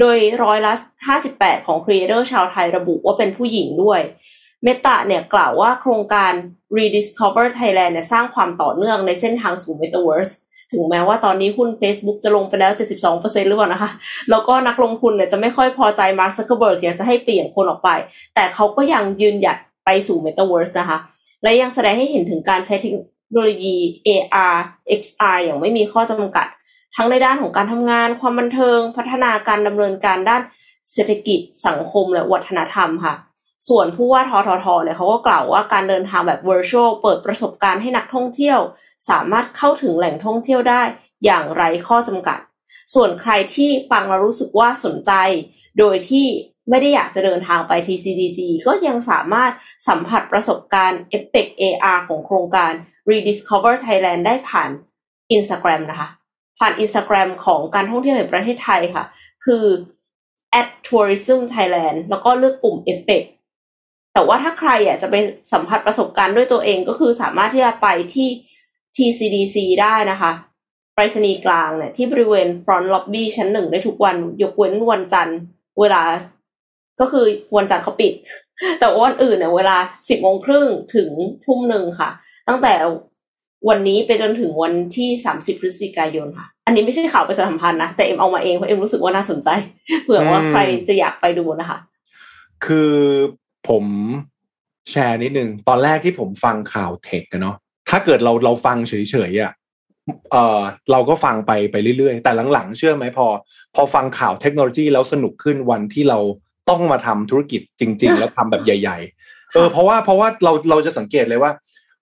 [0.00, 0.72] โดยร้อยละ
[1.20, 4.00] 58 ของ creator ชาวไทยระบุว่าเป็นผู้หญิงด้วย
[4.62, 6.32] Meta เนี่ยกล่าวว่าโครงการ
[6.76, 10.32] Rediscover Thailand เนี่ยสร้างความต่อเนื่องในเส้นทางสู่ Metaverse
[10.72, 12.72] ถึงแม้ว่าตอนนี้หุ้น Facebook จะลงไปแล้ว
[13.10, 13.90] 72%หรือเปล่านะคะ
[14.30, 17.90] แล้วก็นักลงทุนเนี่ยจะไม่ค่อยพอใจ Mark Zuckerberg อยากจะให้เปลี่ยนคนออกไป
[18.34, 20.98] แต่เขาก็ยังยืนหยัดไปสู่ Metaverse นะคะ
[21.42, 22.92] และยังแสดงให้เห็นถึงการใช้เทค
[23.30, 23.76] โนโลยี
[24.06, 24.56] AR
[25.00, 26.46] XR อย่างไม่มีข้อจำกัด
[26.96, 30.42] ทั้งในด้านของการทำงาน ความบันเทิง พัฒนาการดำเนินการด้าน
[30.92, 33.14] เศรษฐกิจสังคมและวัฒนธรรมค่ะ
[33.68, 38.58] ส่วนผู้ว่าทททเนี่ยเขาก็กล่าวว่าการเดินทางแบบ virtual เปิดประสบการณ์ให้นักท่องเที่ยว
[39.08, 40.82] สามารถเข้าถึงแหล่งท่องเที่ยวได้
[41.24, 42.38] อย่างไร้ข้อจำกัด
[42.94, 45.12] ส่วนใครที่ฟังแล้วรู้สึกว่าสนใจ
[45.78, 46.26] โดยที่
[46.70, 49.52] ไม่ได้อยากจะเดินทางไป TCDC ก็ยังสามารถ
[49.88, 52.72] สัมผัสประสบการณ์ Effect AR ของโครงการ
[53.10, 54.70] Rediscover Thailand ได้ผ่าน
[55.36, 56.08] Instagram นะคะ
[56.58, 59.04] ผ่าน Instagram ของการท่องเที่ยวแห่งประเทศไทยค่ะ
[59.44, 59.64] คือ
[60.60, 63.26] at tourism Thailand แล้วก็เลือกปุ่ม Effect
[64.14, 65.16] แต่ว่าถ้าใครอยากจะไป
[65.52, 68.28] สัมผัสประสบการณ์ด้วยตัวเองก็คือสามารถที่จะไปที่
[68.96, 70.32] TCDC ได้นะคะ
[70.94, 75.38] ไปรษณีย์กลางเนี่ยที่บริเวณ front lobby ชั้นหนึ่งได้ทุกวันยกเว้นวันจันทร์
[75.80, 76.02] เวลา
[77.00, 77.24] ก็คือ
[77.56, 78.12] วันจันทร์เขาปิด
[78.80, 79.76] แต่ว่าวันอื่นเนี่ยเวลา
[80.08, 81.08] สิบโมงครึ่งถึง
[81.44, 82.10] ทุ่มหนึ่งค่ะ
[82.48, 82.72] ตั้งแต่
[83.68, 89.48] วันนี้ไปจนถึงวันที่ 30 พฤศจิกายนค่ะ อันนี้ไม่ใช่ข่าวประชาสัมพันธ์นะ แต่เอ็มเอามาเองเพราะเอ็มรู้สึกว่าน่าสนใจ
[90.02, 91.78] เผื่อว่าใครจะอยากไปดูนะคะ
[92.66, 92.92] คือ
[93.68, 93.84] ผม
[94.90, 97.56] แชร์นิดนึง ตอนแรกที่ผมฟังข่าวเทคกันเนาะ
[97.90, 98.94] ถ้าเกิดเราเราฟังเฉ
[99.30, 99.52] ยๆอะ
[100.32, 100.60] เออ
[100.92, 103.26] เราก็ฟังไปไปเรื่อยๆ แต่หลังๆ เชื่อไหมพอ
[103.74, 106.18] พอฟังข่าวเทคโนโลยีแล้วสนุกขึ้นวันที่เรา
[106.70, 111.50] ต้องมาทำธุรกิจจริง ๆ แล้วทำแบบใหญ่ ๆ เออเพราะว่าเพราะว่าเราเราจะสังเกตเลยว่า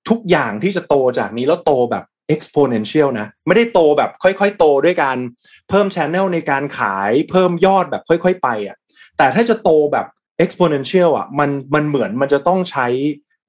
[0.09, 5.17] ทุกอย่างที่จะโตจากนี้แล้วโตแบบ exponential นะ ไม่ได้โตแบบค่อยๆ โตด้วยการ
[5.69, 8.77] เพิ่ม channel ในการขายเพิ่มยอดแบบค่อยๆ ไปอะ
[9.19, 10.07] แต่ถ้าจะโตแบบ
[10.45, 12.87] exponential อะมันมันเหมือนมันจะต้องใช้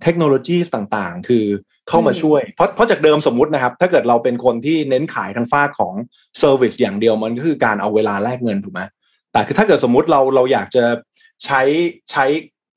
[0.04, 1.46] เทคโนโลยีต่างๆ คือ
[1.90, 5.94] เข้ามาช่วย เพราะเพราะจากเดิมสมมุตินะครับ ถ้าเกิดเราเป็นคนที่เน้นขายทางฝ้าของ
[6.42, 8.82] service อย่างเดียวมันก็คือการเอาเวลาแลกเงินถูกไหม
[9.32, 10.84] แต่คือถ้าเกิดสมมุติเราเราอยากจะ
[11.46, 11.62] ใช้
[12.12, 12.26] ใช้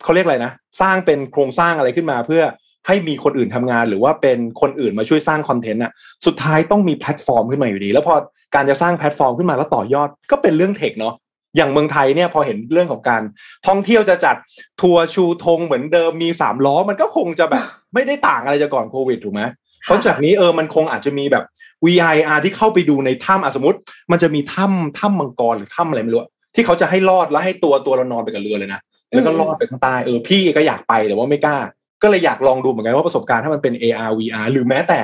[0.04, 2.42] เขาเรียกอะไรนะ สร้างเป็นโครงสร้างอะไรขึ้นมาเพื่อ
[2.86, 5.92] ให้มีคนอื่นทำงาน หรือว่าเป็นคนอื่นมาช่วยสร้างคอนเทนต์อะ
[6.26, 8.14] สุดท้ายต้องมีแพลตฟอร์มขึ้นมาอยู่ดี แล้วพอ
[8.54, 11.14] การจะสร้างแพลตฟอร์มขึ้นมาแล้วต่อยอดก็เป็นเรื่อง tech เนาะ
[11.56, 13.22] อย่างเมืองไทยเนี่ยพอเห็นเรื่องของการ
[13.66, 14.36] ท่องเที่ยวจะจัด
[14.82, 17.64] ทัวร์ชูธงเหมือนเดิมมีสามล้อ มันก็คงจะแบบ
[17.94, 19.42] ไม่ได้ต่างอะไรจากก่อนโควิดถูกไหม
[19.84, 21.44] เพราะจากนี้เออมันคงอาจจะมีแบบ
[21.86, 23.78] VR ที่เข้าไปดูในถ้ำอะสมมติ
[24.10, 26.24] มันจะมีถ้ำถ้ำมังกรหรือถ้ำอะไรไม่รู้
[26.54, 28.80] ที่เขาจะให้ลอดแล้วให้ตัวตัวเรานอนไปกับเรือเลยนะ
[29.14, 31.58] แล้วก็ลอดไปข้างใต้เออพี่ก็อยากไปแต่ว่าไม่กล้า
[32.02, 35.00] ก็เลยอยากลองดูเหมือนกันว่าประสบการณ์ถ้ามันเป็น AR VR หรือแม้แต่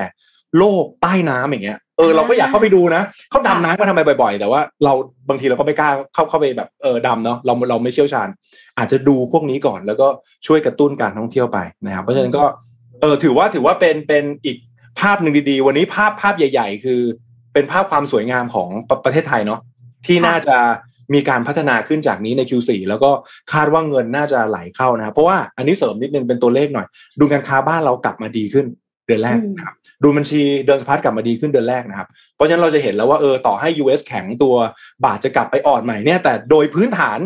[0.57, 4.93] โลกใต้น้ำอย่างเงี้ยเออเราก็อยากเข้าไปดูนะเขาดำน้ำมาทำไมบ่อยๆ แต่ว่าเรา
[5.29, 8.27] บางทีเราก็ไม่กล้าเข้าเข้าไปแบบเออดำเนาะเราเราไม่เชี่ยวชาญ
[8.77, 10.07] อาจจะดูพวกนี้ก่อน แล้วก็
[10.47, 12.43] ช่วยกระตุ้นการท่องเที่ยวไปนะครับเพราะฉะนั้นก็
[13.01, 14.57] เออถือว่าถือว่าเป็นเป็นอีก
[14.99, 17.01] ภาพหนึ่งดีๆ วันนี้ภาพภาพใหญ่ ๆ คือ
[17.53, 19.59] เป็นภาพความสวยงามของประประเทศไทยเนาะ
[20.05, 20.57] ที่น่าจะ
[21.13, 23.11] มีการพัฒนาขึ้นจากนี้ใน Q4 แล้วก็
[23.53, 26.87] คาดว่าเงินน่าจะไหลเข้านะครับเพราะว่าอันนี้เสริมนิดนึงเป็นตัวเลขหน่อย
[27.19, 28.65] ดูการค้าบ้านเรากลับมาดีขึ้น
[29.07, 34.55] เดือนแรกนะครับดูบัญชีเดินสะพัดกลับมาดีขึ้นเดือนแรกนะครับ เพราะฉะนั้นเราจะเห็นแล้วว่าเออต่อให้ US แข็งตัว
[35.05, 37.19] บาทจะกลับไปอ่อนใหม่เนี่ยแต่โดยพื้นฐาน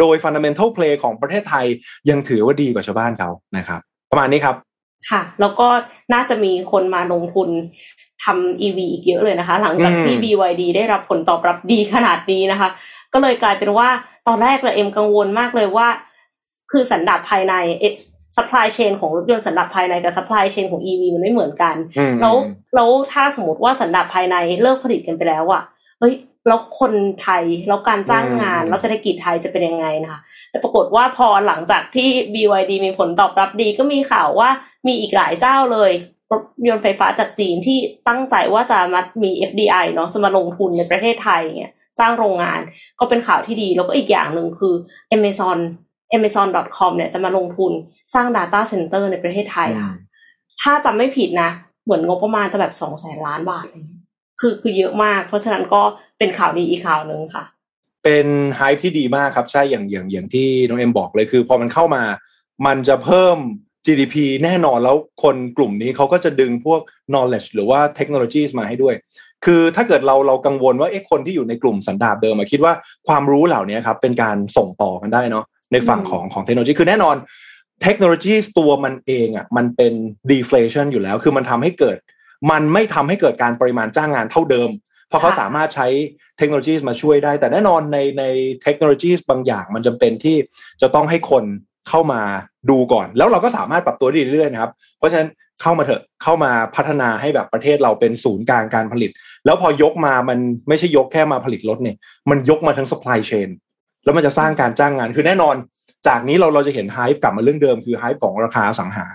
[0.00, 1.66] โดย fundamental play ของประเทศไทย
[2.10, 3.80] ยังถือว่าดีกว่าชาวบ้านเขานะครับ
[4.10, 4.56] ประมาณนี้ครับ
[5.10, 5.68] ค่ะ แล้วก็
[6.14, 7.48] น่าจะมีคนมาลงทุน
[8.24, 12.68] ทำ EV อีกเยอะเลยนะคะ หลังจากที่ BYD ได้รับผลตอบรับดีขนาดนี้นะคะ
[13.14, 13.88] ก็เลยกลายเป็นว่า
[14.26, 15.88] ตอนแรกเลยเอ็มกังวลมากเลยว่า
[16.70, 17.54] คือสันดาปภายใน
[18.36, 21.76] supply chain ของรถยนต์สันดาปภายในกับ supply chain ของ EV มันไม่เหมือนกัน
[22.20, 22.34] แล้ว
[22.74, 25.62] แล้วถ้าสมมติว่าสันดาปภายในเลิกผลิตกันไปแล้วอะ
[25.98, 26.14] เฮ้ย
[26.46, 26.92] แล้วคน
[27.22, 34.50] ไทยแล้วการจ้างงานแล้วเศรษฐกิจไทยจะเป็นยังไงนะคะแต่ปรากฏว่าพอหลังจากที่ BYD มีผลตอบรับดีก็มีข่าวว่า
[34.86, 35.90] มีอีกหลายเจ้าเลย
[36.32, 42.60] รถยนต์ไฟฟ้าจากจีนที่ตั้งใจว่าจะมามี FDI เนาะจะมาลงทุนในประเทศไทยเนี่ย สร้างโรงงาน
[43.00, 44.74] ก็เป็นข่าวที่ดี แล้วก็อีกอย่างหนึ่งคือ
[45.16, 45.58] Amazon
[46.16, 47.72] Amazon.com เนี่ยจะมาลงทุน
[48.14, 49.94] สร้าง Data Center ในประเทศไทยค่ะ
[50.62, 51.50] ถ้าจำไม่ผิดนะ
[51.84, 53.84] เหมือนงบประมาณจะแบบสองแสนล้านบาทเลย
[54.40, 55.82] คือคือเยอะมาก เพราะฉะนั้นก็
[56.18, 57.44] เป็นข่าวดีอีกข่าวหนึ่งค่ะ
[58.04, 58.26] เป็น
[58.56, 62.02] ไฮที่ดีมากครับ ใช่ อย่างอย่างอย่างที่น้องเอ็มบอกเลยคือ พอมันเข้ามา
[62.66, 63.36] มันจะเพิ่ม
[63.86, 66.80] GDP แน่นอนแล้วคนกลุ่มนี้เขาก็จะดึงพวก
[67.12, 68.94] knowledge หรือว่า technologies มาให้ด้วย
[69.44, 72.72] คือถ้าเกิดเราเรากังวลว่าเอ๊ะคนที่อยู่ในกลุ่มสันดาบเดิมมาคิดว่า
[73.08, 77.16] ความรู้เหล่านี้ครับเป็นการส่งต่อกันได้เนาะในฝั่งของของเทคโนโลยีคือแน่นอน
[77.82, 79.92] เทคโนโลยีตัวมันเองอะมันเป็น
[80.32, 81.96] deflation อยู่แล้ว คือมันทำให้เกิด
[82.50, 84.70] มันไม่ทำให้เกิดการปริมาณจ้างงานเท่าเดิม
[85.08, 85.88] เพราะเขาสามารถใช้
[86.38, 88.24] เทคโนโลยีมาช่วยได้ แต่แน่นอนในใน
[88.62, 90.36] เทคโนโลยีบางอย่างมันจำเป็นที่
[90.80, 91.44] จะต้องให้คน
[91.88, 92.20] เข้ามา
[92.70, 95.30] ดูก่อน แล้วเราก็สามารถปรับตัวได้เรื่อยๆนะครับเพ ราะฉะนั้น
[95.62, 99.10] เข้ามาเถอะเข้ามาพัฒนาให้แบบประเทศเราเป็นศูนย์กลางการผลิต
[99.44, 100.38] แล้วพอยกมามัน
[100.68, 101.96] ไม่ใช่ยกแค่มาผลิตรถเนี่ย
[102.30, 103.48] มันยกมาทั้ง supply chain
[104.04, 105.54] แล้วมันจะสร้างการจ้างงานคือแน่นอน
[106.06, 109.06] จากนี้เราเราจะเห็นไฮป์กลับมาเรื่องเดิมคือไฮป์ของราคาสังหา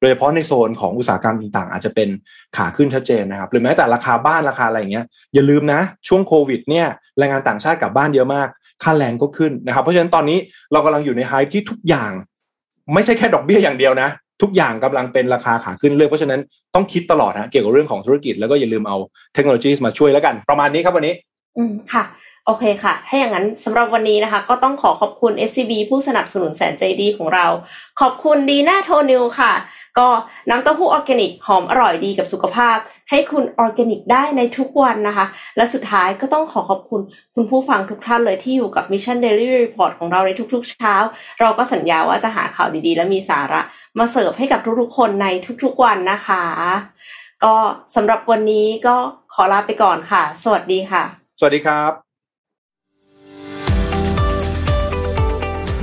[0.00, 2.08] โดยเฉพาะในโซนของอุตสาหกรรมต่างๆ อาจจะเป็น
[2.56, 6.86] ขาขึ้นชัดเจนนะครับหรือแม้แต่ราคาบ้านราคาอะไรอย่างเงี้ยอย่าลืมนะ ช่วงโควิดเนี่ย
[7.18, 8.48] แรงงานต่างชาติกลับบ้านเยอะมาก
[8.82, 10.38] ค่าแรงก็ขึ้นนะครับ เพราะฉะนั้นตอนนี้
[10.72, 12.12] เรากำลังอยู่ใน hype ที่ทุกอย่าง
[12.94, 14.08] ไม่ใช่แค่ดอกเบี้ยอย่างเดียวนะ
[14.42, 16.40] ทุกอย่างกำลังเป็นราคาขาขึ้นเรื่อยเพราะฉะนั้น
[16.74, 18.96] ต้องคิดตลอดนะเกี่ยวกับเรื่องของธุรกิจแล้วก็อย่าลืมเอา
[19.34, 21.14] เทคโนโลยีมาช่วยแล้วกัน ประมาณนี้ครับวันนี้
[21.56, 22.04] อืมค่ะ
[22.48, 27.46] โอเคค่ะ ถ้าอย่างนั้นสำหรับวันนี้นะคะ ก็ต้องขอขอบคุณ SCB ผู้สนับสนุนแสนใจดีของเรา
[28.00, 29.52] ขอบคุณดีน่าโทนิวค่ะ
[29.98, 30.08] ก็
[30.50, 32.76] น้ำเต้าหู้ออร์แกนิกหอมอร่อยดีกับสุขภาพ
[33.10, 35.26] ให้คุณออร์แกนิกได้ในทุกวันนะคะ
[35.56, 37.00] และสุดท้ายก็ต้องขอขอบคุณ
[37.34, 40.94] คุณผู้ฟังทุกท่านเลยที่อยู่กับ Mission Daily Report ของเราในทุกๆเช้า
[41.40, 43.60] เราก็สัญญาว่าจะหาข่าวดีๆ และมีสาระ
[43.98, 45.26] มาเสิร์ฟให้กับทุกๆคนใน
[45.62, 46.44] ทุกๆวันนะคะ
[47.44, 47.54] ก็
[47.96, 48.96] สำหรับวันนี้ก็
[49.32, 51.04] ขอลาไปก่อนค่ะ สวัสดีค่ะ
[51.40, 52.05] สวัสดีครับ